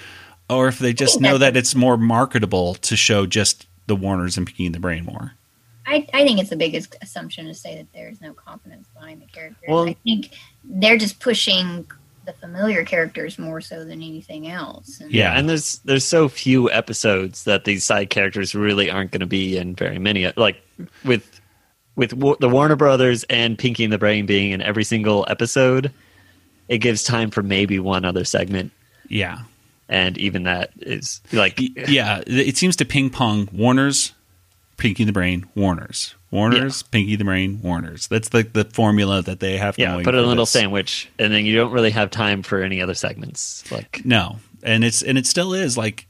or 0.49 0.67
if 0.67 0.79
they 0.79 0.89
oh, 0.89 0.93
just 0.93 1.19
know 1.19 1.37
that 1.37 1.57
it's 1.57 1.73
more 1.73 1.97
marketable 1.97 2.75
to 2.75 2.95
show 2.95 3.25
just 3.25 3.65
the 3.87 3.95
Warners 3.95 4.37
and 4.37 4.45
Pinky 4.45 4.65
and 4.67 4.75
the 4.75 4.79
Brain 4.79 5.05
more. 5.05 5.33
I, 5.85 6.07
I 6.13 6.25
think 6.25 6.39
it's 6.39 6.49
the 6.49 6.55
biggest 6.55 6.95
assumption 7.01 7.45
to 7.47 7.53
say 7.53 7.75
that 7.77 7.87
there's 7.93 8.21
no 8.21 8.33
confidence 8.33 8.87
behind 8.93 9.21
the 9.21 9.25
characters. 9.25 9.67
Well- 9.67 9.89
I 9.89 9.95
think 10.03 10.29
they're 10.63 10.97
just 10.97 11.19
pushing 11.19 11.85
the 12.25 12.33
familiar 12.33 12.85
characters 12.85 13.37
more 13.37 13.59
so 13.59 13.79
than 13.79 14.01
anything 14.01 14.47
else. 14.47 15.01
And 15.01 15.11
Yeah. 15.11 15.37
and 15.37 15.49
there's 15.49 15.79
there's 15.79 16.05
so 16.05 16.29
few 16.29 16.71
episodes 16.71 17.43
that 17.43 17.65
these 17.65 17.83
side 17.83 18.09
characters 18.09 18.55
really 18.55 18.89
aren't 18.89 19.11
going 19.11 19.19
to 19.19 19.25
be 19.25 19.57
in 19.57 19.75
very 19.75 19.99
many. 19.99 20.31
Like 20.37 20.61
with 21.03 21.32
with 21.95 22.11
the 22.39 22.49
Warner 22.49 22.75
Brothers 22.75 23.23
and 23.25 23.57
Pinky 23.57 23.83
and 23.83 23.93
the 23.93 23.97
Brain 23.97 24.25
being 24.25 24.51
in 24.51 24.61
every 24.61 24.83
single 24.83 25.25
episode, 25.29 25.91
it 26.67 26.79
gives 26.79 27.03
time 27.03 27.29
for 27.29 27.43
maybe 27.43 27.79
one 27.79 28.05
other 28.05 28.23
segment, 28.25 28.71
Yeah, 29.09 29.39
and 29.89 30.17
even 30.17 30.43
that 30.43 30.71
is 30.79 31.21
like 31.31 31.59
yeah, 31.87 32.23
it 32.25 32.57
seems 32.57 32.75
to 32.77 32.85
ping 32.85 33.09
pong 33.09 33.49
Warner's, 33.51 34.13
Pinky 34.77 35.03
the 35.03 35.11
Brain, 35.11 35.45
Warner's, 35.55 36.15
Warner's, 36.31 36.81
Pinky 36.83 37.15
the 37.15 37.25
Brain, 37.25 37.59
Warner's. 37.61 38.07
That's 38.07 38.29
the 38.29 38.43
the 38.43 38.65
formula 38.65 39.21
that 39.21 39.39
they 39.39 39.57
have. 39.57 39.77
yeah, 39.77 39.95
put 40.03 40.15
in 40.15 40.23
a 40.23 40.27
little 40.27 40.43
this. 40.45 40.51
sandwich, 40.51 41.09
and 41.19 41.31
then 41.31 41.45
you 41.45 41.55
don't 41.55 41.71
really 41.71 41.91
have 41.91 42.09
time 42.09 42.41
for 42.43 42.61
any 42.63 42.81
other 42.81 42.95
segments. 42.95 43.69
Like 43.71 44.03
No, 44.03 44.39
and 44.63 44.83
it's 44.83 45.03
and 45.03 45.17
it 45.17 45.27
still 45.27 45.53
is 45.53 45.77
like, 45.77 46.07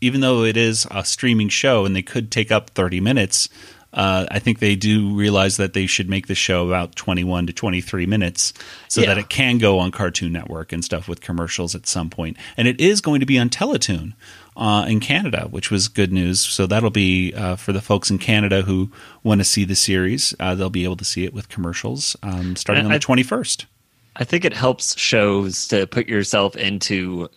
even 0.00 0.20
though 0.20 0.44
it 0.44 0.56
is 0.56 0.86
a 0.90 1.04
streaming 1.04 1.48
show 1.48 1.84
and 1.84 1.96
they 1.96 2.02
could 2.02 2.30
take 2.30 2.52
up 2.52 2.70
thirty 2.70 3.00
minutes. 3.00 3.48
Uh, 3.96 4.26
I 4.30 4.38
think 4.38 4.58
they 4.58 4.76
do 4.76 5.14
realize 5.14 5.56
that 5.56 5.72
they 5.72 5.86
should 5.86 6.08
make 6.08 6.26
the 6.26 6.34
show 6.34 6.66
about 6.68 6.94
21 6.96 7.46
to 7.46 7.52
23 7.54 8.04
minutes 8.06 8.52
so 8.88 9.00
Yeah. 9.00 9.06
that 9.08 9.18
it 9.18 9.28
can 9.30 9.56
go 9.58 9.78
on 9.78 9.90
Cartoon 9.90 10.32
Network 10.32 10.70
and 10.72 10.84
stuff 10.84 11.08
with 11.08 11.20
commercials 11.22 11.74
at 11.74 11.86
some 11.86 12.10
point. 12.10 12.36
And 12.58 12.68
it 12.68 12.78
is 12.80 13.00
going 13.00 13.20
to 13.20 13.26
be 13.26 13.38
on 13.38 13.48
Teletoon 13.48 14.12
uh, 14.56 14.84
in 14.86 15.00
Canada, 15.00 15.48
which 15.50 15.70
was 15.70 15.88
good 15.88 16.12
news. 16.12 16.40
So 16.40 16.66
that'll 16.66 16.90
be 16.90 17.32
uh, 17.34 17.56
for 17.56 17.72
the 17.72 17.80
folks 17.80 18.10
in 18.10 18.18
Canada 18.18 18.62
who 18.62 18.92
want 19.22 19.40
to 19.40 19.44
see 19.44 19.64
the 19.64 19.74
series. 19.74 20.34
Uh, 20.38 20.54
they'll 20.54 20.68
be 20.70 20.84
able 20.84 20.96
to 20.98 21.04
see 21.04 21.24
it 21.24 21.32
with 21.32 21.48
commercials 21.48 22.16
um, 22.22 22.54
starting 22.54 22.80
And 22.84 22.88
on 22.88 22.92
I- 22.92 22.98
the 22.98 23.04
21st. 23.04 23.64
I 24.18 24.24
think 24.24 24.44
it 24.46 24.54
helps 24.54 24.98
shows 24.98 25.68
to 25.68 25.86
put 25.86 26.06
yourself 26.08 26.56
into 26.56 27.28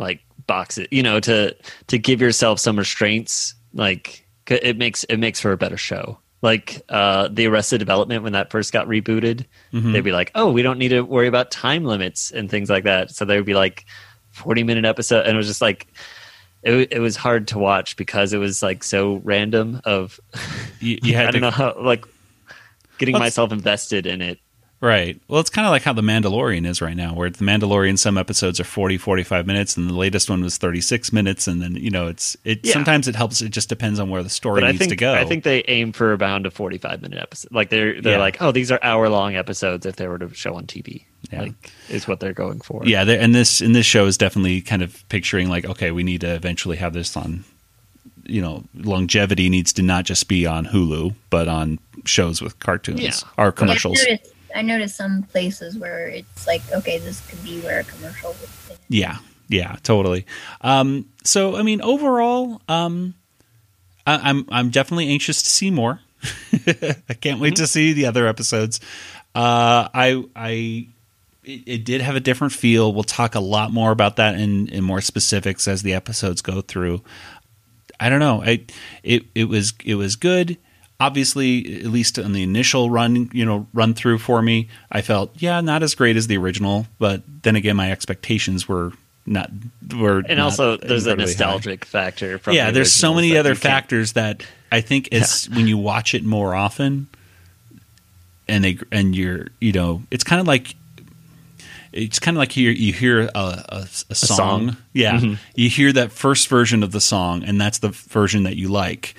like 0.00 0.20
boxes, 0.48 0.88
you 0.90 1.02
know, 1.02 1.20
to 1.20 1.54
to 1.86 1.98
give 1.98 2.20
yourself 2.20 2.58
some 2.58 2.76
restraints. 2.76 3.54
Like 3.72 4.23
it 4.50 4.76
makes 4.76 5.04
it 5.04 5.18
makes 5.18 5.40
for 5.40 5.52
a 5.52 5.56
better 5.56 5.76
show. 5.76 6.18
Like 6.42 6.82
uh, 6.88 7.28
the 7.28 7.46
Arrested 7.46 7.78
Development 7.78 8.22
when 8.22 8.32
that 8.32 8.50
first 8.50 8.72
got 8.72 8.86
rebooted, 8.86 9.46
they'd 9.92 10.02
be 10.02 10.12
like, 10.12 10.30
"Oh, 10.34 10.52
we 10.52 10.62
don't 10.62 10.78
need 10.78 10.90
to 10.90 11.00
worry 11.02 11.26
about 11.26 11.50
time 11.50 11.84
limits 11.84 12.30
and 12.30 12.50
things 12.50 12.68
like 12.68 12.84
that." 12.84 13.10
So 13.10 13.24
they 13.24 13.36
would 13.36 13.46
be 13.46 13.54
like 13.54 13.86
forty 14.30 14.62
minute 14.62 14.84
episode, 14.84 15.26
and 15.26 15.34
it 15.34 15.36
was 15.36 15.46
just 15.46 15.62
like. 15.62 15.86
It, 16.66 16.94
it 16.94 16.98
was 16.98 17.14
hard 17.14 17.48
to 17.48 17.58
watch 17.58 17.94
because 17.94 18.32
it 18.32 18.38
was 18.38 18.62
like 18.62 18.82
so 18.82 19.20
random. 19.22 19.82
Of 19.84 20.18
You, 20.80 20.98
you 21.02 21.14
I 21.18 21.24
don't 21.24 21.34
to 21.34 21.40
know 21.40 21.50
how 21.50 21.76
like 21.78 22.06
getting 22.96 23.18
myself 23.18 23.52
invested 23.52 24.06
in 24.06 24.22
it. 24.22 24.38
Right. 24.84 25.18
Well, 25.28 25.40
it's 25.40 25.48
kind 25.48 25.66
of 25.66 25.70
like 25.70 25.82
how 25.82 25.94
The 25.94 26.02
Mandalorian 26.02 26.66
is 26.66 26.82
right 26.82 26.94
now, 26.96 27.14
where 27.14 27.30
The 27.30 27.42
Mandalorian, 27.42 27.98
some 27.98 28.18
episodes 28.18 28.60
are 28.60 28.64
40, 28.64 28.98
45 28.98 29.46
minutes, 29.46 29.78
and 29.78 29.88
the 29.88 29.94
latest 29.94 30.28
one 30.28 30.42
was 30.42 30.58
36 30.58 31.10
minutes. 31.10 31.46
And 31.48 31.62
then, 31.62 31.74
you 31.76 31.88
know, 31.90 32.06
it's, 32.08 32.36
it 32.44 32.60
Yeah. 32.64 32.74
sometimes 32.74 33.08
it 33.08 33.16
helps. 33.16 33.40
It 33.40 33.48
just 33.48 33.70
depends 33.70 33.98
on 33.98 34.10
where 34.10 34.22
the 34.22 34.28
story 34.28 34.60
but 34.60 34.66
I 34.68 34.72
needs 34.72 34.80
think 34.80 34.90
to 34.90 34.96
go. 34.96 35.14
I 35.14 35.24
think 35.24 35.42
they 35.44 35.62
aim 35.68 35.92
for 35.92 36.14
around 36.14 36.44
a 36.44 36.50
forty-five 36.50 37.00
minute 37.00 37.18
episode. 37.18 37.50
Like 37.50 37.70
they're 37.70 38.00
they're 38.02 38.14
Yeah. 38.14 38.18
like, 38.18 38.42
oh, 38.42 38.52
these 38.52 38.70
are 38.70 38.78
hour-long 38.82 39.36
episodes 39.36 39.86
if 39.86 39.96
they 39.96 40.06
were 40.06 40.18
to 40.18 40.32
show 40.34 40.54
on 40.54 40.66
TV. 40.66 41.04
Yeah. 41.32 41.42
Like 41.44 41.70
is 41.88 42.06
what 42.06 42.20
they're 42.20 42.34
going 42.34 42.60
for. 42.60 42.82
yeah. 42.84 43.04
And 43.04 43.34
this, 43.34 43.62
and 43.62 43.74
this 43.74 43.86
show 43.86 44.04
is 44.04 44.18
definitely 44.18 44.60
kind 44.60 44.82
of 44.82 45.08
picturing 45.08 45.48
like, 45.48 45.64
okay, 45.64 45.92
we 45.92 46.02
need 46.02 46.20
to 46.20 46.34
eventually 46.34 46.76
have 46.76 46.92
this 46.92 47.16
on, 47.16 47.44
you 48.26 48.42
know, 48.42 48.64
longevity 48.74 49.48
needs 49.48 49.72
to 49.74 49.82
not 49.82 50.04
just 50.04 50.28
be 50.28 50.44
on 50.46 50.66
Hulu, 50.66 51.14
but 51.30 51.48
on 51.48 51.78
shows 52.04 52.42
with 52.42 52.58
cartoons 52.58 53.00
Yeah. 53.00 53.12
or 53.38 53.50
commercials. 53.50 53.98
I 54.06 54.10
noticed, 54.10 54.33
I 54.54 54.62
noticed 54.62 54.96
some 54.96 55.24
places 55.24 55.76
where 55.76 56.08
it's 56.08 56.46
like, 56.46 56.62
okay, 56.72 56.98
this 56.98 57.26
could 57.28 57.42
be 57.42 57.60
where 57.60 57.80
a 57.80 57.84
commercial 57.84 58.30
would 58.30 58.48
fit. 58.48 58.78
Yeah, 58.88 59.18
yeah, 59.48 59.76
totally. 59.82 60.26
Um, 60.60 61.06
so, 61.24 61.56
I 61.56 61.62
mean, 61.62 61.82
overall, 61.82 62.62
um, 62.68 63.14
I, 64.06 64.30
I'm 64.30 64.46
I'm 64.50 64.70
definitely 64.70 65.08
anxious 65.08 65.42
to 65.42 65.50
see 65.50 65.70
more. 65.70 66.00
I 66.52 67.14
can't 67.20 67.40
wait 67.40 67.56
to 67.56 67.66
see 67.66 67.92
the 67.92 68.06
other 68.06 68.26
episodes. 68.26 68.80
Uh, 69.34 69.88
I 69.92 70.24
I 70.34 70.88
it, 71.44 71.62
it 71.66 71.84
did 71.84 72.00
have 72.00 72.16
a 72.16 72.20
different 72.20 72.52
feel. 72.52 72.92
We'll 72.92 73.02
talk 73.02 73.34
a 73.34 73.40
lot 73.40 73.72
more 73.72 73.90
about 73.90 74.16
that 74.16 74.38
in 74.38 74.68
in 74.68 74.84
more 74.84 75.00
specifics 75.00 75.68
as 75.68 75.82
the 75.82 75.94
episodes 75.94 76.42
go 76.42 76.60
through. 76.60 77.02
I 78.00 78.08
don't 78.08 78.20
know. 78.20 78.42
I 78.42 78.64
it 79.02 79.24
it 79.34 79.44
was 79.44 79.74
it 79.84 79.94
was 79.96 80.16
good. 80.16 80.58
Obviously, 81.06 81.80
at 81.80 81.86
least 81.86 82.18
on 82.18 82.32
the 82.32 82.42
initial 82.42 82.88
run, 82.90 83.30
you 83.32 83.44
know, 83.44 83.66
run 83.74 83.94
through 83.94 84.18
for 84.18 84.40
me, 84.42 84.68
I 84.90 85.02
felt 85.02 85.30
yeah, 85.36 85.60
not 85.60 85.82
as 85.82 85.94
great 85.94 86.16
as 86.16 86.26
the 86.26 86.36
original. 86.38 86.86
But 86.98 87.22
then 87.42 87.56
again, 87.56 87.76
my 87.76 87.90
expectations 87.92 88.68
were 88.68 88.92
not 89.26 89.50
were 89.94 90.18
And 90.28 90.38
not 90.38 90.44
also, 90.44 90.76
there's 90.76 91.06
a 91.06 91.10
incredibly 91.10 91.24
high. 91.24 91.26
nostalgic 91.46 91.84
factor. 91.84 92.38
From 92.38 92.54
Yeah, 92.54 92.66
the 92.66 92.72
there's 92.72 92.92
so 92.92 93.12
many 93.14 93.36
other 93.36 93.54
factors 93.54 94.12
that 94.14 94.44
I 94.72 94.80
think 94.80 95.08
it's 95.12 95.48
when 95.48 95.66
you 95.66 95.78
watch 95.78 96.14
it 96.14 96.24
more 96.24 96.54
often, 96.54 97.06
and 98.48 98.64
they 98.64 98.78
and 98.92 99.14
you're 99.16 99.48
you 99.60 99.72
know 99.72 100.02
it's 100.10 100.24
kind 100.24 100.40
of 100.40 100.46
like 100.46 100.74
it's 101.92 102.18
kind 102.18 102.36
of 102.36 102.38
like 102.38 102.56
you 102.56 102.70
you 102.70 102.92
hear 102.92 103.20
a, 103.22 103.30
a, 103.34 103.86
a 104.10 104.14
song. 104.14 104.36
song. 104.36 104.76
yeah 104.92 105.14
Mhm. 105.20 105.38
you 105.54 105.68
hear 105.70 105.92
that 105.92 106.12
first 106.12 106.48
version 106.48 106.82
of 106.82 106.90
the 106.92 107.00
song 107.00 107.44
and 107.44 107.60
that's 107.60 107.78
the 107.78 107.90
version 107.90 108.42
that 108.44 108.56
you 108.56 108.68
like 108.68 109.14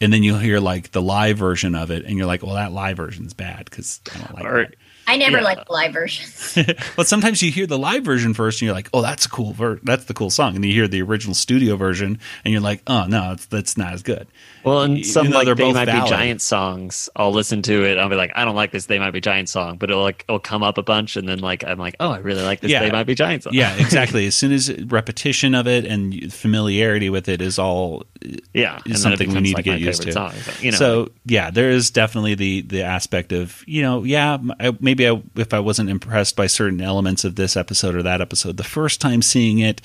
and 0.00 0.12
then 0.12 0.22
you'll 0.22 0.38
hear 0.38 0.60
like 0.60 0.92
the 0.92 1.02
live 1.02 1.38
version 1.38 1.74
of 1.74 1.90
it 1.90 2.04
and 2.04 2.16
you're 2.18 2.26
like 2.26 2.42
well 2.42 2.54
that 2.54 2.72
live 2.72 2.96
version's 2.96 3.32
bad 3.34 3.64
because 3.64 4.00
i 4.14 4.18
don't 4.18 4.34
like 4.34 4.44
Or- 4.44 4.62
that 4.66 4.74
I 5.08 5.16
never 5.18 5.36
Yeah. 5.38 5.44
liked 5.44 5.70
live 5.70 5.92
versions. 5.92 6.58
but 6.96 7.06
sometimes 7.06 7.40
you 7.40 7.52
hear 7.52 7.68
the 7.68 7.78
live 7.78 8.02
version 8.02 8.34
first, 8.34 8.60
and 8.60 8.66
you're 8.66 8.74
like, 8.74 8.88
"Oh, 8.92 9.02
that's 9.02 9.24
a 9.24 9.28
cool 9.28 9.52
ver- 9.52 9.78
that's 9.84 10.06
the 10.06 10.14
cool 10.14 10.30
song." 10.30 10.56
And 10.56 10.64
you 10.64 10.72
hear 10.72 10.88
the 10.88 11.00
original 11.00 11.32
studio 11.32 11.76
version, 11.76 12.18
and 12.44 12.50
you're 12.52 12.60
like, 12.60 12.82
"Oh 12.88 13.06
no, 13.06 13.30
it's, 13.30 13.46
that's 13.46 13.76
not 13.76 13.92
as 13.92 14.02
good." 14.02 14.26
Well, 14.66 14.82
and 14.82 15.06
some 15.06 15.30
like 15.30 15.46
they 15.56 15.72
might 15.72 15.84
valid. 15.84 16.04
be 16.04 16.10
giant 16.10 16.42
songs. 16.42 17.08
I'll 17.14 17.30
listen 17.30 17.62
to 17.62 17.84
it. 17.84 17.98
I'll 17.98 18.08
be 18.08 18.16
like, 18.16 18.32
I 18.34 18.44
don't 18.44 18.56
like 18.56 18.72
this. 18.72 18.86
They 18.86 18.98
might 18.98 19.12
be 19.12 19.20
giant 19.20 19.48
song, 19.48 19.76
but 19.76 19.90
it'll 19.90 20.02
like 20.02 20.24
it'll 20.28 20.40
come 20.40 20.64
up 20.64 20.76
a 20.76 20.82
bunch, 20.82 21.16
and 21.16 21.28
then 21.28 21.38
like 21.38 21.62
I'm 21.62 21.78
like, 21.78 21.94
oh, 22.00 22.10
I 22.10 22.18
really 22.18 22.42
like 22.42 22.58
this. 22.60 22.72
Yeah. 22.72 22.80
They 22.80 22.90
might 22.90 23.04
be 23.04 23.14
giant 23.14 23.44
song. 23.44 23.54
Yeah, 23.54 23.76
exactly. 23.76 24.26
as 24.26 24.34
soon 24.34 24.50
as 24.50 24.76
repetition 24.86 25.54
of 25.54 25.68
it 25.68 25.84
and 25.84 26.32
familiarity 26.34 27.08
with 27.08 27.28
it 27.28 27.40
is 27.40 27.60
all 27.60 28.06
yeah. 28.52 28.78
is 28.78 28.82
and 28.84 28.84
then 28.84 29.12
it 29.12 29.18
something 29.18 29.34
we 29.34 29.40
need 29.40 29.54
like, 29.54 29.64
to 29.66 29.70
get 29.70 29.80
used 29.80 30.02
to. 30.02 30.10
Song. 30.10 30.32
So, 30.32 30.52
you 30.60 30.72
know, 30.72 30.76
so 30.76 31.10
yeah, 31.26 31.52
there 31.52 31.70
is 31.70 31.92
definitely 31.92 32.34
the 32.34 32.62
the 32.62 32.82
aspect 32.82 33.30
of 33.30 33.62
you 33.68 33.82
know, 33.82 34.02
yeah, 34.02 34.36
I- 34.58 34.76
maybe 34.80 35.08
I, 35.08 35.22
if 35.36 35.54
I 35.54 35.60
wasn't 35.60 35.90
impressed 35.90 36.34
by 36.34 36.48
certain 36.48 36.80
elements 36.80 37.24
of 37.24 37.36
this 37.36 37.56
episode 37.56 37.94
or 37.94 38.02
that 38.02 38.20
episode 38.20 38.56
the 38.56 38.64
first 38.64 39.00
time 39.00 39.22
seeing 39.22 39.60
it, 39.60 39.80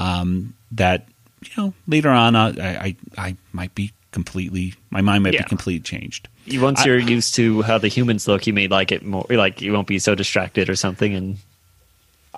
um, 0.00 0.54
that 0.70 1.06
you 1.42 1.50
know 1.58 1.74
later 1.86 2.08
on 2.08 2.34
uh, 2.34 2.54
I, 2.58 2.96
I 3.18 3.28
I 3.28 3.36
might 3.52 3.74
be 3.74 3.92
completely 4.12 4.74
my 4.90 5.00
mind 5.00 5.24
might 5.24 5.34
Yeah. 5.34 5.42
be 5.42 5.48
completely 5.48 5.80
changed. 5.80 6.28
once 6.54 6.80
I- 6.80 6.84
you're 6.86 6.98
used 6.98 7.34
to 7.36 7.62
how 7.62 7.78
the 7.78 7.88
humans 7.88 8.28
look, 8.28 8.46
you 8.46 8.52
may 8.52 8.68
like 8.68 8.92
it 8.92 9.04
more. 9.04 9.26
Like 9.28 9.60
you 9.60 9.72
won't 9.72 9.88
be 9.88 9.98
so 9.98 10.14
distracted 10.14 10.68
or 10.70 10.76
something. 10.76 11.14
And 11.14 11.38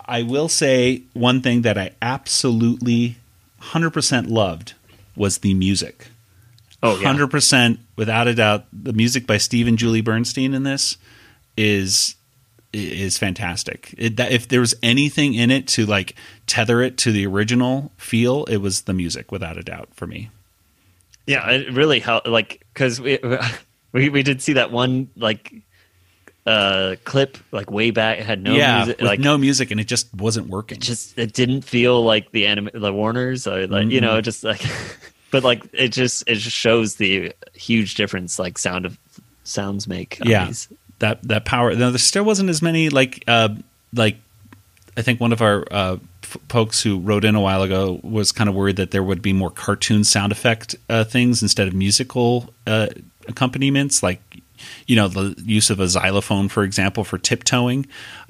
I 0.07 0.23
will 0.23 0.49
say 0.49 1.03
one 1.13 1.41
thing 1.43 1.63
that 1.63 1.77
I 1.79 1.91
absolutely 2.01 3.17
100% 3.61 4.29
loved 4.31 4.75
was 5.17 5.39
the 5.39 5.55
music. 5.55 6.09
Oh, 6.83 6.99
yeah. 7.01 7.07
hundred 7.07 7.29
percent, 7.31 7.81
without 7.97 8.29
a 8.29 8.35
doubt. 8.35 8.67
The 8.73 8.93
music 8.93 9.27
by 9.27 9.39
Steve 9.39 9.67
and 9.67 9.79
Julie 9.79 10.03
Bernstein 10.03 10.53
in 10.55 10.65
this 10.65 10.97
is 11.57 12.17
is 12.75 13.17
fantastic. 13.17 13.95
It, 13.97 14.17
that, 14.17 14.33
if 14.33 14.49
there 14.49 14.59
was 14.61 14.75
anything 14.83 15.33
in 15.35 15.51
it 15.53 15.67
to 15.69 15.87
like 15.87 16.15
tether 16.49 16.83
it 16.83 16.99
to 16.99 17.13
the 17.13 17.25
original 17.27 17.93
feel, 17.97 18.45
it 18.47 18.57
was 18.59 18.83
the 18.83 18.93
music, 18.93 19.31
without 19.33 19.57
a 19.57 19.63
doubt, 19.63 19.89
for 19.95 20.07
me. 20.09 20.29
Yeah, 21.27 21.51
it 21.51 21.73
really 21.73 22.01
helped. 22.01 22.27
Like, 22.27 22.65
because 22.73 23.01
we, 23.01 23.19
we 23.93 24.09
we 24.11 24.23
did 24.23 24.43
see 24.43 24.55
that 24.55 24.71
one 24.71 25.09
like 25.17 25.53
uh 26.47 26.97
clip 27.05 27.39
like 27.53 27.71
way 27.71 27.91
back. 27.91 28.19
It 28.19 28.27
had 28.27 28.43
no 28.43 28.55
yeah, 28.55 28.77
music, 28.79 28.99
with 28.99 29.07
like 29.07 29.21
no 29.21 29.39
music, 29.39 29.71
and 29.71 29.81
it 29.81 29.85
just 29.87 30.13
wasn't 30.15 30.49
working. 30.49 30.81
just 30.81 31.19
it 31.19 31.33
didn't 31.33 31.63
feel 31.63 32.03
like 32.05 32.31
the 32.33 32.47
anime 32.47 32.69
the 32.75 32.93
Warners 32.93 33.47
or 33.47 33.67
like 33.67 33.89
you 33.89 34.01
Mm-hmm. 34.01 34.05
know 34.05 34.21
just 34.21 34.45
like, 34.45 34.61
but 35.31 35.43
like 35.43 35.63
it 35.73 35.89
just 35.89 36.25
it 36.27 36.35
just 36.35 36.55
shows 36.57 36.97
the 36.97 37.33
huge 37.55 37.95
difference 37.95 38.39
like 38.39 38.59
sound 38.59 38.85
of 38.85 38.99
sounds 39.45 39.87
make. 39.89 40.19
yeah, 40.23 40.47
these. 40.47 40.69
that 40.99 41.23
that 41.29 41.47
power. 41.47 41.75
No, 41.75 41.91
there 41.91 41.99
still 41.99 42.25
wasn't 42.25 42.51
as 42.51 42.61
many 42.61 42.91
like 42.91 43.25
uh 43.27 43.49
like 43.95 44.19
I 44.99 45.03
think 45.03 45.21
one 45.21 45.33
of 45.33 45.41
our 45.41 45.65
uh, 45.71 45.97
folks 46.25 46.83
who 46.83 46.99
wrote 46.99 47.25
in 47.25 47.35
a 47.35 47.41
while 47.41 47.63
ago 47.63 48.01
was 48.03 48.33
kind 48.33 48.49
of 48.49 48.55
worried 48.55 48.77
that 48.77 48.91
there 48.91 49.03
would 49.03 49.23
be 49.23 49.33
more 49.33 49.51
cartoon 49.51 50.05
sound 50.05 50.33
effect 50.33 50.75
uh, 50.89 51.05
things 51.05 51.43
instead 51.43 51.69
of 51.69 51.75
musical 51.75 52.53
uh, 52.67 52.89
accompaniments, 53.29 54.03
like 54.03 54.21
you 54.87 54.97
know 54.97 55.09
the 55.09 55.35
use 55.45 55.71
of 55.71 55.81
a 55.81 55.89
xylophone, 55.89 56.49
for 56.49 56.63
example, 56.63 57.05
for 57.05 57.19
tiptoeing. 57.19 57.87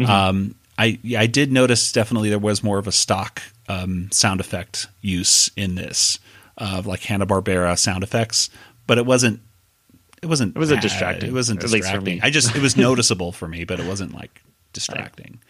Um, 0.07 0.55
I 0.79 0.99
I 1.17 1.27
did 1.27 1.53
notice 1.53 1.93
definitely 1.93 2.31
there 2.31 2.39
was 2.39 2.63
more 2.63 2.79
of 2.79 2.87
a 2.87 2.93
stock 2.93 3.43
um, 3.69 4.11
sound 4.11 4.41
effect 4.41 4.87
use 5.01 5.51
in 5.57 5.75
this 5.77 6.19
of 6.59 6.87
like 6.87 7.03
Hanna 7.03 7.27
Barbera 7.27 7.79
sound 7.79 8.03
effects, 8.03 8.51
but 8.87 8.99
it 8.99 9.07
wasn't. 9.07 9.41
It 10.23 10.27
wasn't. 10.27 10.57
It 10.57 10.59
wasn't 10.59 10.79
bad. 10.79 10.83
distracting, 10.83 11.29
It 11.31 11.35
wasn't 11.35 11.61
distracting. 11.61 12.21
I 12.23 12.31
just 12.31 12.57
it 12.57 12.63
was 12.63 12.77
noticeable 12.89 13.33
for 13.33 13.47
me, 13.47 13.65
but 13.65 13.79
it 13.79 13.87
wasn't 13.87 14.15
like 14.15 14.43
distracting. 14.73 15.41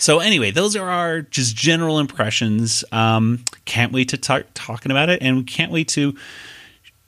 So 0.00 0.18
anyway, 0.18 0.50
those 0.50 0.76
are 0.76 0.88
our 0.88 1.20
just 1.20 1.54
general 1.54 1.98
impressions. 1.98 2.84
Um, 2.90 3.44
can't 3.66 3.92
wait 3.92 4.08
to 4.08 4.16
talk 4.16 4.46
talking 4.54 4.90
about 4.90 5.10
it, 5.10 5.22
and 5.22 5.36
we 5.36 5.44
can't 5.44 5.70
wait 5.70 5.88
to. 5.88 6.16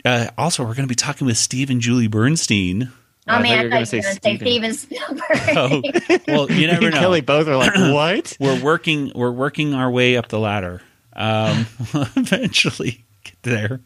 Uh, 0.05 0.27
also, 0.37 0.63
we're 0.63 0.75
going 0.75 0.83
to 0.87 0.89
be 0.89 0.95
talking 0.95 1.27
with 1.27 1.39
Steve 1.39 1.71
and 1.71 1.81
Julie 1.81 2.07
Bernstein. 2.07 2.93
Oh 3.29 3.35
I 3.35 3.35
thought 3.35 3.43
man, 3.43 3.51
you 3.51 3.57
were 3.57 3.75
I 3.77 3.85
gonna 3.85 3.87
thought 3.87 3.97
you 3.97 4.03
say 4.03 4.03
were 4.03 4.03
going 4.03 4.39
to 4.39 4.45
say 4.45 4.75
Steven. 4.75 4.75
Steven 4.75 4.75
Spielberg. 4.75 6.23
Oh, 6.29 6.29
well, 6.29 6.51
you 6.51 6.67
never 6.67 6.81
Me 6.81 6.87
and 6.87 6.95
know. 6.95 7.01
Kelly 7.01 7.21
both 7.23 7.49
are 7.49 7.57
like, 7.57 7.75
what? 7.77 8.37
We're 8.39 8.63
working. 8.63 9.13
We're 9.15 9.31
working 9.31 9.75
our 9.75 9.91
way 9.91 10.17
up 10.17 10.29
the 10.29 10.39
ladder. 10.39 10.83
Um, 11.15 11.67
eventually 11.95 13.05
get 13.25 13.43
there, 13.43 13.81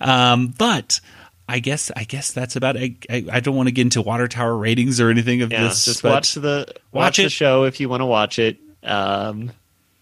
um, 0.00 0.48
but. 0.58 1.00
I 1.48 1.58
guess 1.58 1.90
I 1.96 2.04
guess 2.04 2.32
that's 2.32 2.56
about. 2.56 2.76
I, 2.76 2.96
I, 3.10 3.24
I 3.32 3.40
don't 3.40 3.56
want 3.56 3.66
to 3.68 3.72
get 3.72 3.82
into 3.82 4.00
Water 4.02 4.28
Tower 4.28 4.56
ratings 4.56 5.00
or 5.00 5.10
anything 5.10 5.42
of 5.42 5.50
Yeah, 5.52 5.64
this. 5.64 5.84
just 5.84 6.02
but- 6.02 6.12
watch 6.12 6.34
the 6.34 6.66
watch 6.68 6.76
watch, 6.92 7.16
the 7.18 7.28
show 7.28 7.64
if 7.64 7.80
you 7.80 7.88
want 7.88 8.00
to 8.00 8.06
watch 8.06 8.38
it. 8.38 8.58
Um, 8.82 9.52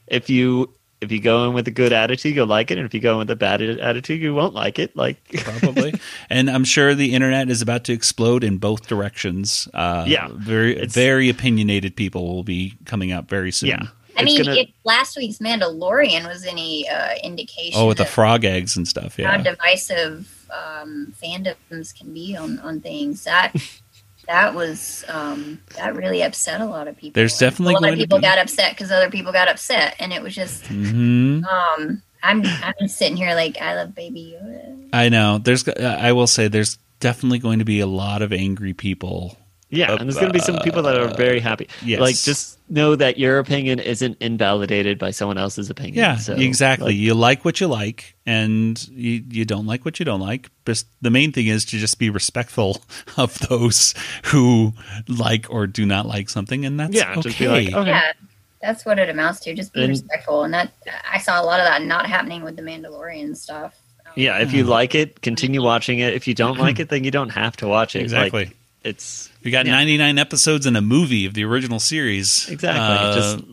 if 0.06 0.28
you 0.30 0.72
if 1.00 1.10
you 1.10 1.18
go 1.20 1.46
in 1.48 1.54
with 1.54 1.66
a 1.66 1.70
good 1.70 1.94
attitude, 1.94 2.34
you'll 2.36 2.46
like 2.46 2.70
it, 2.70 2.76
and 2.76 2.86
if 2.86 2.92
you 2.92 3.00
go 3.00 3.12
in 3.12 3.18
with 3.20 3.30
a 3.30 3.36
bad 3.36 3.62
attitude, 3.62 4.20
you 4.20 4.34
won't 4.34 4.52
like 4.52 4.78
it. 4.78 4.94
Like, 4.94 5.16
probably. 5.44 5.94
and 6.28 6.50
I'm 6.50 6.64
sure 6.64 6.94
the 6.94 7.14
internet 7.14 7.48
is 7.48 7.62
about 7.62 7.84
to 7.84 7.94
explode 7.94 8.44
in 8.44 8.58
both 8.58 8.86
directions. 8.86 9.66
Uh, 9.72 10.04
Yeah. 10.06 10.28
very 10.32 10.84
very 10.86 11.30
opinionated 11.30 11.96
people 11.96 12.28
will 12.34 12.44
be 12.44 12.74
coming 12.84 13.12
up 13.12 13.30
very 13.30 13.50
soon. 13.50 13.70
yeah, 13.70 13.82
I 14.16 14.24
mean, 14.24 14.44
gonna- 14.44 14.56
if 14.56 14.68
last 14.84 15.16
week's 15.16 15.38
Mandalorian 15.38 16.26
was 16.28 16.44
any 16.44 16.86
uh, 16.88 17.14
indication 17.24 17.80
Oh, 17.80 17.86
with 17.86 17.96
the 17.98 18.04
frog 18.04 18.44
eggs 18.44 18.76
and 18.76 18.86
stuff. 18.86 19.18
Yeah, 19.18 19.30
how 19.30 19.36
Yeah. 19.38 19.42
divisive 19.54 20.39
um, 20.52 21.14
fandoms 21.20 21.96
can 21.96 22.12
be 22.12 22.36
on, 22.36 22.58
on 22.60 22.80
things, 22.80 23.24
that 23.24 23.54
that 24.26 24.54
was 24.54 25.04
um, 25.08 25.60
that 25.76 25.94
really 25.96 26.22
upset 26.22 26.60
a 26.60 26.64
lot 26.64 26.88
of 26.88 26.96
people. 26.96 27.18
There's 27.20 27.38
definitely 27.38 27.74
a 27.74 27.80
lot 27.80 27.92
of 27.92 27.98
people 27.98 28.18
be- 28.18 28.22
got 28.22 28.38
upset 28.38 28.72
because 28.72 28.90
other 28.90 29.10
people 29.10 29.32
got 29.32 29.48
upset, 29.48 29.96
and 29.98 30.12
it 30.12 30.22
was 30.22 30.34
just 30.34 30.66
hmm 30.66 31.42
um, 31.44 32.02
I'm 32.22 32.44
I'm 32.62 32.88
sitting 32.88 33.16
here 33.16 33.34
like 33.34 33.60
I 33.60 33.74
love 33.74 33.94
Baby 33.94 34.36
Yoda. 34.38 34.88
I 34.92 35.08
know. 35.08 35.38
There's. 35.38 35.66
I 35.68 36.12
will 36.12 36.26
say 36.26 36.48
there's 36.48 36.78
definitely 36.98 37.38
going 37.38 37.58
to 37.60 37.64
be 37.64 37.80
a 37.80 37.86
lot 37.86 38.22
of 38.22 38.32
angry 38.32 38.74
people. 38.74 39.36
Yeah, 39.70 39.92
and 39.92 40.00
there's 40.00 40.16
going 40.16 40.28
to 40.28 40.32
be 40.32 40.40
some 40.40 40.58
people 40.58 40.82
that 40.82 40.96
are 40.98 41.08
very 41.14 41.40
happy. 41.40 41.68
yes. 41.84 42.00
Like, 42.00 42.16
just 42.16 42.58
know 42.68 42.94
that 42.96 43.18
your 43.18 43.38
opinion 43.38 43.78
isn't 43.78 44.16
invalidated 44.20 44.98
by 44.98 45.10
someone 45.12 45.38
else's 45.38 45.70
opinion. 45.70 45.94
Yeah, 45.96 46.16
So, 46.16 46.34
exactly. 46.34 46.86
like, 46.88 46.96
you 46.96 47.14
like 47.14 47.44
what 47.44 47.60
you 47.60 47.66
like, 47.68 48.14
and 48.26 48.80
you, 48.88 49.24
you 49.28 49.44
don't 49.44 49.66
like 49.66 49.84
what 49.84 49.98
you 49.98 50.04
don't 50.04 50.20
like. 50.20 50.50
But 50.64 50.82
the 51.00 51.10
main 51.10 51.32
thing 51.32 51.46
is 51.46 51.64
to 51.66 51.78
just 51.78 51.98
be 51.98 52.10
respectful 52.10 52.82
of 53.16 53.38
those 53.48 53.94
who 54.26 54.72
like 55.08 55.46
or 55.50 55.66
do 55.66 55.86
not 55.86 56.06
like 56.06 56.28
something, 56.28 56.64
and 56.64 56.78
that's 56.78 56.94
yeah, 56.94 57.12
okay. 57.12 57.20
just 57.22 57.38
be 57.38 57.48
like, 57.48 57.72
okay, 57.72 57.90
Yeah, 57.90 58.12
that's 58.60 58.84
what 58.84 58.98
it 58.98 59.08
amounts 59.08 59.40
to. 59.40 59.54
Just 59.54 59.72
be 59.72 59.80
And- 59.82 59.90
respectful, 59.90 60.42
and 60.44 60.52
that 60.54 60.72
I 61.10 61.18
saw 61.18 61.40
a 61.40 61.44
lot 61.44 61.60
of 61.60 61.66
that 61.66 61.82
not 61.82 62.06
happening 62.06 62.42
with 62.42 62.56
the 62.56 62.62
Mandalorian 62.62 63.36
stuff. 63.36 63.74
Um, 64.06 64.12
yeah. 64.16 64.38
If 64.38 64.52
you 64.52 64.64
like 64.64 64.94
it, 64.96 65.22
continue 65.22 65.62
watching 65.62 66.00
it. 66.00 66.14
If 66.14 66.26
you 66.28 66.34
don't 66.34 66.58
like 66.58 66.78
it, 66.80 66.88
then 66.88 67.04
you 67.04 67.10
don't 67.12 67.30
have 67.30 67.56
to 67.58 67.68
watch 67.68 67.94
it. 67.96 68.00
Exactly. 68.02 68.46
Like, 68.46 68.56
it's 68.82 69.29
We 69.42 69.50
got 69.50 69.66
Yeah. 69.66 69.72
99 69.72 70.18
episodes 70.18 70.66
in 70.66 70.76
a 70.76 70.80
movie 70.80 71.24
of 71.26 71.34
the 71.34 71.44
original 71.44 71.80
series. 71.80 72.48
Exactly. 72.48 72.80
uh, 72.80 73.14
Just- 73.14 73.44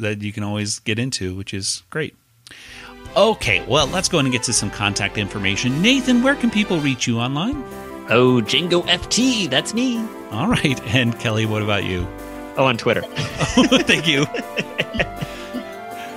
that 0.00 0.22
you 0.22 0.32
can 0.32 0.42
always 0.44 0.78
get 0.78 0.98
into, 0.98 1.34
which 1.34 1.52
is 1.52 1.82
great. 1.90 2.14
Okay, 3.16 3.64
well, 3.66 3.86
let's 3.88 4.08
go 4.08 4.18
and 4.20 4.30
get 4.32 4.42
to 4.44 4.52
some 4.52 4.70
contact 4.70 5.18
information. 5.18 5.82
Nathan, 5.82 6.22
where 6.22 6.34
can 6.36 6.50
people 6.50 6.78
reach 6.80 7.06
you 7.06 7.18
online? 7.18 7.62
oh, 8.10 8.40
Django 8.42 8.84
FT. 8.88 9.48
That's 9.50 9.74
me. 9.74 9.98
All 10.30 10.46
right, 10.48 10.80
and 10.94 11.18
Kelly, 11.18 11.46
what 11.46 11.62
about 11.62 11.84
you? 11.84 12.06
Oh, 12.56 12.64
on 12.66 12.76
Twitter. 12.76 13.02
oh, 13.04 13.66
Thank 13.86 14.06
you. 14.06 14.26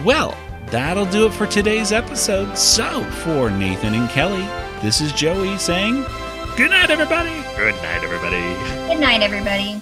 Well, 0.04 0.36
that'll 0.68 1.06
do 1.06 1.26
it 1.26 1.34
for 1.34 1.46
today's 1.46 1.92
episode. 1.92 2.58
So, 2.58 3.04
for 3.04 3.50
Nathan 3.50 3.94
and 3.94 4.10
Kelly, 4.10 4.48
this 4.82 5.02
is 5.02 5.12
Joey 5.12 5.58
saying, 5.58 6.06
Good 6.56 6.72
night, 6.72 6.90
everybody. 6.90 7.44
Good 7.56 7.76
night, 7.76 8.04
everybody. 8.04 8.42
Good 8.88 9.00
night, 9.00 9.22
everybody. 9.22 9.82